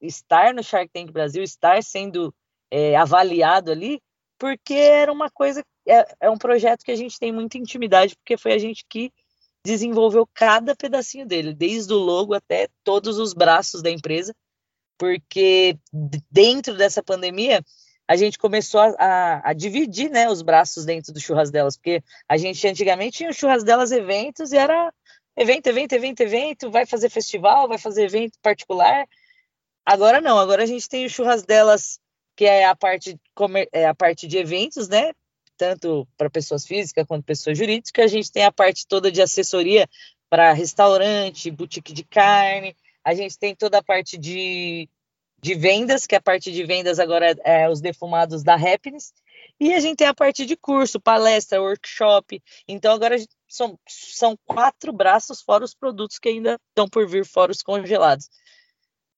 estar 0.00 0.54
no 0.54 0.62
Shark 0.62 0.90
Tank 0.92 1.12
Brasil, 1.12 1.42
estar 1.42 1.82
sendo 1.82 2.34
é, 2.70 2.96
avaliado 2.96 3.70
ali, 3.70 4.00
porque 4.38 4.74
era 4.74 5.12
uma 5.12 5.30
coisa, 5.30 5.64
é, 5.88 6.06
é 6.20 6.30
um 6.30 6.38
projeto 6.38 6.84
que 6.84 6.90
a 6.90 6.96
gente 6.96 7.18
tem 7.18 7.32
muita 7.32 7.58
intimidade, 7.58 8.16
porque 8.16 8.36
foi 8.36 8.52
a 8.52 8.58
gente 8.58 8.84
que 8.88 9.12
desenvolveu 9.64 10.26
cada 10.32 10.76
pedacinho 10.76 11.26
dele, 11.26 11.52
desde 11.52 11.92
o 11.92 11.96
logo 11.96 12.34
até 12.34 12.68
todos 12.84 13.18
os 13.18 13.34
braços 13.34 13.82
da 13.82 13.90
empresa, 13.90 14.34
porque 14.96 15.78
dentro 16.30 16.76
dessa 16.76 17.02
pandemia 17.02 17.64
a 18.06 18.16
gente 18.16 18.38
começou 18.38 18.80
a, 18.80 18.94
a, 18.98 19.50
a, 19.50 19.52
dividir 19.52 20.10
né, 20.10 20.30
os 20.30 20.40
braços 20.40 20.84
dentro 20.84 21.12
do 21.12 21.20
Churras 21.20 21.50
Delas, 21.50 21.76
porque 21.76 22.02
a 22.26 22.36
gente 22.38 22.66
antigamente 22.66 23.18
tinha 23.18 23.30
o 23.30 23.34
Churras 23.34 23.62
Delas 23.62 23.92
eventos 23.92 24.52
e 24.52 24.56
era 24.56 24.92
evento, 25.36 25.66
evento, 25.66 25.92
evento, 25.92 26.20
evento, 26.20 26.70
vai 26.70 26.86
fazer 26.86 27.10
festival, 27.10 27.68
vai 27.68 27.78
fazer 27.78 28.04
evento 28.04 28.38
particular. 28.40 29.06
Agora 29.84 30.20
não, 30.20 30.38
agora 30.38 30.62
a 30.62 30.66
gente 30.66 30.88
tem 30.88 31.04
o 31.04 31.10
Churras 31.10 31.42
Delas 31.42 32.00
que 32.34 32.44
é 32.44 32.64
a 32.64 32.76
parte, 32.76 33.18
é 33.72 33.86
a 33.86 33.94
parte 33.94 34.28
de 34.28 34.38
eventos, 34.38 34.88
né? 34.88 35.10
Tanto 35.58 36.08
para 36.16 36.30
pessoas 36.30 36.64
físicas 36.64 37.04
quanto 37.06 37.24
pessoas 37.24 37.58
jurídicas. 37.58 38.04
A 38.04 38.08
gente 38.08 38.32
tem 38.32 38.44
a 38.44 38.52
parte 38.52 38.86
toda 38.86 39.10
de 39.10 39.20
assessoria 39.20 39.86
para 40.30 40.52
restaurante, 40.52 41.50
boutique 41.50 41.92
de 41.92 42.04
carne. 42.04 42.76
A 43.04 43.12
gente 43.12 43.38
tem 43.38 43.54
toda 43.54 43.78
a 43.78 43.82
parte 43.82 44.16
de, 44.16 44.88
de 45.42 45.54
vendas, 45.54 46.06
que 46.06 46.14
a 46.14 46.20
parte 46.20 46.52
de 46.52 46.64
vendas 46.64 46.98
agora 46.98 47.32
é, 47.44 47.64
é 47.64 47.68
os 47.68 47.80
defumados 47.80 48.42
da 48.42 48.54
Happiness. 48.54 49.12
E 49.60 49.74
a 49.74 49.80
gente 49.80 49.98
tem 49.98 50.06
a 50.06 50.14
parte 50.14 50.46
de 50.46 50.56
curso, 50.56 51.00
palestra, 51.00 51.60
workshop. 51.60 52.40
Então 52.66 52.94
agora 52.94 53.16
são, 53.48 53.78
são 53.88 54.38
quatro 54.46 54.92
braços 54.92 55.42
fora 55.42 55.64
os 55.64 55.74
produtos 55.74 56.18
que 56.18 56.28
ainda 56.28 56.58
estão 56.68 56.88
por 56.88 57.08
vir 57.08 57.26
fora 57.26 57.50
os 57.50 57.62
congelados. 57.62 58.30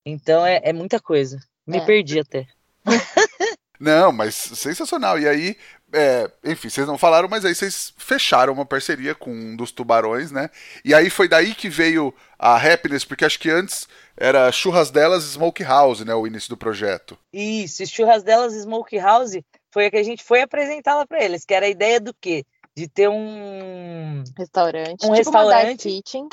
Então 0.05 0.47
é, 0.47 0.61
é 0.65 0.73
muita 0.73 0.99
coisa. 0.99 1.39
Me 1.67 1.79
é. 1.79 1.85
perdi 1.85 2.19
até. 2.19 2.47
Não, 3.79 4.13
mas 4.13 4.35
sensacional. 4.35 5.19
E 5.19 5.27
aí, 5.27 5.57
é, 5.93 6.31
enfim, 6.45 6.69
vocês 6.69 6.87
não 6.87 6.99
falaram, 6.99 7.29
mas 7.29 7.45
aí 7.45 7.55
vocês 7.55 7.93
fecharam 7.97 8.53
uma 8.53 8.65
parceria 8.65 9.15
com 9.15 9.31
um 9.31 9.57
dos 9.57 9.73
tubarões, 9.73 10.31
né? 10.31 10.51
E 10.85 10.95
aí 10.95 11.11
foi 11.11 11.29
daí 11.29 11.55
que 11.55 11.69
veio 11.69 12.15
a 12.39 12.57
Happiness, 12.57 13.05
porque 13.05 13.25
acho 13.25 13.39
que 13.39 13.51
antes 13.51 13.89
era 14.17 14.51
Churras 14.53 14.91
Delas 14.91 15.25
Smoke 15.25 15.63
House, 15.63 16.05
né? 16.05 16.15
O 16.15 16.27
início 16.27 16.49
do 16.49 16.57
projeto. 16.57 17.19
Isso, 17.33 17.85
Churras 17.87 18.23
Delas 18.23 18.55
Smoke 18.55 18.99
House 18.99 19.33
foi 19.71 19.87
a 19.87 19.91
que 19.91 19.97
a 19.97 20.03
gente 20.03 20.23
foi 20.23 20.41
apresentá-la 20.41 21.07
para 21.07 21.23
eles, 21.23 21.45
que 21.45 21.55
era 21.55 21.67
a 21.67 21.71
ideia 21.71 22.01
do 22.01 22.15
quê? 22.15 22.45
De 22.77 22.89
ter 22.89 23.09
um 23.09 24.23
restaurante, 24.37 25.05
um 25.05 25.13
tipo 25.13 25.15
restaurante, 25.15 25.89
kitchen. 25.89 26.29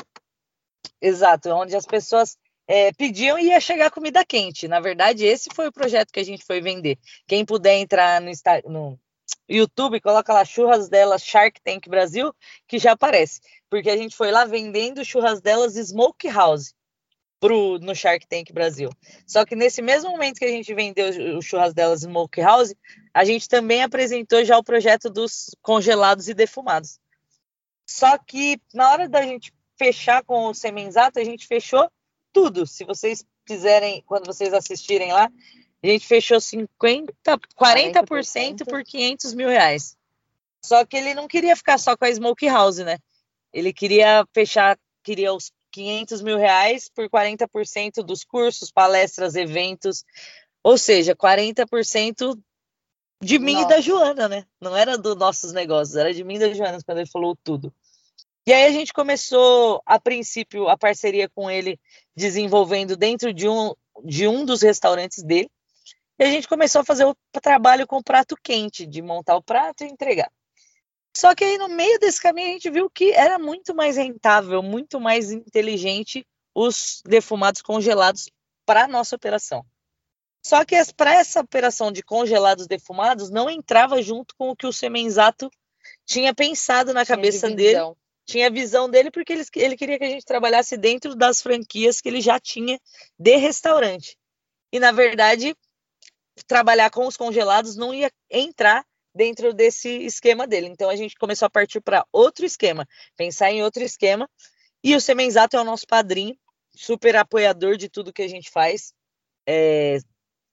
Exato, 1.00 1.50
onde 1.50 1.76
as 1.76 1.86
pessoas 1.86 2.36
é, 2.66 2.92
pediam 2.92 3.38
e 3.38 3.46
ia 3.46 3.60
chegar 3.60 3.90
comida 3.90 4.24
quente. 4.24 4.68
Na 4.68 4.78
verdade, 4.78 5.24
esse 5.24 5.48
foi 5.54 5.68
o 5.68 5.72
projeto 5.72 6.12
que 6.12 6.20
a 6.20 6.24
gente 6.24 6.44
foi 6.44 6.60
vender. 6.60 6.98
Quem 7.26 7.44
puder 7.44 7.76
entrar 7.78 8.20
no, 8.20 8.30
no 8.66 9.00
YouTube, 9.48 10.00
coloca 10.00 10.32
lá 10.32 10.44
churras 10.44 10.88
delas 10.88 11.22
Shark 11.22 11.60
Tank 11.62 11.88
Brasil, 11.88 12.34
que 12.66 12.78
já 12.78 12.92
aparece. 12.92 13.40
Porque 13.70 13.90
a 13.90 13.96
gente 13.96 14.14
foi 14.14 14.30
lá 14.30 14.44
vendendo 14.44 15.04
churras 15.04 15.40
delas 15.40 15.74
Smoke 15.74 16.28
House 16.28 16.74
pro, 17.40 17.78
no 17.78 17.94
Shark 17.94 18.26
Tank 18.26 18.52
Brasil. 18.52 18.90
Só 19.26 19.44
que 19.44 19.56
nesse 19.56 19.80
mesmo 19.80 20.10
momento 20.10 20.38
que 20.38 20.44
a 20.44 20.50
gente 20.50 20.74
vendeu 20.74 21.36
o 21.36 21.42
churras 21.42 21.72
delas 21.72 22.00
Smoke 22.00 22.40
House, 22.40 22.74
a 23.14 23.24
gente 23.24 23.48
também 23.48 23.82
apresentou 23.82 24.44
já 24.44 24.58
o 24.58 24.64
projeto 24.64 25.08
dos 25.08 25.54
congelados 25.62 26.28
e 26.28 26.34
defumados. 26.34 26.98
Só 27.86 28.18
que 28.18 28.60
na 28.74 28.90
hora 28.90 29.08
da 29.08 29.22
gente 29.22 29.52
fechar 29.78 30.22
com 30.24 30.46
o 30.46 30.54
Semenzato, 30.54 31.18
a 31.18 31.24
gente 31.24 31.46
fechou 31.46 31.90
tudo. 32.32 32.66
Se 32.66 32.84
vocês 32.84 33.24
quiserem, 33.46 34.02
quando 34.06 34.26
vocês 34.26 34.52
assistirem 34.52 35.12
lá, 35.12 35.30
a 35.82 35.86
gente 35.86 36.06
fechou 36.06 36.40
50, 36.40 37.12
40%, 37.24 37.42
40%. 37.56 38.64
por 38.66 38.82
500 38.82 39.34
mil 39.34 39.48
reais. 39.48 39.96
Só 40.64 40.84
que 40.84 40.96
ele 40.96 41.14
não 41.14 41.28
queria 41.28 41.54
ficar 41.54 41.78
só 41.78 41.96
com 41.96 42.04
a 42.04 42.12
Smoke 42.12 42.46
House, 42.46 42.78
né? 42.78 42.98
Ele 43.52 43.72
queria 43.72 44.26
fechar, 44.34 44.78
queria 45.02 45.32
os 45.32 45.52
500 45.70 46.22
mil 46.22 46.36
reais 46.36 46.90
por 46.92 47.08
40% 47.08 48.02
dos 48.02 48.24
cursos, 48.24 48.70
palestras, 48.70 49.36
eventos. 49.36 50.04
Ou 50.62 50.76
seja, 50.76 51.14
40% 51.14 52.36
de 53.22 53.38
mim 53.38 53.54
Nossa. 53.54 53.64
e 53.64 53.68
da 53.68 53.80
Joana, 53.80 54.28
né? 54.28 54.46
Não 54.60 54.76
era 54.76 54.98
dos 54.98 55.16
nossos 55.16 55.52
negócios, 55.52 55.96
era 55.96 56.12
de 56.12 56.24
mim 56.24 56.36
e 56.36 56.40
da 56.40 56.52
Joana 56.52 56.78
quando 56.84 56.98
ele 56.98 57.10
falou 57.10 57.36
tudo. 57.42 57.72
E 58.46 58.52
aí 58.52 58.64
a 58.64 58.72
gente 58.72 58.92
começou, 58.92 59.82
a 59.84 60.00
princípio, 60.00 60.68
a 60.68 60.76
parceria 60.76 61.28
com 61.28 61.50
ele, 61.50 61.78
desenvolvendo 62.16 62.96
dentro 62.96 63.32
de 63.32 63.48
um, 63.48 63.74
de 64.04 64.26
um 64.26 64.44
dos 64.44 64.62
restaurantes 64.62 65.22
dele. 65.22 65.50
E 66.18 66.24
a 66.24 66.30
gente 66.30 66.48
começou 66.48 66.80
a 66.80 66.84
fazer 66.84 67.04
o 67.04 67.16
trabalho 67.40 67.86
com 67.86 67.98
o 67.98 68.02
prato 68.02 68.36
quente, 68.42 68.86
de 68.86 69.00
montar 69.00 69.36
o 69.36 69.42
prato 69.42 69.84
e 69.84 69.86
entregar. 69.86 70.30
Só 71.16 71.34
que 71.34 71.44
aí 71.44 71.58
no 71.58 71.68
meio 71.68 71.98
desse 71.98 72.20
caminho 72.20 72.48
a 72.48 72.52
gente 72.52 72.70
viu 72.70 72.90
que 72.90 73.12
era 73.12 73.38
muito 73.38 73.74
mais 73.74 73.96
rentável, 73.96 74.62
muito 74.62 75.00
mais 75.00 75.30
inteligente 75.30 76.26
os 76.54 77.02
defumados 77.04 77.62
congelados 77.62 78.28
para 78.66 78.88
nossa 78.88 79.16
operação. 79.16 79.64
Só 80.44 80.64
que 80.64 80.76
para 80.96 81.14
essa 81.14 81.40
operação 81.40 81.90
de 81.90 82.02
congelados 82.02 82.66
defumados 82.66 83.30
não 83.30 83.48
entrava 83.48 84.00
junto 84.02 84.34
com 84.36 84.50
o 84.50 84.56
que 84.56 84.66
o 84.66 84.72
Semenzato 84.72 85.50
tinha 86.04 86.34
pensado 86.34 86.92
na 86.92 87.04
cabeça 87.04 87.50
dele 87.50 87.94
tinha 88.28 88.50
visão 88.50 88.90
dele 88.90 89.10
porque 89.10 89.32
ele, 89.32 89.44
ele 89.56 89.76
queria 89.76 89.98
que 89.98 90.04
a 90.04 90.10
gente 90.10 90.24
trabalhasse 90.24 90.76
dentro 90.76 91.16
das 91.16 91.40
franquias 91.40 91.98
que 91.98 92.08
ele 92.10 92.20
já 92.20 92.38
tinha 92.38 92.78
de 93.18 93.36
restaurante. 93.36 94.18
E, 94.70 94.78
na 94.78 94.92
verdade, 94.92 95.56
trabalhar 96.44 96.90
com 96.90 97.06
os 97.06 97.16
congelados 97.16 97.76
não 97.76 97.92
ia 97.92 98.10
entrar 98.30 98.84
dentro 99.14 99.52
desse 99.52 99.88
esquema 100.04 100.46
dele. 100.46 100.68
Então, 100.68 100.88
a 100.88 100.96
gente 100.96 101.16
começou 101.16 101.46
a 101.46 101.50
partir 101.50 101.80
para 101.80 102.06
outro 102.12 102.46
esquema, 102.46 102.86
pensar 103.16 103.50
em 103.50 103.62
outro 103.62 103.82
esquema. 103.82 104.28
E 104.82 104.94
o 104.94 105.00
Semenzato 105.00 105.56
é 105.56 105.60
o 105.60 105.64
nosso 105.64 105.86
padrinho, 105.86 106.36
super 106.74 107.16
apoiador 107.16 107.76
de 107.76 107.88
tudo 107.88 108.12
que 108.12 108.22
a 108.22 108.28
gente 108.28 108.50
faz. 108.50 108.92
É, 109.46 109.98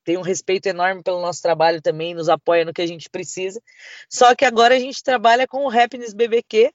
tem 0.03 0.17
um 0.17 0.21
respeito 0.21 0.67
enorme 0.67 1.03
pelo 1.03 1.21
nosso 1.21 1.41
trabalho 1.41 1.81
também, 1.81 2.13
nos 2.13 2.29
apoia 2.29 2.63
no 2.63 2.73
que 2.73 2.81
a 2.81 2.87
gente 2.87 3.09
precisa. 3.09 3.61
Só 4.09 4.33
que 4.35 4.45
agora 4.45 4.75
a 4.75 4.79
gente 4.79 5.03
trabalha 5.03 5.47
com 5.47 5.65
o 5.65 5.69
Happiness 5.69 6.13
BBQ, 6.13 6.71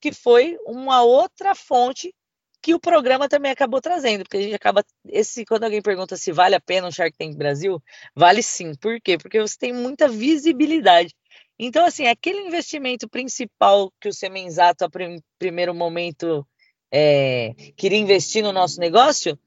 que 0.00 0.12
foi 0.12 0.56
uma 0.64 1.02
outra 1.02 1.54
fonte 1.54 2.14
que 2.62 2.74
o 2.74 2.80
programa 2.80 3.28
também 3.28 3.50
acabou 3.50 3.80
trazendo, 3.80 4.24
porque 4.24 4.36
a 4.36 4.42
gente 4.42 4.54
acaba 4.54 4.84
esse 5.06 5.44
quando 5.44 5.64
alguém 5.64 5.80
pergunta 5.80 6.16
se 6.16 6.30
vale 6.30 6.54
a 6.54 6.60
pena 6.60 6.86
um 6.86 6.92
Shark 6.92 7.16
Tank 7.16 7.34
Brasil, 7.34 7.82
vale 8.14 8.42
sim. 8.42 8.74
Por 8.74 9.00
quê? 9.00 9.16
Porque 9.16 9.40
você 9.40 9.56
tem 9.58 9.72
muita 9.72 10.08
visibilidade. 10.08 11.14
Então 11.58 11.84
assim, 11.84 12.06
aquele 12.06 12.40
investimento 12.40 13.08
principal 13.08 13.92
que 14.00 14.08
o 14.08 14.12
Semenzato 14.12 14.84
a 14.84 14.90
prim, 14.90 15.22
primeiro 15.38 15.74
momento 15.74 16.46
é, 16.92 17.54
queria 17.76 17.98
investir 17.98 18.42
no 18.42 18.52
nosso 18.52 18.78
negócio, 18.80 19.38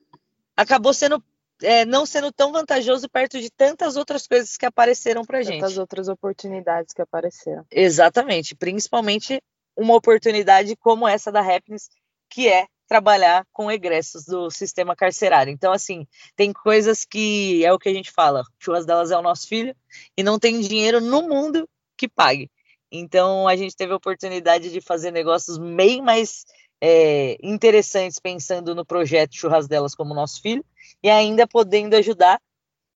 acabou 0.55 0.93
sendo 0.93 1.24
é, 1.61 1.86
não 1.86 2.05
sendo 2.05 2.32
tão 2.32 2.51
vantajoso 2.51 3.07
perto 3.09 3.39
de 3.39 3.49
tantas 3.49 3.95
outras 3.95 4.28
coisas 4.28 4.57
que 4.57 4.66
apareceram 4.66 5.24
para 5.24 5.41
gente. 5.43 5.59
Tantas 5.59 5.78
outras 5.78 6.07
oportunidades 6.07 6.93
que 6.93 7.01
apareceram. 7.01 7.66
Exatamente, 7.72 8.55
principalmente 8.55 9.41
uma 9.76 9.95
oportunidade 9.95 10.76
como 10.76 11.07
essa 11.07 11.32
da 11.32 11.41
Happiness, 11.41 11.89
que 12.30 12.47
é 12.47 12.68
trabalhar 12.94 13.44
com 13.52 13.72
egressos 13.72 14.24
do 14.24 14.52
sistema 14.52 14.96
carcerário. 14.96 15.52
Então, 15.52 15.74
assim, 15.74 16.06
tem 16.36 16.54
coisas 16.54 17.04
que 17.04 17.66
é 17.66 17.74
o 17.74 17.80
que 17.80 17.89
a 17.89 17.94
gente 17.94 18.12
fala, 18.12 18.44
churras 18.60 18.86
delas 18.86 19.10
é 19.10 19.18
o 19.18 19.22
nosso 19.24 19.48
filho, 19.48 19.76
e 20.16 20.22
não 20.22 20.38
tem 20.38 20.62
dinheiro 20.62 21.02
no 21.02 21.24
mundo 21.24 21.68
que 21.98 22.08
pague. 22.08 22.52
Então, 22.91 23.48
a 23.48 23.56
gente 23.56 23.76
teve 23.76 23.94
a 23.94 23.96
oportunidade 23.96 24.72
de 24.72 24.80
fazer 24.80 25.10
negócios 25.10 25.58
bem 25.58 26.04
mais 26.04 26.46
é, 26.80 27.36
interessantes 27.41 28.20
pensando 28.20 28.76
no 28.76 28.86
projeto 28.86 29.36
Churras 29.36 29.68
Delas 29.68 29.96
como 29.96 30.14
nosso 30.14 30.39
filho 30.39 30.64
e 31.02 31.10
ainda 31.10 31.48
podendo 31.48 31.96
ajudar 31.96 32.39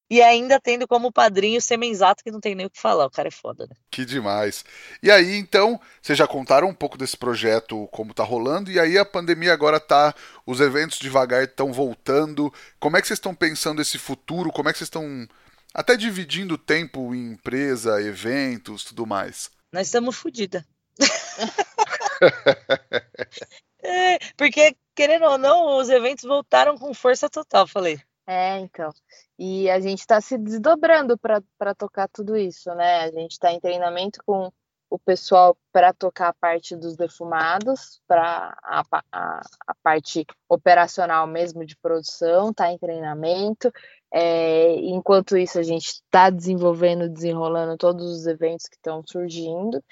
e 0.10 0.22
ainda 0.22 0.60
tendo 0.60 0.88
como 0.88 1.12
padrinho 1.12 1.58
o 1.58 1.62
Semenzato, 1.62 2.24
que 2.24 2.32
não 2.32 2.39
tem 2.39 2.55
nem 2.55 2.66
o 2.66 2.70
que 2.70 2.80
falar, 2.80 3.05
o 3.05 3.12
cara 3.12 3.28
é 3.28 3.32
foda, 3.32 3.68
né? 3.68 3.76
Que 3.91 4.05
demais. 4.05 4.64
E 5.01 5.12
aí, 5.12 5.36
então, 5.36 5.80
vocês 6.01 6.18
já 6.18 6.28
contaram 6.28 6.70
um 6.70 6.74
pouco 6.74 6.97
desse 6.97 7.18
projeto, 7.18 7.88
como 7.91 8.14
tá 8.14 8.24
rolando, 8.24 8.72
e 8.72 8.80
aí 8.80 8.97
a 8.97 9.05
pandemia 9.05 9.53
agora 9.53 9.80
tá, 9.80 10.14
os 10.45 10.60
eventos 10.60 10.99
devagar 10.99 11.43
estão 11.43 11.74
voltando. 11.74 12.53
Como 12.80 12.97
é 12.97 13.01
que 13.01 13.08
vocês 13.08 13.18
estão 13.18 13.36
pensando 13.36 13.82
esse 13.82 13.97
futuro? 13.97 14.51
Como 14.51 14.70
é 14.70 14.72
que 14.72 14.78
vocês 14.78 14.88
estão 14.88 15.28
até 15.74 15.95
dividindo 15.95 16.55
o 16.55 16.58
tempo 16.58 17.14
em 17.14 17.34
empresa, 17.34 18.01
eventos, 18.01 18.84
tudo 18.84 19.05
mais? 19.05 19.51
Nós 19.72 19.88
estamos 19.88 20.16
fodidas. 20.16 20.64
É, 23.80 24.18
porque, 24.36 24.76
querendo 24.95 25.26
ou 25.26 25.38
não, 25.38 25.78
os 25.78 25.88
eventos 25.88 26.26
voltaram 26.26 26.78
com 26.78 26.93
força 26.93 27.30
total, 27.30 27.68
falei. 27.68 27.99
É, 28.26 28.58
então. 28.58 28.91
E 29.38 29.69
a 29.69 29.79
gente 29.79 29.99
está 29.99 30.19
se 30.19 30.38
desdobrando 30.38 31.17
para 31.17 31.75
tocar 31.75 32.07
tudo 32.07 32.35
isso, 32.35 32.73
né? 32.73 33.01
A 33.03 33.11
gente 33.11 33.33
está 33.33 33.51
em 33.51 33.59
treinamento 33.59 34.19
com 34.25 34.51
o 34.89 34.97
pessoal 34.97 35.57
para 35.71 35.93
tocar 35.93 36.29
a 36.29 36.33
parte 36.33 36.75
dos 36.75 36.95
defumados, 36.95 38.01
para 38.07 38.57
a, 38.63 38.83
a, 39.11 39.41
a, 39.67 39.75
parte 39.83 40.25
operacional 40.47 41.27
mesmo 41.27 41.65
de 41.65 41.75
produção, 41.75 42.49
está 42.49 42.71
em 42.71 42.77
treinamento. 42.77 43.71
É, 44.11 44.75
enquanto 44.75 45.38
isso, 45.38 45.59
a 45.59 45.63
gente 45.63 45.88
está 45.88 46.29
desenvolvendo, 46.29 47.09
desenrolando 47.09 47.77
todos 47.77 48.05
os 48.09 48.25
eventos 48.25 48.67
que 48.67 48.77
estão 48.77 49.03
surgindo. 49.05 49.83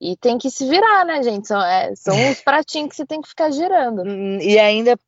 E 0.00 0.16
tem 0.16 0.38
que 0.38 0.50
se 0.50 0.66
virar, 0.68 1.04
né, 1.04 1.22
gente? 1.22 1.46
São, 1.46 1.60
é, 1.62 1.94
são 1.94 2.14
os 2.30 2.40
pratinhos 2.42 2.90
que 2.90 2.96
você 2.96 3.06
tem 3.06 3.20
que 3.20 3.28
ficar 3.28 3.50
girando. 3.50 4.02
Hum, 4.02 4.38
e 4.40 4.58
ainda, 4.58 4.98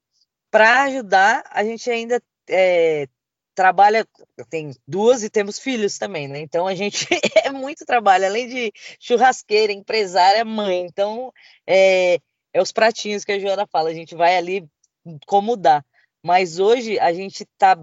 para 0.51 0.83
ajudar, 0.85 1.45
a 1.51 1.65
gente 1.65 1.91
ainda 1.91 2.21
é, 2.49 3.09
trabalha, 3.61 4.09
tem 4.49 4.75
duas 4.89 5.23
e 5.23 5.29
temos 5.29 5.59
filhos 5.59 5.99
também, 5.99 6.27
né? 6.27 6.41
Então 6.41 6.67
a 6.67 6.75
gente 6.75 7.07
é 7.45 7.51
muito 7.51 7.85
trabalho, 7.85 8.25
além 8.25 8.49
de 8.49 8.73
churrasqueira, 8.99 9.71
empresária, 9.71 10.43
mãe. 10.47 10.87
Então 10.87 11.31
é, 11.67 12.19
é 12.55 12.63
os 12.63 12.73
pratinhos 12.73 13.23
que 13.23 13.33
a 13.33 13.39
Joana 13.39 13.67
fala, 13.67 13.91
a 13.91 13.95
gente 13.95 14.15
vai 14.15 14.35
ali 14.35 14.67
como 15.27 15.59
dá. 15.59 15.85
Mas 16.25 16.59
hoje 16.59 16.99
a 16.99 17.13
gente 17.13 17.43
está 17.43 17.77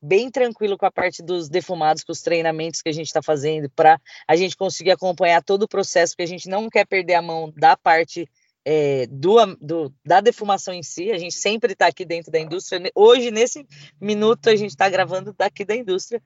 bem 0.00 0.30
tranquilo 0.30 0.78
com 0.78 0.86
a 0.86 0.92
parte 0.92 1.20
dos 1.20 1.48
defumados, 1.48 2.04
com 2.04 2.12
os 2.12 2.22
treinamentos 2.22 2.80
que 2.80 2.88
a 2.88 2.92
gente 2.92 3.06
está 3.06 3.20
fazendo, 3.20 3.68
para 3.70 4.00
a 4.28 4.36
gente 4.36 4.56
conseguir 4.56 4.92
acompanhar 4.92 5.42
todo 5.42 5.64
o 5.64 5.68
processo, 5.68 6.12
porque 6.12 6.22
a 6.22 6.28
gente 6.28 6.48
não 6.48 6.70
quer 6.70 6.86
perder 6.86 7.14
a 7.14 7.22
mão 7.22 7.52
da 7.56 7.76
parte 7.76 8.30
é, 8.64 9.06
do, 9.06 9.36
do, 9.60 9.94
da 10.04 10.20
defumação 10.20 10.72
em 10.72 10.82
si, 10.82 11.10
a 11.10 11.18
gente 11.18 11.34
sempre 11.34 11.72
está 11.72 11.86
aqui 11.86 12.04
dentro 12.04 12.32
da 12.32 12.38
indústria. 12.38 12.90
Hoje, 12.94 13.30
nesse 13.30 13.66
minuto, 14.00 14.48
a 14.48 14.56
gente 14.56 14.70
está 14.70 14.88
gravando 14.88 15.32
daqui 15.32 15.64
da 15.64 15.76
indústria 15.76 16.22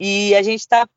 e 0.00 0.34
a 0.34 0.42
gente 0.42 0.60
está 0.60 0.88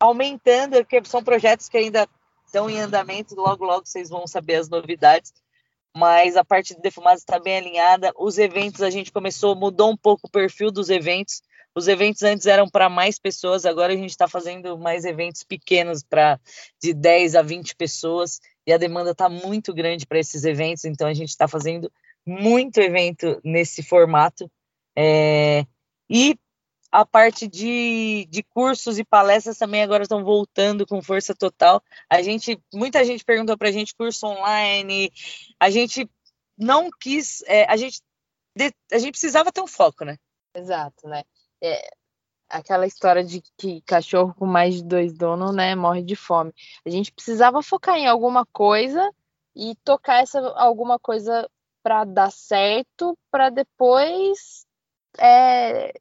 aumentando, 0.00 0.76
porque 0.76 1.02
são 1.04 1.22
projetos 1.22 1.68
que 1.68 1.76
ainda 1.76 2.08
estão 2.46 2.68
em 2.68 2.80
andamento, 2.80 3.34
logo, 3.34 3.64
logo 3.64 3.86
vocês 3.86 4.08
vão 4.08 4.26
saber 4.26 4.56
as 4.56 4.68
novidades 4.68 5.32
mas 5.96 6.36
a 6.36 6.44
parte 6.44 6.74
de 6.74 6.80
defumados 6.80 7.20
está 7.20 7.38
bem 7.38 7.56
alinhada. 7.56 8.12
Os 8.18 8.36
eventos, 8.36 8.82
a 8.82 8.90
gente 8.90 9.12
começou, 9.12 9.54
mudou 9.54 9.90
um 9.90 9.96
pouco 9.96 10.26
o 10.26 10.30
perfil 10.30 10.72
dos 10.72 10.90
eventos. 10.90 11.40
Os 11.74 11.88
eventos 11.88 12.22
antes 12.22 12.46
eram 12.46 12.68
para 12.68 12.88
mais 12.88 13.18
pessoas, 13.18 13.64
agora 13.64 13.92
a 13.92 13.96
gente 13.96 14.10
está 14.10 14.28
fazendo 14.28 14.78
mais 14.78 15.04
eventos 15.04 15.42
pequenos, 15.42 16.02
para 16.02 16.38
de 16.80 16.94
10 16.94 17.34
a 17.34 17.42
20 17.42 17.74
pessoas, 17.74 18.40
e 18.66 18.72
a 18.72 18.78
demanda 18.78 19.10
está 19.10 19.28
muito 19.28 19.74
grande 19.74 20.06
para 20.06 20.18
esses 20.18 20.44
eventos, 20.44 20.84
então 20.84 21.06
a 21.08 21.14
gente 21.14 21.30
está 21.30 21.48
fazendo 21.48 21.90
muito 22.26 22.78
evento 22.78 23.40
nesse 23.44 23.82
formato. 23.82 24.50
É, 24.96 25.66
e 26.08 26.38
a 26.94 27.04
parte 27.04 27.48
de, 27.48 28.24
de 28.30 28.44
cursos 28.44 29.00
e 29.00 29.04
palestras 29.04 29.58
também 29.58 29.82
agora 29.82 30.04
estão 30.04 30.22
voltando 30.22 30.86
com 30.86 31.02
força 31.02 31.34
total. 31.34 31.82
A 32.08 32.22
gente, 32.22 32.56
muita 32.72 33.04
gente 33.04 33.24
perguntou 33.24 33.58
para 33.58 33.68
a 33.68 33.72
gente 33.72 33.96
curso 33.96 34.24
online. 34.28 35.12
A 35.58 35.70
gente 35.70 36.08
não 36.56 36.88
quis, 37.00 37.42
é, 37.48 37.64
a 37.64 37.76
gente 37.76 38.00
a 38.92 38.98
gente 38.98 39.10
precisava 39.10 39.50
ter 39.50 39.60
um 39.60 39.66
foco, 39.66 40.04
né? 40.04 40.16
Exato, 40.54 41.08
né? 41.08 41.24
É, 41.64 41.90
aquela 42.48 42.86
história 42.86 43.24
de 43.24 43.42
que 43.56 43.80
cachorro 43.82 44.34
com 44.34 44.46
mais 44.46 44.76
de 44.76 44.84
dois 44.84 45.12
donos, 45.16 45.54
né, 45.54 45.74
morre 45.74 46.02
de 46.02 46.14
fome. 46.14 46.52
A 46.84 46.90
gente 46.90 47.12
precisava 47.12 47.62
focar 47.62 47.96
em 47.96 48.06
alguma 48.06 48.44
coisa 48.46 49.10
e 49.56 49.74
tocar 49.84 50.22
essa 50.22 50.40
alguma 50.56 50.98
coisa 50.98 51.48
para 51.82 52.04
dar 52.04 52.30
certo, 52.30 53.16
para 53.30 53.50
depois 53.50 54.66
é, 55.18 55.92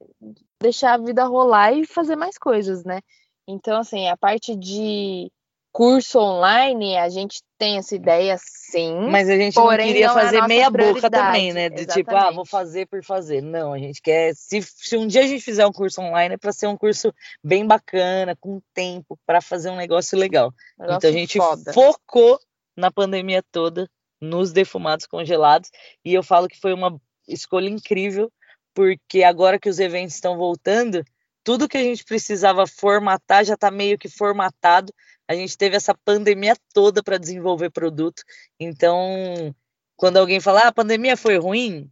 deixar 0.62 0.94
a 0.94 0.98
vida 0.98 1.26
rolar 1.26 1.74
e 1.74 1.86
fazer 1.86 2.16
mais 2.16 2.38
coisas, 2.38 2.84
né? 2.84 3.02
Então, 3.48 3.80
assim, 3.80 4.08
a 4.08 4.18
parte 4.18 4.56
de 4.56 5.32
curso 5.74 6.20
online, 6.20 6.96
a 6.98 7.10
gente 7.10 7.42
tem 7.58 7.78
essa 7.78 7.96
ideia 7.96 8.38
sim. 8.40 9.10
Mas 9.10 9.28
a 9.28 9.36
gente 9.36 9.56
não 9.56 9.68
queria 9.70 10.08
não 10.08 10.20
é 10.20 10.24
fazer 10.24 10.38
é 10.38 10.48
meia 10.48 10.70
boca 10.70 11.10
também, 11.10 11.52
né? 11.52 11.68
De 11.68 11.82
Exatamente. 11.82 12.06
tipo, 12.06 12.16
ah, 12.16 12.32
vou 12.32 12.46
fazer 12.46 12.86
por 12.86 13.04
fazer. 13.04 13.42
Não, 13.42 13.74
a 13.74 13.80
gente 13.80 14.00
quer. 14.00 14.36
Se, 14.36 14.62
se 14.62 14.96
um 14.96 15.08
dia 15.08 15.22
a 15.22 15.28
gente 15.28 15.44
fizer 15.44 15.66
um 15.66 15.72
curso 15.72 16.00
online, 16.00 16.36
é 16.36 16.38
para 16.38 16.52
ser 16.52 16.68
um 16.68 16.78
curso 16.78 17.12
bem 17.44 17.66
bacana, 17.66 18.36
com 18.40 18.62
tempo, 18.74 19.20
para 19.26 19.42
fazer 19.42 19.72
um 19.72 19.76
negócio 19.76 20.18
legal. 20.18 20.54
Negócio 20.78 20.98
então 20.98 21.10
a 21.10 21.14
gente 21.14 21.38
foda. 21.40 21.74
focou 21.74 22.40
na 22.78 22.92
pandemia 22.92 23.44
toda 23.52 23.90
nos 24.22 24.52
defumados 24.52 25.08
congelados. 25.08 25.72
E 26.06 26.14
eu 26.14 26.22
falo 26.22 26.48
que 26.48 26.60
foi 26.60 26.74
uma 26.74 26.96
escolha 27.28 27.68
incrível 27.68 28.32
porque 28.76 29.24
agora 29.24 29.60
que 29.60 29.70
os 29.70 29.80
eventos 29.80 30.16
estão 30.16 30.38
voltando, 30.38 31.04
tudo 31.44 31.68
que 31.68 31.78
a 31.78 31.84
gente 31.84 32.04
precisava 32.04 32.66
formatar 32.66 33.44
já 33.44 33.54
está 33.54 33.70
meio 33.70 33.98
que 33.98 34.10
formatado. 34.10 34.94
A 35.28 35.36
gente 35.36 35.58
teve 35.58 35.76
essa 35.76 35.94
pandemia 35.94 36.56
toda 36.74 37.02
para 37.02 37.18
desenvolver 37.18 37.70
produto. 37.70 38.24
Então, 38.60 39.56
quando 39.96 40.18
alguém 40.18 40.40
fala, 40.40 40.62
ah, 40.62 40.68
a 40.68 40.74
pandemia 40.74 41.16
foi 41.16 41.38
ruim, 41.38 41.90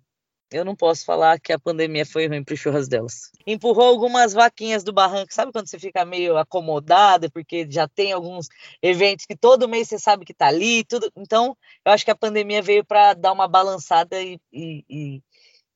eu 0.52 0.66
não 0.66 0.76
posso 0.76 1.06
falar 1.06 1.40
que 1.40 1.54
a 1.54 1.60
pandemia 1.60 2.06
foi 2.06 2.28
ruim 2.28 2.44
para 2.44 2.54
os 2.54 2.60
churras 2.60 2.90
delas. 2.90 3.32
Empurrou 3.48 3.86
algumas 3.86 4.34
vaquinhas 4.34 4.84
do 4.84 4.92
barranco, 4.92 5.34
sabe 5.34 5.52
quando 5.54 5.68
você 5.68 5.80
fica 5.80 6.04
meio 6.04 6.38
acomodado, 6.38 7.32
porque 7.32 7.66
já 7.70 7.88
tem 7.88 8.12
alguns 8.12 8.50
eventos 8.82 9.26
que 9.26 9.36
todo 9.36 9.70
mês 9.70 9.88
você 9.88 9.98
sabe 9.98 10.26
que 10.26 10.34
está 10.34 10.48
ali, 10.48 10.84
tudo. 10.84 11.10
Então, 11.16 11.56
eu 11.86 11.92
acho 11.94 12.04
que 12.04 12.12
a 12.12 12.16
pandemia 12.16 12.62
veio 12.62 12.84
para 12.84 13.14
dar 13.14 13.32
uma 13.32 13.48
balançada 13.48 14.22
e, 14.22 14.38
e, 14.52 14.84
e 14.90 15.24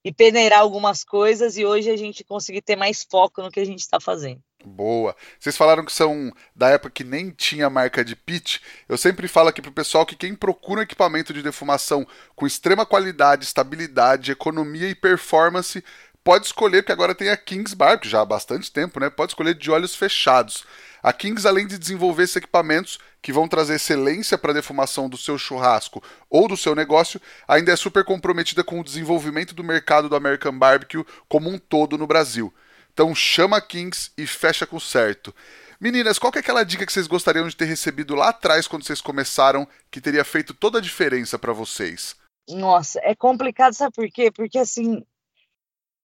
e 0.06 0.14
peneirar 0.14 0.60
algumas 0.60 1.04
coisas 1.04 1.58
e 1.58 1.66
hoje 1.66 1.90
a 1.90 1.98
gente 1.98 2.24
conseguir 2.24 2.62
ter 2.62 2.76
mais 2.76 3.04
foco 3.10 3.42
no 3.42 3.50
que 3.50 3.60
a 3.60 3.66
gente 3.66 3.80
está 3.80 4.00
fazendo. 4.00 4.40
Boa. 4.66 5.16
Vocês 5.40 5.56
falaram 5.56 5.86
que 5.86 5.92
são 5.94 6.32
da 6.56 6.70
época 6.70 6.90
que 6.90 7.04
nem 7.04 7.30
tinha 7.30 7.70
marca 7.70 8.04
de 8.04 8.16
pitch. 8.16 8.58
Eu 8.90 8.98
sempre 8.98 9.28
falo 9.28 9.50
aqui 9.50 9.62
pro 9.62 9.72
pessoal 9.72 10.06
que 10.06 10.16
quem 10.16 10.34
procura 10.34 10.80
um 10.80 10.84
equipamento 10.84 11.34
de 11.34 11.44
defumação 11.44 12.06
com 12.36 12.48
extrema 12.48 12.86
qualidade, 12.86 13.46
estabilidade, 13.46 14.32
economia 14.32 14.90
e 14.90 14.96
performance 14.96 15.84
pode 16.24 16.48
escolher, 16.48 16.82
porque 16.82 16.92
agora 16.92 17.14
tem 17.14 17.30
a 17.30 17.38
Kings 17.38 17.76
Bar, 17.76 18.00
que 18.00 18.10
já 18.10 18.22
há 18.22 18.26
bastante 18.26 18.72
tempo, 18.72 19.00
né? 19.00 19.12
Pode 19.12 19.34
escolher 19.34 19.54
de 19.54 19.70
olhos 19.70 19.96
fechados. 19.96 20.66
A 21.04 21.14
Kings, 21.14 21.48
além 21.48 21.68
de 21.68 21.78
desenvolver 21.78 22.24
esses 22.24 22.38
equipamentos 22.38 22.98
que 23.22 23.32
vão 23.32 23.48
trazer 23.48 23.76
excelência 23.76 24.36
para 24.36 24.50
a 24.50 24.56
defumação 24.56 25.08
do 25.08 25.18
seu 25.18 25.38
churrasco 25.38 26.02
ou 26.28 26.48
do 26.48 26.58
seu 26.58 26.74
negócio, 26.74 27.22
ainda 27.48 27.72
é 27.72 27.76
super 27.76 28.04
comprometida 28.04 28.64
com 28.64 28.80
o 28.80 28.84
desenvolvimento 28.84 29.54
do 29.54 29.64
mercado 29.64 30.10
do 30.10 30.16
American 30.16 30.58
Barbecue 30.58 31.06
como 31.30 31.48
um 31.48 31.60
todo 31.60 31.96
no 31.96 32.08
Brasil. 32.08 32.52
Então 32.96 33.14
chama 33.14 33.60
Kings 33.60 34.10
e 34.18 34.26
fecha 34.26 34.66
com 34.66 34.80
certo. 34.80 35.36
Meninas, 35.82 36.18
qual 36.18 36.32
é 36.34 36.40
aquela 36.40 36.64
dica 36.64 36.86
que 36.86 36.94
vocês 36.94 37.08
gostariam 37.08 37.46
de 37.46 37.54
ter 37.54 37.66
recebido 37.66 38.16
lá 38.16 38.30
atrás 38.30 38.70
quando 38.70 38.86
vocês 38.86 39.02
começaram 39.02 39.68
que 39.92 40.00
teria 40.00 40.24
feito 40.24 40.54
toda 40.54 40.78
a 40.78 40.82
diferença 40.82 41.38
para 41.38 41.52
vocês? 41.52 42.16
Nossa, 42.50 43.02
é 43.04 43.14
complicado, 43.14 43.74
sabe 43.74 43.94
por 43.94 44.10
quê? 44.10 44.32
Porque 44.32 44.58
assim, 44.58 45.04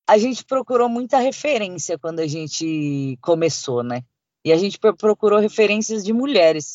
a 0.06 0.18
gente 0.18 0.44
procurou 0.44 0.90
muita 0.90 1.18
referência 1.18 1.98
quando 1.98 2.20
a 2.20 2.28
gente 2.28 3.18
começou, 3.22 3.84
né? 3.84 4.04
E 4.44 4.52
a 4.52 4.58
gente 4.58 4.78
procurou 4.78 5.40
referências 5.40 6.04
de 6.04 6.12
mulheres. 6.12 6.74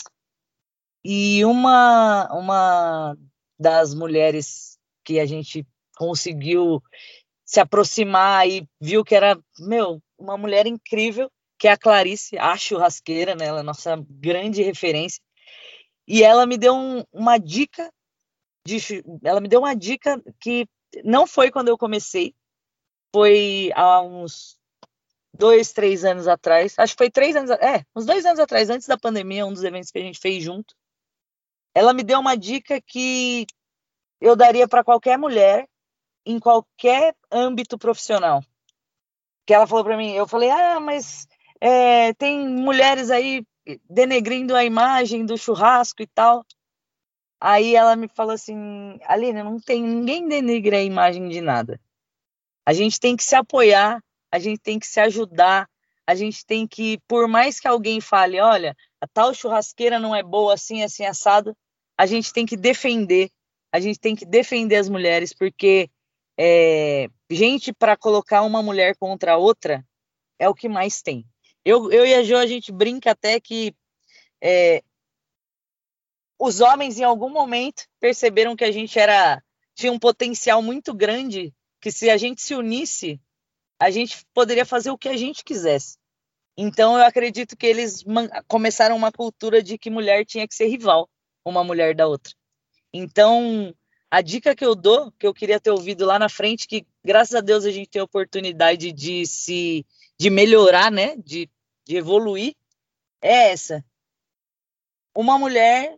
E 1.05 1.45
uma, 1.45 2.27
uma 2.33 3.19
das 3.59 3.93
mulheres 3.93 4.79
que 5.05 5.21
a 5.21 5.27
gente 5.27 5.67
conseguiu 5.95 6.83
se 7.47 7.61
aproximar 7.61 8.49
e 8.49 8.69
viu 8.81 9.05
que 9.05 9.15
era, 9.15 9.39
meu, 9.61 10.03
uma 10.19 10.37
mulher 10.37 10.67
incrível, 10.67 11.31
que 11.57 11.69
é 11.69 11.71
a 11.71 11.77
Clarice, 11.79 12.37
a 12.37 12.57
churrasqueira, 12.57 13.37
né? 13.37 13.47
Ela 13.47 13.61
é 13.61 13.63
nossa 13.63 13.97
grande 14.11 14.63
referência. 14.63 15.23
E 16.07 16.25
ela 16.25 16.45
me 16.45 16.59
deu 16.59 16.75
um, 16.75 17.05
uma 17.13 17.39
dica 17.39 17.91
de, 18.67 18.79
ela 19.23 19.41
me 19.41 19.49
deu 19.49 19.61
uma 19.61 19.75
dica 19.75 20.21
que 20.41 20.69
não 21.05 21.27
foi 21.27 21.51
quando 21.51 21.69
eu 21.69 21.79
comecei, 21.79 22.35
foi 23.15 23.71
há 23.75 24.03
uns 24.03 24.59
dois, 25.33 25.73
três 25.73 26.05
anos 26.05 26.27
atrás. 26.27 26.75
Acho 26.77 26.95
que 26.95 26.99
foi 26.99 27.11
três 27.11 27.37
anos, 27.37 27.51
é, 27.51 27.85
uns 27.95 28.05
dois 28.07 28.27
anos 28.27 28.41
atrás, 28.41 28.69
antes 28.71 28.89
da 28.89 28.99
pandemia, 28.99 29.47
um 29.47 29.53
dos 29.53 29.63
eventos 29.63 29.91
que 29.91 29.99
a 29.99 30.03
gente 30.03 30.19
fez 30.19 30.43
junto. 30.43 30.75
Ela 31.75 31.95
me 31.95 32.03
deu 32.03 32.19
uma 32.19 32.37
dica 32.37 32.81
que 32.81 33.47
eu 34.21 34.35
daria 34.35 34.67
para 34.67 34.83
qualquer 34.83 35.17
mulher 35.17 35.69
em 36.27 36.41
qualquer 36.41 37.14
âmbito 37.31 37.79
profissional. 37.79 38.43
Que 39.47 39.55
ela 39.55 39.66
falou 39.66 39.85
para 39.85 39.97
mim, 39.97 40.12
eu 40.12 40.27
falei, 40.27 40.51
ah, 40.51 40.81
mas 40.81 41.29
é, 41.61 42.12
tem 42.14 42.47
mulheres 42.49 43.11
aí 43.11 43.47
denegrindo 43.89 44.55
a 44.55 44.64
imagem 44.64 45.24
do 45.24 45.39
churrasco 45.39 46.03
e 46.03 46.07
tal. 46.07 46.45
Aí 47.41 47.77
ela 47.77 47.95
me 47.95 48.09
falou 48.09 48.33
assim, 48.33 48.99
Aline, 49.05 49.43
não 49.43 49.61
tem 49.61 49.83
ninguém 49.83 50.27
denegre 50.27 50.77
a 50.77 50.83
imagem 50.83 51.29
de 51.29 51.41
nada. 51.41 51.81
A 52.64 52.72
gente 52.72 52.99
tem 52.99 53.16
que 53.16 53.22
se 53.22 53.37
apoiar, 53.37 54.03
a 54.33 54.39
gente 54.39 54.59
tem 54.59 54.79
que 54.79 54.87
se 54.87 54.99
ajudar, 54.99 55.68
a 56.07 56.14
gente 56.14 56.45
tem 56.45 56.66
que, 56.66 56.99
por 57.07 57.29
mais 57.29 57.61
que 57.61 57.68
alguém 57.68 58.01
fale, 58.01 58.41
olha, 58.41 58.77
a 59.01 59.07
tal 59.07 59.35
churrasqueira 59.35 59.99
não 59.99 60.14
é 60.14 60.22
boa 60.22 60.55
assim, 60.55 60.83
assim, 60.83 61.05
assado, 61.05 61.57
a 61.97 62.07
gente 62.07 62.33
tem 62.33 62.47
que 62.47 62.57
defender, 62.57 63.31
a 63.72 63.81
gente 63.81 63.99
tem 63.99 64.14
que 64.14 64.24
defender 64.24 64.77
as 64.77 64.89
mulheres, 64.89 65.33
porque 65.33 65.91
é, 66.39 67.09
gente 67.30 67.72
para 67.72 67.97
colocar 67.97 68.43
uma 68.43 68.62
mulher 68.62 68.97
contra 68.97 69.32
a 69.32 69.37
outra 69.37 69.84
é 70.39 70.49
o 70.49 70.55
que 70.55 70.68
mais 70.68 71.03
tem. 71.03 71.26
Eu, 71.64 71.91
eu 71.91 72.07
e 72.07 72.14
a 72.14 72.22
Jo, 72.22 72.37
a 72.37 72.47
gente 72.47 72.70
brinca 72.70 73.11
até 73.11 73.41
que 73.41 73.74
é, 74.43 74.82
os 76.39 76.61
homens 76.61 76.99
em 76.99 77.05
algum 77.05 77.30
momento 77.30 77.84
perceberam 77.99 78.55
que 78.55 78.64
a 78.64 78.70
gente 78.70 78.99
era 78.99 79.43
tinha 79.74 79.93
um 79.93 79.99
potencial 79.99 80.62
muito 80.62 80.95
grande, 80.95 81.55
que 81.80 81.91
se 81.91 82.09
a 82.09 82.16
gente 82.16 82.41
se 82.41 82.55
unisse, 82.55 83.20
a 83.78 83.91
gente 83.91 84.24
poderia 84.32 84.64
fazer 84.64 84.91
o 84.91 84.97
que 84.97 85.09
a 85.09 85.16
gente 85.16 85.45
quisesse. 85.45 85.99
Então 86.57 86.97
eu 86.97 87.05
acredito 87.05 87.57
que 87.57 87.66
eles 87.66 88.03
começaram 88.49 88.97
uma 88.97 89.12
cultura 89.12 89.62
de 89.62 89.76
que 89.76 89.91
mulher 89.91 90.24
tinha 90.24 90.49
que 90.49 90.55
ser 90.55 90.66
rival, 90.68 91.09
uma 91.45 91.62
mulher 91.62 91.95
da 91.95 92.07
outra. 92.07 92.32
Então, 92.93 93.74
a 94.11 94.21
dica 94.21 94.55
que 94.55 94.65
eu 94.65 94.75
dou, 94.75 95.13
que 95.13 95.27
eu 95.27 95.35
queria 95.35 95.61
ter 95.61 95.71
ouvido 95.71 96.05
lá 96.05 96.19
na 96.19 96.29
frente, 96.29 96.67
que 96.67 96.87
graças 97.05 97.35
a 97.35 97.41
Deus 97.41 97.65
a 97.65 97.71
gente 97.71 97.91
tem 97.91 98.01
a 98.01 98.05
oportunidade 98.05 98.93
de 98.93 99.27
se 99.27 99.85
de 100.19 100.31
melhorar, 100.31 100.91
né, 100.91 101.15
de, 101.17 101.51
de 101.85 101.97
evoluir, 101.97 102.55
é 103.21 103.51
essa. 103.51 103.85
Uma 105.15 105.39
mulher 105.39 105.97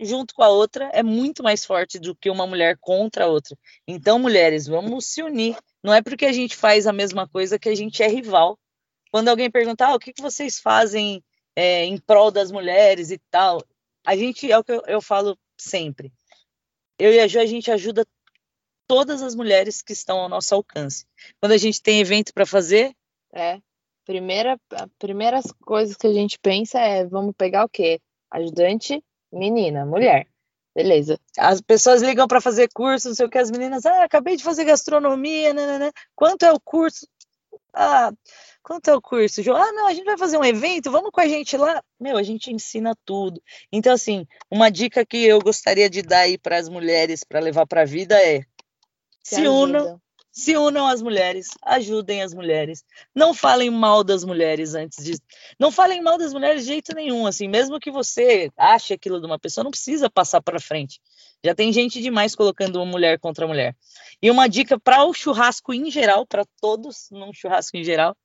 junto 0.00 0.34
com 0.34 0.42
a 0.42 0.48
outra 0.48 0.90
é 0.92 1.02
muito 1.02 1.42
mais 1.42 1.64
forte 1.64 1.98
do 1.98 2.14
que 2.14 2.30
uma 2.30 2.46
mulher 2.46 2.78
contra 2.80 3.24
a 3.24 3.28
outra. 3.28 3.56
Então, 3.86 4.18
mulheres, 4.18 4.66
vamos 4.66 5.06
se 5.06 5.22
unir. 5.22 5.56
Não 5.82 5.92
é 5.92 6.00
porque 6.00 6.24
a 6.24 6.32
gente 6.32 6.56
faz 6.56 6.86
a 6.86 6.92
mesma 6.92 7.28
coisa 7.28 7.58
que 7.58 7.68
a 7.68 7.74
gente 7.74 8.02
é 8.02 8.08
rival. 8.08 8.58
Quando 9.10 9.28
alguém 9.28 9.50
perguntar 9.50 9.88
ah, 9.88 9.94
o 9.94 9.98
que, 9.98 10.12
que 10.12 10.22
vocês 10.22 10.58
fazem 10.58 11.22
é, 11.56 11.84
em 11.84 11.98
prol 11.98 12.30
das 12.30 12.50
mulheres 12.50 13.10
e 13.10 13.18
tal, 13.30 13.62
a 14.06 14.16
gente 14.16 14.50
é 14.50 14.58
o 14.58 14.64
que 14.64 14.72
eu, 14.72 14.82
eu 14.86 15.02
falo 15.02 15.36
sempre. 15.56 16.12
Eu 16.98 17.12
e 17.12 17.20
a 17.20 17.28
Jo, 17.28 17.40
a 17.40 17.46
gente 17.46 17.70
ajuda 17.70 18.06
todas 18.86 19.22
as 19.22 19.34
mulheres 19.34 19.82
que 19.82 19.92
estão 19.92 20.18
ao 20.18 20.28
nosso 20.28 20.54
alcance. 20.54 21.06
Quando 21.40 21.52
a 21.52 21.58
gente 21.58 21.82
tem 21.82 22.00
evento 22.00 22.32
para 22.32 22.46
fazer, 22.46 22.94
é. 23.32 23.60
Primeira, 24.04 24.58
primeiras 24.98 25.44
coisas 25.66 25.94
que 25.94 26.06
a 26.06 26.12
gente 26.12 26.38
pensa 26.38 26.78
é 26.80 27.04
vamos 27.04 27.34
pegar 27.36 27.66
o 27.66 27.68
quê? 27.68 28.00
Ajudante 28.30 29.04
menina, 29.30 29.84
mulher. 29.84 30.26
Beleza. 30.74 31.18
As 31.36 31.60
pessoas 31.60 32.00
ligam 32.00 32.26
para 32.26 32.40
fazer 32.40 32.68
curso, 32.72 33.08
não 33.08 33.14
sei 33.14 33.26
o 33.26 33.28
que, 33.28 33.36
as 33.36 33.50
meninas, 33.50 33.84
ah, 33.84 34.04
acabei 34.04 34.36
de 34.36 34.44
fazer 34.44 34.64
gastronomia, 34.64 35.52
né, 35.52 35.66
né, 35.66 35.78
né. 35.78 35.92
Quanto 36.14 36.44
é 36.44 36.52
o 36.52 36.60
curso? 36.60 37.06
Ah, 37.80 38.10
quanto 38.60 38.90
é 38.90 38.94
o 38.96 39.00
curso? 39.00 39.40
Jo, 39.40 39.54
ah, 39.54 39.70
não, 39.70 39.86
a 39.86 39.94
gente 39.94 40.04
vai 40.04 40.18
fazer 40.18 40.36
um 40.36 40.44
evento, 40.44 40.90
vamos 40.90 41.12
com 41.12 41.20
a 41.20 41.28
gente 41.28 41.56
lá. 41.56 41.80
Meu, 42.00 42.16
a 42.16 42.24
gente 42.24 42.52
ensina 42.52 42.92
tudo. 43.04 43.40
Então, 43.70 43.92
assim, 43.92 44.26
uma 44.50 44.68
dica 44.68 45.06
que 45.06 45.18
eu 45.18 45.38
gostaria 45.38 45.88
de 45.88 46.02
dar 46.02 46.22
aí 46.22 46.36
para 46.36 46.56
as 46.56 46.68
mulheres 46.68 47.22
para 47.22 47.38
levar 47.38 47.68
para 47.68 47.82
a 47.82 47.84
vida 47.84 48.20
é 48.20 48.40
se, 49.22 49.36
se 49.36 49.46
unam, 49.46 50.00
se 50.32 50.56
unam 50.56 50.88
às 50.88 51.00
mulheres, 51.00 51.50
ajudem 51.62 52.20
as 52.20 52.34
mulheres. 52.34 52.82
Não 53.14 53.32
falem 53.32 53.70
mal 53.70 54.02
das 54.02 54.24
mulheres 54.24 54.74
antes 54.74 55.04
de. 55.04 55.16
Não 55.56 55.70
falem 55.70 56.02
mal 56.02 56.18
das 56.18 56.32
mulheres 56.32 56.62
de 56.62 56.68
jeito 56.68 56.92
nenhum. 56.96 57.28
Assim, 57.28 57.46
mesmo 57.46 57.78
que 57.78 57.92
você 57.92 58.50
ache 58.56 58.92
aquilo 58.92 59.20
de 59.20 59.26
uma 59.26 59.38
pessoa, 59.38 59.62
não 59.62 59.70
precisa 59.70 60.10
passar 60.10 60.42
para 60.42 60.58
frente. 60.58 61.00
Já 61.44 61.54
tem 61.54 61.72
gente 61.72 62.00
demais 62.00 62.34
colocando 62.34 62.76
uma 62.76 62.86
mulher 62.86 63.18
contra 63.18 63.46
mulher. 63.46 63.76
E 64.20 64.30
uma 64.30 64.48
dica 64.48 64.78
para 64.78 65.04
o 65.04 65.14
churrasco 65.14 65.72
em 65.72 65.90
geral, 65.90 66.26
para 66.26 66.44
todos 66.60 67.08
num 67.10 67.32
churrasco 67.32 67.76
em 67.76 67.84
geral, 67.84 68.16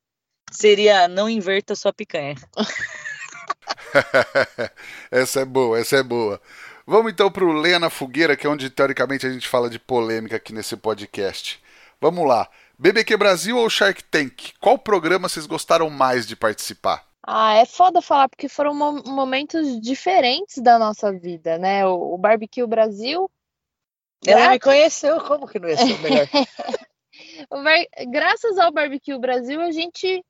seria 0.51 1.07
não 1.07 1.29
inverta 1.29 1.75
sua 1.75 1.93
picanha. 1.93 2.35
essa 5.11 5.41
é 5.41 5.45
boa, 5.45 5.79
essa 5.79 5.97
é 5.97 6.03
boa. 6.03 6.41
Vamos 6.85 7.13
então 7.13 7.31
para 7.31 7.45
o 7.45 7.53
Lenha 7.53 7.79
na 7.79 7.89
Fogueira, 7.89 8.35
que 8.35 8.45
é 8.45 8.49
onde 8.49 8.69
teoricamente 8.69 9.25
a 9.25 9.31
gente 9.31 9.47
fala 9.47 9.69
de 9.69 9.79
polêmica 9.79 10.35
aqui 10.35 10.51
nesse 10.51 10.75
podcast. 10.75 11.61
Vamos 12.01 12.27
lá. 12.27 12.49
BBQ 12.77 13.15
Brasil 13.15 13.57
ou 13.57 13.69
Shark 13.69 14.03
Tank? 14.05 14.51
Qual 14.59 14.77
programa 14.77 15.29
vocês 15.29 15.45
gostaram 15.45 15.89
mais 15.89 16.27
de 16.27 16.35
participar? 16.35 17.12
Ah, 17.25 17.55
é 17.55 17.65
foda 17.65 18.01
falar, 18.01 18.27
porque 18.27 18.49
foram 18.49 18.73
momentos 18.73 19.79
diferentes 19.79 20.61
da 20.61 20.77
nossa 20.77 21.11
vida, 21.11 21.57
né? 21.57 21.85
O, 21.85 22.15
o 22.15 22.17
Barbecue 22.17 22.67
Brasil. 22.67 23.31
Ela 24.25 24.51
me 24.51 24.59
conheceu, 24.59 25.21
como 25.21 25.47
que 25.47 25.57
não 25.57 25.69
ia 25.69 25.77
ser 25.77 25.93
o 27.49 27.59
melhor? 27.59 27.87
Graças 28.09 28.57
ao 28.57 28.71
Barbecue 28.71 29.17
Brasil, 29.17 29.61
a 29.61 29.71
gente 29.71 30.23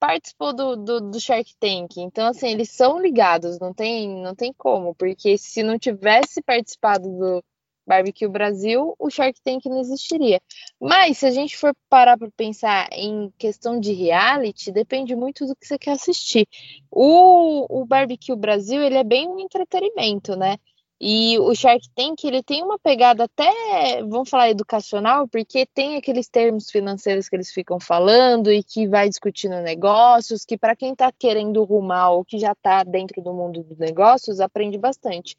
participou 0.00 0.52
do, 0.52 0.76
do, 0.76 1.00
do, 1.00 1.20
Shark 1.20 1.54
Tank. 1.60 1.98
Então, 1.98 2.26
assim, 2.26 2.48
eles 2.48 2.70
são 2.70 2.98
ligados, 2.98 3.60
não 3.60 3.72
tem, 3.72 4.08
não 4.08 4.34
tem 4.34 4.52
como, 4.52 4.94
porque 4.94 5.38
se 5.38 5.62
não 5.62 5.78
tivesse 5.78 6.42
participado 6.42 7.08
do, 7.08 7.44
Barbecue 7.86 8.28
Brasil, 8.28 8.94
o 8.98 9.10
Shark 9.10 9.40
Tank 9.42 9.66
não 9.66 9.80
existiria. 9.80 10.40
Mas 10.80 11.18
se 11.18 11.26
a 11.26 11.30
gente 11.30 11.56
for 11.56 11.74
parar 11.88 12.16
para 12.16 12.30
pensar 12.36 12.88
em 12.92 13.32
questão 13.38 13.80
de 13.80 13.92
reality, 13.92 14.70
depende 14.70 15.14
muito 15.14 15.46
do 15.46 15.56
que 15.56 15.66
você 15.66 15.78
quer 15.78 15.92
assistir. 15.92 16.46
O, 16.90 17.80
o 17.80 17.84
Barbecue 17.84 18.36
Brasil, 18.36 18.82
ele 18.82 18.96
é 18.96 19.04
bem 19.04 19.28
um 19.28 19.40
entretenimento, 19.40 20.36
né? 20.36 20.56
E 21.02 21.38
o 21.38 21.54
Shark 21.54 21.88
Tank, 21.94 22.22
ele 22.24 22.42
tem 22.42 22.62
uma 22.62 22.78
pegada 22.78 23.24
até, 23.24 24.02
vamos 24.02 24.28
falar, 24.28 24.50
educacional, 24.50 25.26
porque 25.26 25.64
tem 25.64 25.96
aqueles 25.96 26.28
termos 26.28 26.70
financeiros 26.70 27.26
que 27.26 27.34
eles 27.34 27.50
ficam 27.50 27.80
falando 27.80 28.52
e 28.52 28.62
que 28.62 28.86
vai 28.86 29.08
discutindo 29.08 29.62
negócios, 29.62 30.44
que 30.44 30.58
para 30.58 30.76
quem 30.76 30.92
está 30.92 31.10
querendo 31.10 31.64
rumar 31.64 32.10
ou 32.12 32.22
que 32.22 32.38
já 32.38 32.52
está 32.52 32.84
dentro 32.84 33.22
do 33.22 33.32
mundo 33.32 33.62
dos 33.62 33.78
negócios, 33.78 34.40
aprende 34.40 34.76
bastante. 34.76 35.34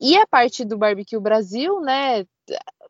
E 0.00 0.16
a 0.16 0.26
parte 0.26 0.64
do 0.64 0.76
Barbecue 0.76 1.18
Brasil, 1.18 1.80
né? 1.80 2.24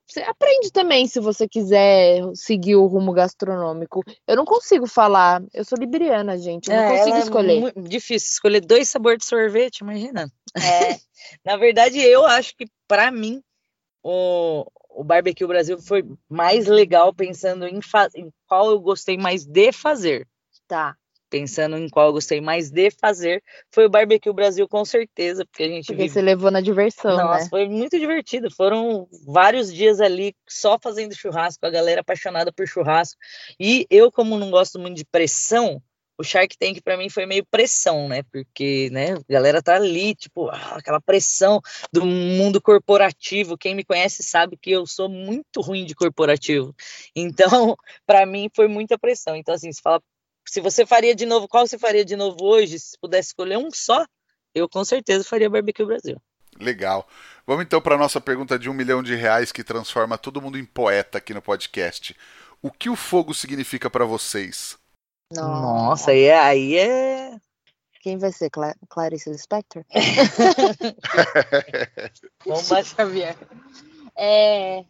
Você 0.06 0.20
aprende 0.22 0.70
também 0.70 1.06
se 1.06 1.18
você 1.20 1.48
quiser 1.48 2.20
seguir 2.34 2.76
o 2.76 2.86
rumo 2.86 3.12
gastronômico. 3.12 4.02
Eu 4.26 4.36
não 4.36 4.44
consigo 4.44 4.86
falar, 4.86 5.42
eu 5.52 5.64
sou 5.64 5.78
libriana, 5.78 6.36
gente. 6.36 6.70
Eu 6.70 6.76
não 6.76 6.82
é, 6.82 6.98
consigo 6.98 7.16
escolher. 7.18 7.72
É 7.76 7.80
difícil 7.82 8.30
escolher 8.30 8.60
dois 8.60 8.88
sabores 8.88 9.20
de 9.20 9.26
sorvete, 9.26 9.78
imagina. 9.78 10.30
É. 10.56 10.98
Na 11.44 11.56
verdade, 11.56 12.00
eu 12.00 12.26
acho 12.26 12.54
que 12.56 12.66
para 12.86 13.10
mim 13.10 13.42
o, 14.02 14.66
o 14.90 15.02
Barbecue 15.02 15.46
Brasil 15.46 15.78
foi 15.78 16.04
mais 16.28 16.66
legal 16.66 17.14
pensando 17.14 17.66
em, 17.66 17.80
em 18.14 18.30
qual 18.46 18.70
eu 18.70 18.80
gostei 18.80 19.16
mais 19.16 19.44
de 19.46 19.72
fazer. 19.72 20.28
Tá. 20.68 20.96
Pensando 21.34 21.76
em 21.76 21.88
qual 21.88 22.06
eu 22.06 22.12
gostei 22.12 22.40
mais 22.40 22.70
de 22.70 22.92
fazer, 22.92 23.42
foi 23.72 23.86
o 23.86 23.90
Barbecue 23.90 24.32
Brasil, 24.32 24.68
com 24.68 24.84
certeza, 24.84 25.44
porque 25.44 25.64
a 25.64 25.68
gente. 25.68 25.86
Porque 25.86 26.02
vive... 26.02 26.14
você 26.14 26.22
levou 26.22 26.48
na 26.48 26.60
diversão. 26.60 27.16
Nossa, 27.16 27.42
né? 27.42 27.50
foi 27.50 27.68
muito 27.68 27.98
divertido. 27.98 28.48
Foram 28.52 29.08
vários 29.26 29.74
dias 29.74 30.00
ali 30.00 30.32
só 30.48 30.78
fazendo 30.80 31.12
churrasco, 31.12 31.66
a 31.66 31.70
galera 31.70 32.02
apaixonada 32.02 32.52
por 32.52 32.68
churrasco. 32.68 33.18
E 33.58 33.84
eu, 33.90 34.12
como 34.12 34.38
não 34.38 34.48
gosto 34.48 34.78
muito 34.78 34.96
de 34.96 35.04
pressão, 35.04 35.82
o 36.16 36.22
Shark 36.22 36.56
Tank 36.56 36.80
para 36.82 36.96
mim 36.96 37.10
foi 37.10 37.26
meio 37.26 37.44
pressão, 37.44 38.06
né? 38.08 38.22
Porque, 38.30 38.88
né, 38.92 39.14
a 39.14 39.32
galera 39.32 39.60
tá 39.60 39.74
ali, 39.74 40.14
tipo, 40.14 40.48
ah, 40.50 40.76
aquela 40.76 41.00
pressão 41.00 41.60
do 41.92 42.06
mundo 42.06 42.62
corporativo. 42.62 43.58
Quem 43.58 43.74
me 43.74 43.84
conhece 43.84 44.22
sabe 44.22 44.56
que 44.56 44.70
eu 44.70 44.86
sou 44.86 45.08
muito 45.08 45.60
ruim 45.60 45.84
de 45.84 45.96
corporativo. 45.96 46.72
Então, 47.16 47.74
para 48.06 48.24
mim 48.24 48.48
foi 48.54 48.68
muita 48.68 48.96
pressão. 48.96 49.34
Então, 49.34 49.52
assim, 49.52 49.72
se 49.72 49.82
fala, 49.82 50.00
se 50.46 50.60
você 50.60 50.86
faria 50.86 51.14
de 51.14 51.26
novo, 51.26 51.48
qual 51.48 51.66
você 51.66 51.78
faria 51.78 52.04
de 52.04 52.16
novo 52.16 52.44
hoje? 52.44 52.78
Se 52.78 52.98
pudesse 53.00 53.28
escolher 53.28 53.58
um 53.58 53.70
só, 53.70 54.04
eu 54.54 54.68
com 54.68 54.84
certeza 54.84 55.24
faria 55.24 55.50
Barbecue 55.50 55.84
Brasil. 55.84 56.20
Legal. 56.58 57.06
Vamos 57.46 57.64
então 57.64 57.80
para 57.80 57.98
nossa 57.98 58.20
pergunta 58.20 58.58
de 58.58 58.70
um 58.70 58.74
milhão 58.74 59.02
de 59.02 59.14
reais 59.14 59.50
que 59.50 59.64
transforma 59.64 60.16
todo 60.16 60.40
mundo 60.40 60.58
em 60.58 60.64
poeta 60.64 61.18
aqui 61.18 61.34
no 61.34 61.42
podcast. 61.42 62.16
O 62.62 62.70
que 62.70 62.88
o 62.88 62.96
fogo 62.96 63.34
significa 63.34 63.90
para 63.90 64.04
vocês? 64.04 64.78
Nossa, 65.32 66.12
aí 66.12 66.24
é, 66.24 66.38
aí 66.38 66.78
é. 66.78 67.36
Quem 68.00 68.18
vai 68.18 68.32
ser? 68.32 68.50
Cla 68.50 68.74
Clarice 68.88 69.30
Lispector? 69.30 69.84
Vamos 72.46 72.68
Xavier. 72.86 73.36
É... 74.16 74.84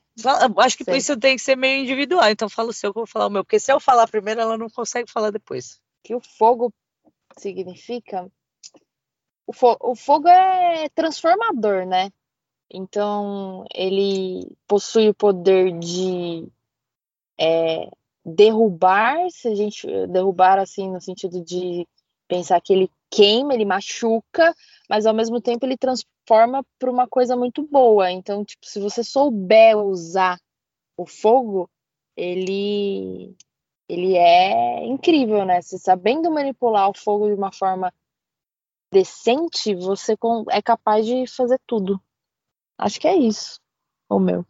Acho 0.59 0.77
que 0.77 0.85
por 0.85 0.95
isso 0.95 1.19
tem 1.19 1.37
que 1.37 1.43
ser 1.43 1.57
meio 1.57 1.83
individual, 1.83 2.31
então 2.31 2.49
fala 2.49 2.71
o 2.71 2.73
seu 2.73 2.93
que 2.93 2.99
eu 2.99 3.05
vou 3.05 3.07
falar 3.07 3.27
o 3.27 3.31
meu, 3.31 3.45
porque 3.45 3.59
se 3.59 3.73
eu 3.73 3.81
falar 3.81 4.09
primeiro, 4.09 4.41
ela 4.41 4.57
não 4.57 4.69
consegue 4.69 5.11
falar 5.11 5.31
depois. 5.31 5.75
O 5.75 5.81
que 6.05 6.15
o 6.15 6.21
fogo 6.21 6.73
significa? 7.37 8.31
O, 9.47 9.53
fo 9.53 9.77
o 9.81 9.95
fogo 9.97 10.29
é 10.29 10.89
transformador, 10.91 11.85
né? 11.85 12.11
Então, 12.71 13.65
ele 13.75 14.57
possui 14.67 15.09
o 15.09 15.15
poder 15.15 15.77
de 15.79 16.49
é, 17.39 17.89
derrubar, 18.25 19.31
se 19.31 19.49
a 19.49 19.55
gente 19.55 19.87
derrubar 20.07 20.59
assim 20.59 20.91
no 20.91 21.01
sentido 21.01 21.45
de 21.45 21.87
pensar 22.27 22.61
que 22.61 22.73
ele 22.73 22.91
queima, 23.15 23.55
ele 23.55 23.65
machuca, 23.65 24.55
mas 24.91 25.07
ao 25.07 25.15
mesmo 25.15 25.41
tempo 25.41 25.65
ele 25.65 25.77
transforma 25.77 26.65
para 26.79 26.91
uma 26.91 27.07
coisa 27.07 27.37
muito 27.37 27.63
boa. 27.63 28.11
Então, 28.11 28.45
tipo, 28.45 28.67
se 28.67 28.81
você 28.81 29.05
souber 29.05 29.77
usar 29.79 30.39
o 30.97 31.07
fogo, 31.07 31.71
ele 32.17 33.37
ele 33.89 34.17
é 34.17 34.85
incrível, 34.85 35.45
né? 35.45 35.61
Se 35.63 35.79
sabendo 35.79 36.31
manipular 36.31 36.89
o 36.89 36.97
fogo 36.97 37.29
de 37.29 37.35
uma 37.35 37.53
forma 37.53 37.93
decente, 38.91 39.75
você 39.75 40.17
é 40.51 40.63
capaz 40.63 41.05
de 41.07 41.27
fazer 41.27 41.61
tudo. 41.67 42.01
Acho 42.79 42.99
que 42.99 43.07
é 43.07 43.17
isso, 43.17 43.61
o 44.09 44.19
meu. 44.19 44.45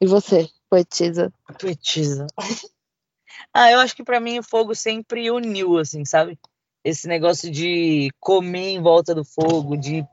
E 0.00 0.06
você, 0.06 0.48
poetisa? 0.68 1.32
Poetisa. 1.60 2.26
Ah, 3.54 3.70
eu 3.70 3.80
acho 3.80 3.96
que 3.96 4.04
para 4.04 4.20
mim 4.20 4.38
o 4.38 4.42
fogo 4.42 4.74
sempre 4.74 5.30
uniu, 5.30 5.78
assim, 5.78 6.04
sabe? 6.04 6.38
Esse 6.82 7.06
negócio 7.06 7.50
de 7.50 8.10
comer 8.18 8.70
em 8.70 8.80
volta 8.80 9.14
do 9.14 9.24
fogo, 9.24 9.76
de, 9.76 10.04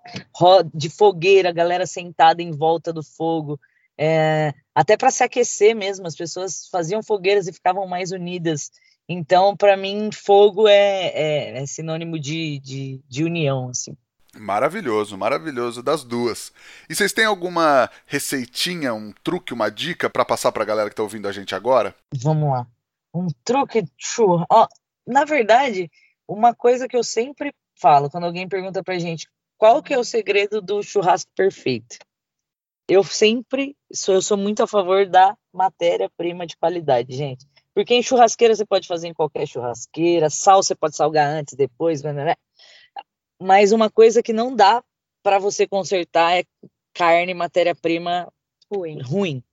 de 0.73 0.89
fogueira, 0.89 1.51
galera 1.51 1.85
sentada 1.85 2.41
em 2.41 2.51
volta 2.51 2.91
do 2.91 3.01
fogo, 3.01 3.59
é, 3.97 4.53
até 4.75 4.95
para 4.95 5.09
se 5.09 5.23
aquecer 5.23 5.75
mesmo, 5.75 6.05
as 6.05 6.15
pessoas 6.15 6.67
faziam 6.69 7.01
fogueiras 7.01 7.47
e 7.47 7.53
ficavam 7.53 7.87
mais 7.87 8.11
unidas. 8.11 8.71
Então, 9.09 9.55
para 9.55 9.77
mim, 9.77 10.09
fogo 10.11 10.67
é, 10.67 11.07
é, 11.07 11.63
é 11.63 11.65
sinônimo 11.65 12.19
de, 12.19 12.59
de, 12.59 13.01
de 13.07 13.23
união, 13.23 13.69
assim. 13.69 13.95
Maravilhoso, 14.37 15.17
maravilhoso 15.17 15.81
das 15.81 16.03
duas. 16.03 16.51
E 16.89 16.93
vocês 16.93 17.11
têm 17.11 17.25
alguma 17.25 17.89
receitinha, 18.05 18.93
um 18.93 19.11
truque, 19.23 19.53
uma 19.53 19.69
dica 19.69 20.09
para 20.09 20.25
passar 20.25 20.51
para 20.51 20.63
a 20.63 20.65
galera 20.65 20.89
que 20.89 20.93
está 20.93 21.03
ouvindo 21.03 21.27
a 21.27 21.31
gente 21.31 21.55
agora? 21.55 21.95
Vamos 22.13 22.51
lá. 22.51 22.67
Um 23.13 23.27
truque 23.43 23.85
churrasco. 23.97 24.45
Ó, 24.51 24.67
na 25.07 25.25
verdade, 25.25 25.89
uma 26.27 26.53
coisa 26.53 26.87
que 26.87 26.97
eu 26.97 27.03
sempre 27.03 27.53
falo 27.79 28.09
quando 28.09 28.25
alguém 28.25 28.47
pergunta 28.47 28.83
pra 28.83 28.99
gente 28.99 29.27
qual 29.57 29.81
que 29.81 29.93
é 29.93 29.97
o 29.97 30.03
segredo 30.03 30.61
do 30.61 30.83
churrasco 30.83 31.31
perfeito. 31.35 31.97
Eu 32.87 33.03
sempre 33.03 33.75
sou, 33.93 34.15
eu 34.15 34.21
sou 34.21 34.37
muito 34.37 34.63
a 34.63 34.67
favor 34.67 35.07
da 35.07 35.35
matéria-prima 35.51 36.45
de 36.45 36.55
qualidade, 36.55 37.15
gente. 37.15 37.45
Porque 37.73 37.93
em 37.93 38.01
churrasqueira 38.01 38.55
você 38.55 38.65
pode 38.65 38.87
fazer 38.87 39.07
em 39.07 39.13
qualquer 39.13 39.45
churrasqueira, 39.47 40.29
sal 40.29 40.63
você 40.63 40.75
pode 40.75 40.95
salgar 40.95 41.27
antes, 41.27 41.55
depois, 41.55 42.01
né? 42.01 42.13
né, 42.13 42.25
né. 42.25 42.35
Mas 43.41 43.71
uma 43.71 43.89
coisa 43.89 44.23
que 44.23 44.31
não 44.31 44.55
dá 44.55 44.83
para 45.21 45.37
você 45.37 45.67
consertar 45.67 46.39
é 46.39 46.43
carne, 46.93 47.33
matéria-prima 47.33 48.31
ruim. 48.71 49.01
ruim. 49.01 49.43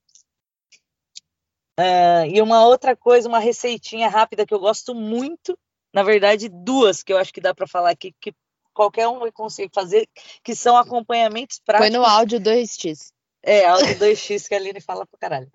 Uh, 1.78 2.24
e 2.32 2.40
uma 2.40 2.64
outra 2.64 2.94
coisa, 2.94 3.28
uma 3.28 3.40
receitinha 3.40 4.08
rápida 4.08 4.46
que 4.46 4.54
eu 4.54 4.60
gosto 4.60 4.94
muito, 4.94 5.58
na 5.94 6.02
verdade, 6.02 6.48
duas 6.48 7.04
que 7.04 7.12
eu 7.12 7.16
acho 7.16 7.32
que 7.32 7.40
dá 7.40 7.54
para 7.54 7.68
falar 7.68 7.90
aqui, 7.90 8.12
que 8.20 8.34
qualquer 8.74 9.06
um 9.06 9.20
vai 9.20 9.30
conseguir 9.30 9.70
fazer, 9.72 10.08
que 10.42 10.52
são 10.52 10.76
acompanhamentos 10.76 11.60
práticos. 11.64 11.88
Foi 11.88 11.96
no 11.96 12.04
áudio 12.04 12.40
2x. 12.40 13.12
É, 13.40 13.64
áudio 13.66 13.96
2x 13.96 14.48
que 14.48 14.54
a 14.54 14.58
Aline 14.58 14.80
fala 14.80 15.06
pra 15.06 15.18
caralho. 15.20 15.48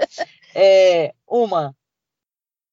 É, 0.55 1.13
uma, 1.27 1.75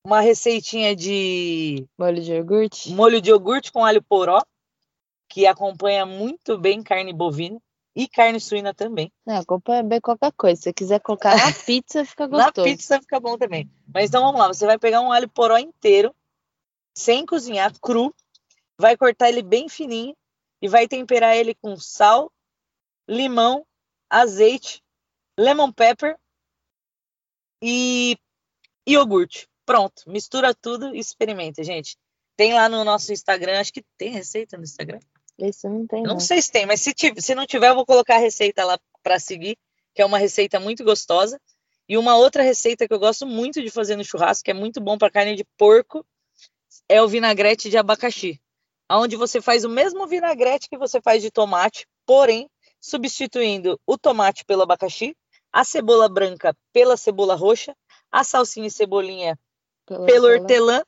uma 0.05 0.21
receitinha 0.21 0.95
de... 0.95 1.85
Molho 1.99 2.23
de 2.23 2.33
iogurte. 2.33 2.93
Molho 2.93 3.21
de 3.21 3.31
iogurte 3.31 3.73
com 3.73 3.85
alho 3.85 4.01
poró, 4.01 4.41
que 5.29 5.45
acompanha 5.45 6.07
muito 6.07 6.57
bem 6.57 6.83
carne 6.85 7.13
bovina. 7.13 7.61
E 7.97 8.07
carne 8.07 8.39
suína 8.39 8.75
também. 8.75 9.11
Não, 9.27 9.39
acompanha 9.39 9.83
bem 9.83 10.01
qualquer 10.03 10.31
coisa. 10.33 10.57
Se 10.57 10.65
você 10.65 10.73
quiser 10.73 11.01
colocar 11.01 11.35
na 11.35 11.51
pizza, 11.65 12.05
fica 12.05 12.27
gostoso. 12.27 12.53
Na 12.59 12.65
pizza 12.65 13.01
fica 13.01 13.19
bom 13.19 13.39
também. 13.39 13.71
Mas 13.93 14.11
então 14.11 14.23
vamos 14.23 14.39
lá, 14.39 14.49
você 14.49 14.67
vai 14.67 14.79
pegar 14.79 15.01
um 15.01 15.11
alho 15.11 15.27
poró 15.31 15.57
inteiro, 15.57 16.15
sem 16.97 17.27
cozinhar, 17.27 17.73
cru, 17.79 18.15
vai 18.79 18.97
cortar 18.97 19.29
ele 19.29 19.43
bem 19.43 19.69
fininho 19.69 20.17
e 20.63 20.69
vai 20.69 20.89
temperar 20.89 21.37
ele 21.37 21.55
com 21.55 21.77
sal, 21.77 22.33
limão, 23.07 23.67
azeite, 24.09 24.83
lemon 25.39 25.71
pepper 25.71 26.19
e 27.63 28.17
iogurte. 28.89 29.47
Pronto, 29.67 30.03
mistura 30.07 30.55
tudo 30.55 30.95
e 30.95 30.99
experimenta, 30.99 31.63
gente. 31.63 31.97
Tem 32.37 32.55
lá 32.55 32.69
no 32.69 32.85
nosso 32.85 33.13
Instagram, 33.13 33.61
acho 33.61 33.73
que 33.73 33.85
tem 33.99 34.11
receita 34.11 34.57
no 34.57 34.65
Instagram. 34.65 35.01
Esse 35.39 35.69
não 35.69 35.87
tem. 35.87 36.03
Não, 36.03 36.15
não 36.15 36.21
sei 36.21 36.41
se 36.41 36.51
tem, 36.51 36.65
mas 36.65 36.81
se, 36.81 36.95
se 37.19 37.35
não 37.35 37.47
tiver, 37.47 37.69
eu 37.69 37.75
vou 37.75 37.85
colocar 37.85 38.17
a 38.17 38.21
receita 38.21 38.65
lá 38.65 38.79
para 39.03 39.19
seguir, 39.19 39.59
que 39.95 40.01
é 40.01 40.07
uma 40.07 40.19
receita 40.19 40.59
muito 40.59 40.83
gostosa. 40.83 41.41
E 41.89 41.97
uma 41.97 42.17
outra 42.17 42.43
receita 42.43 42.87
que 42.89 42.93
eu 42.93 42.99
gosto 42.99 43.27
muito 43.27 43.63
de 43.63 43.71
fazer 43.71 43.97
no 43.97 44.05
churrasco, 44.05 44.45
que 44.45 44.51
é 44.51 44.55
muito 44.55 44.81
bom 44.81 44.99
para 44.99 45.11
carne 45.11 45.37
de 45.37 45.45
porco, 45.57 46.05
é 46.89 47.03
o 47.03 47.09
vinagrete 47.09 47.71
de 47.71 47.77
abacaxi. 47.77 48.41
Onde 48.91 49.17
você 49.17 49.41
faz 49.41 49.65
o 49.65 49.69
mesmo 49.69 50.07
vinagrete 50.07 50.69
que 50.69 50.79
você 50.79 51.01
faz 51.01 51.23
de 51.23 51.31
tomate, 51.31 51.87
porém 52.07 52.49
substituindo 52.81 53.81
o 53.87 53.99
tomate 53.99 54.45
pelo 54.45 54.63
abacaxi, 54.63 55.17
a 55.53 55.65
cebola 55.65 56.09
branca 56.09 56.55
pela 56.73 56.97
cebola 56.97 57.35
roxa, 57.35 57.75
a 58.13 58.23
salsinha 58.23 58.69
e 58.69 58.71
cebolinha 58.71 59.39
pela 59.87 60.07
pelo 60.07 60.27
hortelã 60.29 60.83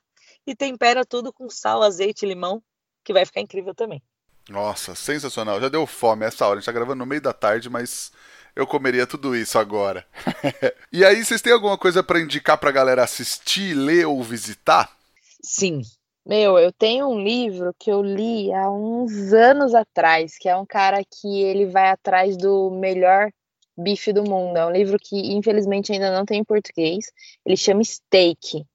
e 0.45 0.55
tempera 0.55 1.05
tudo 1.05 1.33
com 1.33 1.49
sal, 1.49 1.83
azeite 1.83 2.25
e 2.25 2.29
limão, 2.29 2.61
que 3.03 3.13
vai 3.13 3.25
ficar 3.25 3.41
incrível 3.41 3.75
também. 3.75 4.01
Nossa, 4.49 4.95
sensacional. 4.95 5.61
Já 5.61 5.69
deu 5.69 5.85
fome 5.85 6.25
essa 6.25 6.45
hora. 6.45 6.55
A 6.55 6.59
gente 6.59 6.65
tá 6.65 6.71
gravando 6.71 6.99
no 6.99 7.05
meio 7.05 7.21
da 7.21 7.33
tarde, 7.33 7.69
mas 7.69 8.11
eu 8.55 8.65
comeria 8.65 9.05
tudo 9.05 9.35
isso 9.35 9.59
agora. 9.59 10.05
e 10.91 11.05
aí, 11.05 11.23
vocês 11.23 11.41
têm 11.41 11.53
alguma 11.53 11.77
coisa 11.77 12.01
para 12.01 12.19
indicar 12.19 12.57
pra 12.57 12.71
galera 12.71 13.03
assistir, 13.03 13.75
ler 13.75 14.07
ou 14.07 14.23
visitar? 14.23 14.97
Sim. 15.41 15.81
Meu, 16.25 16.59
eu 16.59 16.71
tenho 16.71 17.07
um 17.07 17.19
livro 17.19 17.73
que 17.79 17.91
eu 17.91 18.03
li 18.03 18.53
há 18.53 18.69
uns 18.69 19.33
anos 19.33 19.73
atrás, 19.73 20.37
que 20.37 20.47
é 20.47 20.55
um 20.55 20.65
cara 20.65 21.01
que 21.03 21.41
ele 21.41 21.65
vai 21.65 21.89
atrás 21.89 22.37
do 22.37 22.69
melhor 22.69 23.31
bife 23.77 24.13
do 24.13 24.23
mundo. 24.23 24.57
É 24.57 24.65
um 24.65 24.71
livro 24.71 24.97
que 24.99 25.15
infelizmente 25.33 25.91
ainda 25.91 26.15
não 26.15 26.25
tem 26.25 26.41
em 26.41 26.43
português. 26.43 27.11
Ele 27.45 27.57
chama 27.57 27.83
Steak. 27.83 28.65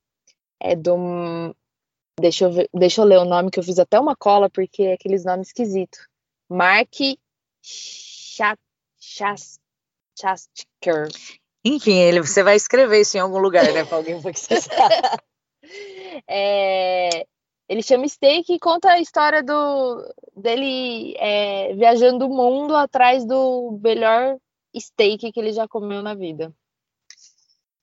É 0.61 0.75
do 0.75 1.55
Deixa 2.19 2.45
eu, 2.45 2.53
ver, 2.53 2.69
deixa 2.73 3.01
eu 3.01 3.05
ler 3.05 3.19
o 3.19 3.25
nome 3.25 3.51
que 3.51 3.59
eu 3.59 3.63
fiz 3.63 3.79
até 3.79 3.99
uma 3.99 4.15
cola, 4.15 4.49
porque 4.49 4.85
é 4.85 4.93
aqueles 4.93 5.25
nomes 5.25 5.49
esquisitos. 5.49 6.07
Mark 6.49 6.95
Chastker. 10.17 11.09
Enfim, 11.65 11.99
ele, 11.99 12.21
você 12.21 12.43
vai 12.43 12.55
escrever 12.57 13.01
isso 13.01 13.17
em 13.17 13.21
algum 13.21 13.39
lugar, 13.39 13.65
né? 13.73 13.85
Para 13.85 13.97
alguém 13.97 14.21
precisar. 14.23 15.19
É, 16.29 17.27
ele 17.69 17.83
chama 17.83 18.07
Steak 18.07 18.53
e 18.53 18.59
conta 18.59 18.91
a 18.91 19.01
história 19.01 19.43
do 19.43 20.15
dele 20.37 21.15
é, 21.19 21.75
viajando 21.75 22.27
o 22.27 22.29
mundo 22.29 22.77
atrás 22.77 23.25
do 23.25 23.79
melhor 23.83 24.39
steak 24.77 25.33
que 25.33 25.41
ele 25.41 25.53
já 25.53 25.67
comeu 25.67 26.03
na 26.03 26.15
vida. 26.15 26.55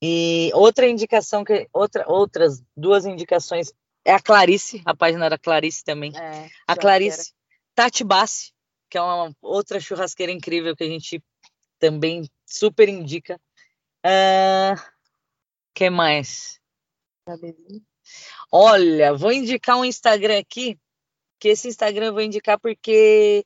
E 0.01 0.51
outra 0.53 0.87
indicação 0.87 1.43
que 1.43 1.67
outra, 1.71 2.05
outras 2.07 2.61
duas 2.75 3.05
indicações 3.05 3.71
é 4.03 4.13
a 4.13 4.19
Clarice, 4.19 4.81
a 4.85 4.95
página 4.95 5.25
era 5.25 5.37
Clarice 5.37 5.83
também. 5.83 6.11
É, 6.15 6.49
a 6.67 6.75
Clarice 6.75 7.33
Tati 7.75 8.03
Bassi, 8.03 8.51
que 8.89 8.97
é 8.97 9.01
uma 9.01 9.35
outra 9.41 9.79
churrasqueira 9.79 10.31
incrível 10.31 10.75
que 10.75 10.83
a 10.83 10.87
gente 10.87 11.23
também 11.79 12.29
super 12.45 12.89
indica. 12.89 13.39
Uh, 14.05 14.75
que 15.73 15.89
mais? 15.89 16.59
Olha, 18.51 19.13
vou 19.13 19.31
indicar 19.31 19.77
um 19.77 19.85
Instagram 19.85 20.39
aqui, 20.39 20.77
que 21.39 21.49
esse 21.49 21.67
Instagram 21.67 22.07
eu 22.07 22.13
vou 22.13 22.21
indicar 22.21 22.59
porque 22.59 23.45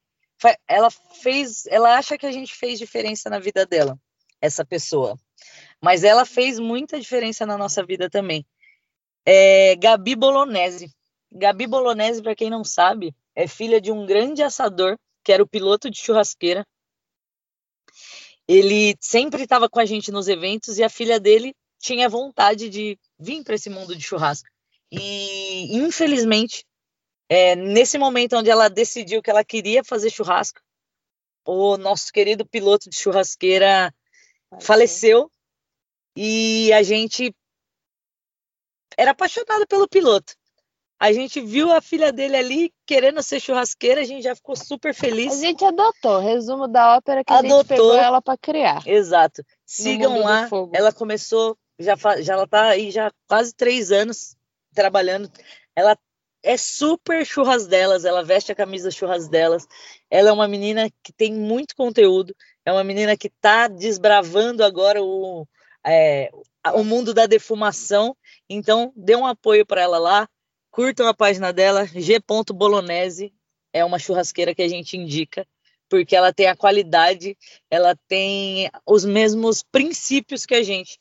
ela 0.68 0.90
fez, 0.90 1.66
ela 1.68 1.98
acha 1.98 2.18
que 2.18 2.26
a 2.26 2.32
gente 2.32 2.54
fez 2.54 2.78
diferença 2.78 3.30
na 3.30 3.40
vida 3.40 3.66
dela, 3.66 3.98
essa 4.42 4.66
pessoa. 4.66 5.18
Mas 5.82 6.04
ela 6.04 6.26
fez 6.26 6.60
muita 6.60 7.00
diferença 7.00 7.46
na 7.46 7.58
nossa 7.58 7.86
vida 7.86 8.10
também. 8.10 8.46
É 9.26 9.76
Gabi 9.76 10.16
Bolognese. 10.16 10.92
Gabi 11.32 11.68
Bolognese, 11.68 12.22
para 12.22 12.36
quem 12.36 12.50
não 12.50 12.64
sabe, 12.64 13.16
é 13.36 13.48
filha 13.48 13.82
de 13.82 13.92
um 13.92 14.06
grande 14.06 14.42
assador, 14.42 14.98
que 15.24 15.32
era 15.32 15.44
o 15.44 15.48
piloto 15.48 15.90
de 15.90 16.00
churrasqueira. 16.00 16.66
Ele 18.48 18.96
sempre 19.00 19.44
estava 19.44 19.70
com 19.70 19.80
a 19.80 19.86
gente 19.86 20.12
nos 20.12 20.28
eventos 20.28 20.78
e 20.78 20.84
a 20.84 20.90
filha 20.90 21.20
dele 21.20 21.56
tinha 21.80 22.08
vontade 22.08 22.70
de 22.70 22.98
vir 23.20 23.44
para 23.44 23.56
esse 23.56 23.70
mundo 23.70 23.96
de 23.96 24.04
churrasco. 24.04 24.48
E, 24.92 25.78
infelizmente, 25.78 26.66
é, 27.30 27.56
nesse 27.56 27.98
momento 27.98 28.38
onde 28.38 28.50
ela 28.50 28.70
decidiu 28.70 29.22
que 29.22 29.30
ela 29.30 29.44
queria 29.44 29.84
fazer 29.84 30.10
churrasco, 30.10 30.60
o 31.46 31.78
nosso 31.78 32.12
querido 32.12 32.46
piloto 32.46 32.90
de 32.90 32.96
churrasqueira 32.96 33.94
faleceu 34.60 35.30
e 36.16 36.72
a 36.74 36.82
gente 36.82 37.34
era 38.98 39.12
apaixonado 39.12 39.68
pelo 39.68 39.88
piloto. 39.88 40.34
A 40.98 41.12
gente 41.12 41.42
viu 41.42 41.74
a 41.74 41.82
filha 41.82 42.12
dele 42.12 42.38
ali 42.38 42.74
querendo 42.86 43.22
ser 43.22 43.42
churrasqueira, 43.42 44.02
a 44.02 44.06
gente 44.06 44.24
já 44.24 44.34
ficou 44.34 44.56
super 44.56 44.94
feliz. 44.94 45.34
A 45.34 45.42
gente 45.42 45.64
adotou, 45.64 46.20
resumo 46.20 46.68
da 46.68 46.96
ópera 46.96 47.24
que 47.24 47.34
adotou, 47.34 47.56
a 47.56 47.60
gente 47.60 47.68
pegou 47.68 47.96
ela 47.96 48.22
para 48.22 48.38
criar. 48.38 48.88
Exato. 48.88 49.44
Sigam 49.66 50.22
lá. 50.24 50.48
Ela 50.74 50.94
começou, 50.94 51.58
já, 51.78 51.96
já 52.22 52.34
ela 52.34 52.48
tá 52.48 52.70
aí 52.70 52.92
já 52.92 53.12
quase 53.28 53.54
três 53.54 53.92
anos 53.92 54.35
trabalhando. 54.76 55.32
Ela 55.76 55.98
é 56.46 56.58
super 56.58 57.26
churras 57.26 57.66
delas, 57.66 58.06
ela 58.06 58.24
veste 58.24 58.52
a 58.52 58.56
camisa 58.56 58.92
churras 58.92 59.28
delas. 59.28 59.68
Ela 60.10 60.30
é 60.30 60.34
uma 60.34 60.48
menina 60.48 60.90
que 61.04 61.12
tem 61.12 61.34
muito 61.34 61.76
conteúdo, 61.76 62.36
é 62.64 62.72
uma 62.72 62.84
menina 62.84 63.18
que 63.18 63.28
está 63.28 63.68
desbravando 63.68 64.64
agora 64.64 65.02
o, 65.02 65.48
é, 65.86 66.30
o 66.76 66.84
mundo 66.84 67.14
da 67.14 67.26
defumação. 67.26 68.16
Então, 68.48 68.94
dê 68.96 69.16
um 69.16 69.26
apoio 69.26 69.66
para 69.66 69.82
ela 69.82 69.98
lá. 69.98 70.30
Curtam 70.70 71.08
a 71.08 71.14
página 71.14 71.52
dela, 71.52 71.86
g.bolonese. 71.88 73.34
É 73.74 73.84
uma 73.84 74.00
churrasqueira 74.00 74.54
que 74.54 74.62
a 74.62 74.68
gente 74.68 74.96
indica, 74.96 75.46
porque 75.90 76.16
ela 76.16 76.32
tem 76.32 76.48
a 76.48 76.56
qualidade, 76.56 77.38
ela 77.70 77.96
tem 78.08 78.70
os 78.86 79.04
mesmos 79.04 79.64
princípios 79.64 80.46
que 80.46 80.56
a 80.56 80.64
gente. 80.64 81.00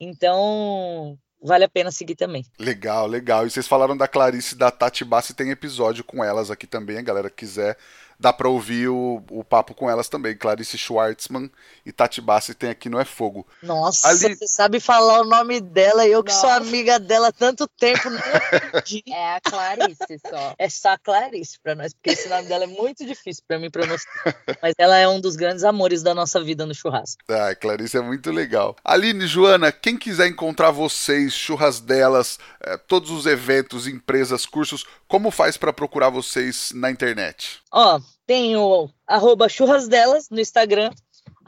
Então, 0.00 1.18
vale 1.42 1.64
a 1.64 1.68
pena 1.68 1.90
seguir 1.90 2.16
também. 2.16 2.44
Legal, 2.58 3.06
legal. 3.06 3.46
E 3.46 3.50
vocês 3.50 3.66
falaram 3.66 3.96
da 3.96 4.08
Clarice 4.08 4.56
da 4.56 4.70
Tati 4.70 5.04
Bassi, 5.04 5.34
tem 5.34 5.50
episódio 5.50 6.04
com 6.04 6.22
elas 6.22 6.50
aqui 6.50 6.66
também, 6.66 6.98
a 6.98 7.02
galera 7.02 7.30
quiser 7.30 7.76
dá 8.18 8.32
para 8.32 8.48
ouvir 8.48 8.88
o, 8.88 9.22
o 9.30 9.44
papo 9.44 9.74
com 9.74 9.88
elas 9.88 10.08
também. 10.08 10.36
Clarice 10.36 10.76
Schwartzman 10.76 11.50
e 11.86 11.92
Tati 11.92 12.20
Bassi 12.20 12.54
tem 12.54 12.70
aqui 12.70 12.88
no 12.88 12.98
É 12.98 13.04
Fogo. 13.04 13.46
Nossa, 13.62 14.08
Ali... 14.08 14.34
você 14.34 14.48
sabe 14.48 14.80
falar 14.80 15.20
o 15.20 15.24
nome 15.24 15.60
dela, 15.60 16.06
eu 16.06 16.24
que 16.24 16.32
Nossa. 16.32 16.40
sou 16.40 16.50
amiga 16.50 16.98
dela 16.98 17.28
há 17.28 17.32
tanto 17.32 17.68
tempo. 17.68 18.08
é 19.08 19.36
a 19.36 19.40
Clarice 19.40 20.20
só. 20.26 20.54
É 20.58 20.68
só 20.68 20.90
a 20.90 20.98
Clarice 20.98 21.58
para 21.62 21.74
nós, 21.74 21.94
porque 21.94 22.10
esse 22.10 22.28
nome 22.28 22.48
dela 22.48 22.64
é 22.64 22.66
muito 22.66 23.06
difícil 23.06 23.44
para 23.46 23.58
mim 23.58 23.70
pronunciar. 23.70 24.36
Mas 24.60 24.74
ela 24.78 24.96
é 24.98 25.06
um 25.06 25.20
dos 25.20 25.36
grandes 25.36 25.62
amores 25.62 26.02
da 26.02 26.14
nossa 26.14 26.42
vida 26.42 26.66
no 26.66 26.74
churrasco. 26.74 27.22
Ah, 27.28 27.54
Clarice 27.54 27.96
é 27.96 28.00
muito 28.00 28.30
legal. 28.30 28.76
Aline, 28.84 29.26
Joana, 29.26 29.70
quem 29.70 29.96
quiser 29.96 30.26
encontrar 30.26 30.70
vocês, 30.70 31.32
churras 31.32 31.80
delas, 31.80 32.38
eh, 32.60 32.76
todos 32.76 33.10
os 33.10 33.26
eventos, 33.26 33.86
empresas, 33.86 34.44
cursos, 34.44 34.84
como 35.06 35.30
faz 35.30 35.56
para 35.56 35.72
procurar 35.72 36.10
vocês 36.10 36.72
na 36.74 36.90
internet? 36.90 37.62
Ó, 37.72 38.00
tem 38.26 38.56
o 38.56 38.88
arroba 39.06 39.48
churras 39.48 39.88
delas 39.88 40.28
no 40.30 40.40
Instagram. 40.40 40.90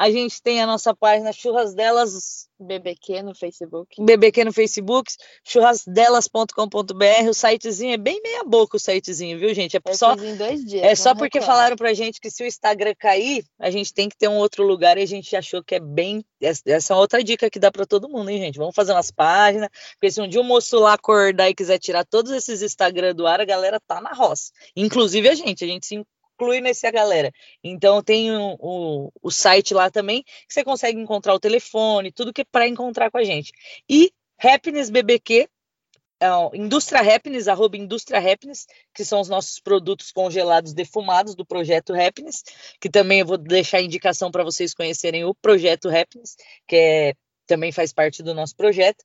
A 0.00 0.10
gente 0.10 0.40
tem 0.40 0.62
a 0.62 0.66
nossa 0.66 0.96
página 0.96 1.30
Churras 1.30 1.74
Delas 1.74 2.48
BBQ 2.58 3.22
no 3.22 3.34
Facebook. 3.34 4.02
BBQ 4.02 4.44
no 4.44 4.52
Facebook, 4.52 5.12
churrasdelas.com.br. 5.46 7.28
O 7.28 7.34
sitezinho 7.34 7.92
é 7.92 7.98
bem 7.98 8.18
meia 8.22 8.42
boca 8.42 8.78
o 8.78 8.80
sitezinho, 8.80 9.38
viu, 9.38 9.52
gente? 9.52 9.76
É 9.76 9.92
só 9.92 10.14
dias. 10.14 10.82
É 10.82 10.94
só 10.94 11.14
porque 11.14 11.38
reclamo. 11.38 11.46
falaram 11.46 11.76
pra 11.76 11.92
gente 11.92 12.18
que 12.18 12.30
se 12.30 12.42
o 12.42 12.46
Instagram 12.46 12.94
cair, 12.98 13.44
a 13.58 13.70
gente 13.70 13.92
tem 13.92 14.08
que 14.08 14.16
ter 14.16 14.26
um 14.26 14.38
outro 14.38 14.66
lugar 14.66 14.96
e 14.96 15.02
a 15.02 15.06
gente 15.06 15.36
achou 15.36 15.62
que 15.62 15.74
é 15.74 15.80
bem 15.80 16.24
essa 16.40 16.94
é 16.94 16.96
outra 16.96 17.22
dica 17.22 17.50
que 17.50 17.58
dá 17.58 17.70
para 17.70 17.84
todo 17.84 18.08
mundo, 18.08 18.30
hein, 18.30 18.38
gente? 18.38 18.58
Vamos 18.58 18.74
fazer 18.74 18.92
umas 18.92 19.10
páginas, 19.10 19.68
porque 19.92 20.10
se 20.10 20.22
um 20.22 20.26
dia 20.26 20.40
o 20.40 20.44
moço 20.44 20.78
lá 20.78 20.94
acordar 20.94 21.50
e 21.50 21.54
quiser 21.54 21.78
tirar 21.78 22.06
todos 22.06 22.32
esses 22.32 22.62
Instagram 22.62 23.14
do 23.14 23.26
ar, 23.26 23.38
a 23.38 23.44
galera 23.44 23.78
tá 23.78 24.00
na 24.00 24.14
roça. 24.14 24.50
Inclusive 24.74 25.28
a 25.28 25.34
gente, 25.34 25.62
a 25.62 25.68
gente 25.68 25.86
se 25.86 26.02
inclui 26.40 26.60
nessa 26.60 26.90
galera. 26.90 27.30
Então 27.62 28.02
tem 28.02 28.34
o, 28.34 28.56
o, 28.58 29.12
o 29.22 29.30
site 29.30 29.74
lá 29.74 29.90
também, 29.90 30.22
que 30.22 30.54
você 30.54 30.64
consegue 30.64 30.98
encontrar 30.98 31.34
o 31.34 31.40
telefone, 31.40 32.10
tudo 32.10 32.32
que 32.32 32.40
é 32.40 32.44
para 32.50 32.66
encontrar 32.66 33.10
com 33.10 33.18
a 33.18 33.24
gente. 33.24 33.52
E 33.88 34.10
Happiness 34.42 34.88
BBQ, 34.88 35.48
é, 36.22 36.28
Indústria 36.54 37.00
Happiness, 37.00 37.46
arroba 37.46 37.76
Indústria 37.76 38.18
Happiness, 38.18 38.66
que 38.94 39.04
são 39.04 39.20
os 39.20 39.28
nossos 39.28 39.60
produtos 39.60 40.10
congelados 40.10 40.72
defumados 40.72 41.34
do 41.34 41.44
projeto 41.44 41.94
Happiness, 41.94 42.42
que 42.80 42.88
também 42.88 43.20
eu 43.20 43.26
vou 43.26 43.36
deixar 43.38 43.78
a 43.78 43.82
indicação 43.82 44.30
para 44.30 44.44
vocês 44.44 44.74
conhecerem 44.74 45.24
o 45.24 45.34
projeto 45.34 45.88
Happiness, 45.88 46.36
que 46.66 46.76
é, 46.76 47.14
também 47.46 47.70
faz 47.70 47.92
parte 47.92 48.22
do 48.22 48.34
nosso 48.34 48.56
projeto. 48.56 49.04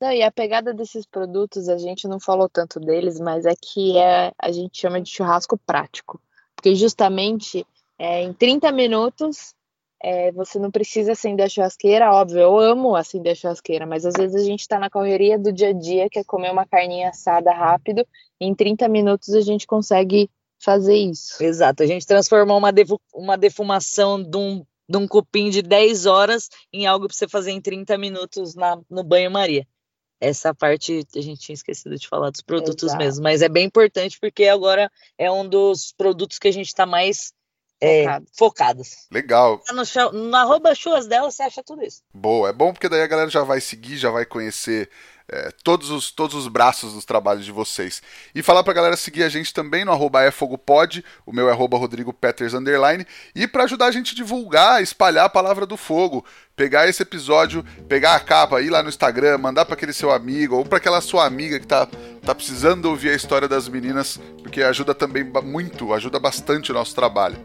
Não, 0.00 0.12
e 0.12 0.22
a 0.22 0.30
pegada 0.30 0.74
desses 0.74 1.06
produtos, 1.06 1.68
a 1.68 1.78
gente 1.78 2.06
não 2.06 2.20
falou 2.20 2.48
tanto 2.48 2.78
deles, 2.80 3.18
mas 3.20 3.46
é 3.46 3.54
que 3.54 3.96
é, 3.96 4.32
a 4.38 4.52
gente 4.52 4.78
chama 4.78 5.00
de 5.00 5.08
churrasco 5.08 5.56
prático 5.56 6.20
porque 6.64 6.74
justamente 6.76 7.66
é, 7.98 8.22
em 8.22 8.32
30 8.32 8.72
minutos 8.72 9.54
é, 10.02 10.32
você 10.32 10.58
não 10.58 10.70
precisa 10.70 11.12
acender 11.12 11.44
a 11.44 11.48
churrasqueira, 11.48 12.10
óbvio, 12.10 12.40
eu 12.40 12.58
amo 12.58 12.96
acender 12.96 13.32
a 13.32 13.34
churrasqueira, 13.34 13.86
mas 13.86 14.06
às 14.06 14.14
vezes 14.14 14.34
a 14.34 14.44
gente 14.44 14.60
está 14.60 14.78
na 14.78 14.88
correria 14.88 15.38
do 15.38 15.52
dia 15.52 15.68
a 15.68 15.72
dia, 15.74 16.08
que 16.08 16.18
é 16.18 16.24
comer 16.24 16.50
uma 16.50 16.64
carninha 16.64 17.10
assada 17.10 17.52
rápido, 17.52 18.06
em 18.40 18.54
30 18.54 18.88
minutos 18.88 19.34
a 19.34 19.42
gente 19.42 19.66
consegue 19.66 20.30
fazer 20.58 20.96
isso. 20.96 21.42
Exato, 21.44 21.82
a 21.82 21.86
gente 21.86 22.06
transformou 22.06 22.56
uma, 22.56 22.72
uma 23.12 23.36
defumação 23.36 24.22
de 24.22 24.38
um, 24.38 24.64
de 24.88 24.96
um 24.96 25.06
cupim 25.06 25.50
de 25.50 25.60
10 25.60 26.06
horas 26.06 26.48
em 26.72 26.86
algo 26.86 27.08
para 27.08 27.14
você 27.14 27.28
fazer 27.28 27.50
em 27.50 27.60
30 27.60 27.98
minutos 27.98 28.54
na, 28.54 28.80
no 28.88 29.04
banho-maria 29.04 29.66
essa 30.24 30.54
parte 30.54 31.06
a 31.14 31.20
gente 31.20 31.40
tinha 31.40 31.54
esquecido 31.54 31.96
de 31.96 32.08
falar 32.08 32.30
dos 32.30 32.40
produtos 32.40 32.90
Exato. 32.90 32.98
mesmo, 32.98 33.22
mas 33.22 33.42
é 33.42 33.48
bem 33.48 33.66
importante 33.66 34.18
porque 34.18 34.44
agora 34.44 34.90
é 35.18 35.30
um 35.30 35.46
dos 35.46 35.92
produtos 35.92 36.38
que 36.38 36.48
a 36.48 36.52
gente 36.52 36.68
está 36.68 36.86
mais 36.86 37.32
é, 37.80 38.04
focados. 38.36 39.06
Legal. 39.10 39.62
No, 39.68 40.12
no 40.12 40.36
arroba 40.36 40.74
chuas 40.74 41.06
dela 41.06 41.30
você 41.30 41.42
acha 41.42 41.62
tudo 41.62 41.84
isso. 41.84 42.02
Boa, 42.12 42.48
é 42.48 42.52
bom 42.52 42.72
porque 42.72 42.88
daí 42.88 43.02
a 43.02 43.06
galera 43.06 43.28
já 43.28 43.42
vai 43.42 43.60
seguir, 43.60 43.98
já 43.98 44.10
vai 44.10 44.24
conhecer 44.24 44.88
é, 45.28 45.50
todos, 45.62 45.90
os, 45.90 46.10
todos 46.10 46.34
os 46.34 46.48
braços 46.48 46.92
dos 46.92 47.04
trabalhos 47.04 47.44
de 47.44 47.52
vocês. 47.52 48.02
E 48.34 48.42
falar 48.42 48.62
pra 48.62 48.74
galera 48.74 48.96
seguir 48.96 49.22
a 49.22 49.28
gente 49.28 49.54
também 49.54 49.84
no 49.84 49.92
arroba 49.92 50.26
efogopod, 50.26 51.04
o 51.24 51.32
meu 51.32 51.48
é 51.48 51.52
arroba 51.52 51.78
Rodrigo 51.78 52.12
Peters 52.12 52.54
underline, 52.54 53.06
e 53.34 53.46
para 53.46 53.64
ajudar 53.64 53.86
a 53.86 53.90
gente 53.90 54.12
a 54.12 54.16
divulgar, 54.16 54.82
espalhar 54.82 55.24
a 55.24 55.30
palavra 55.30 55.64
do 55.64 55.76
fogo, 55.76 56.24
pegar 56.54 56.88
esse 56.88 57.02
episódio, 57.02 57.64
pegar 57.88 58.14
a 58.14 58.20
capa, 58.20 58.60
ir 58.60 58.70
lá 58.70 58.82
no 58.82 58.88
Instagram, 58.88 59.38
mandar 59.38 59.64
para 59.64 59.74
aquele 59.74 59.92
seu 59.92 60.12
amigo 60.12 60.56
ou 60.56 60.64
para 60.64 60.78
aquela 60.78 61.00
sua 61.00 61.24
amiga 61.24 61.58
que 61.58 61.66
tá, 61.66 61.88
tá 62.22 62.34
precisando 62.34 62.86
ouvir 62.86 63.10
a 63.10 63.14
história 63.14 63.48
das 63.48 63.68
meninas, 63.68 64.20
porque 64.42 64.62
ajuda 64.62 64.94
também 64.94 65.24
muito, 65.24 65.92
ajuda 65.92 66.18
bastante 66.18 66.70
o 66.70 66.74
nosso 66.74 66.94
trabalho. 66.94 67.38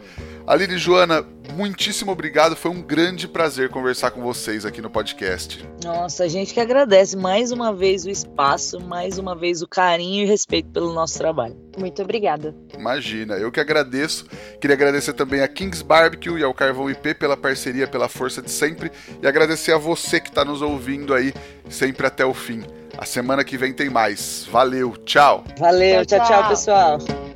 Aline 0.48 0.76
e 0.76 0.78
Joana, 0.78 1.24
muitíssimo 1.54 2.12
obrigado. 2.12 2.56
Foi 2.56 2.72
um 2.72 2.82
grande 2.82 3.28
prazer 3.28 3.70
conversar 3.70 4.12
com 4.12 4.22
vocês 4.22 4.66
aqui 4.66 4.82
no 4.82 4.90
podcast. 4.90 5.68
Nossa, 5.84 6.24
a 6.24 6.28
gente 6.28 6.54
que 6.54 6.60
agradece 6.60 7.16
mais 7.16 7.52
uma 7.52 7.74
vez 7.74 8.06
o 8.06 8.10
espaço, 8.10 8.80
mais 8.80 9.18
uma 9.18 9.36
vez 9.36 9.62
o 9.62 9.68
carinho 9.68 10.24
e 10.24 10.26
respeito 10.26 10.70
pelo 10.70 10.94
nosso 10.94 11.18
trabalho. 11.18 11.56
Muito 11.78 12.02
obrigada. 12.02 12.56
Imagina, 12.74 13.36
eu 13.36 13.52
que 13.52 13.60
agradeço. 13.60 14.26
Queria 14.60 14.76
agradecer 14.76 15.14
também 15.14 15.42
a 15.42 15.48
Kings 15.48 15.84
Barbecue 15.84 16.40
e 16.40 16.44
ao 16.44 16.54
Carvão 16.54 16.90
IP 16.90 17.14
pela 17.14 17.38
parceria, 17.38 17.88
pela 17.88 18.10
força 18.10 18.42
de 18.42 18.50
sempre. 18.52 18.92
E 19.22 19.28
agradecer 19.28 19.72
a 19.72 19.78
você 19.78 20.20
que 20.20 20.30
está 20.30 20.44
nos 20.44 20.62
ouvindo 20.62 21.14
aí 21.14 21.34
sempre 21.70 22.08
até 22.08 22.26
o 22.26 22.34
fim. 22.34 22.64
A 22.98 23.06
semana 23.06 23.44
que 23.44 23.58
vem 23.58 23.72
tem 23.72 23.90
mais. 23.90 24.48
Valeu, 24.52 24.98
tchau. 25.06 25.44
Valeu, 25.58 26.06
tchau, 26.06 26.20
tchau, 26.20 26.28
tchau 26.28 26.50
pessoal. 26.50 27.29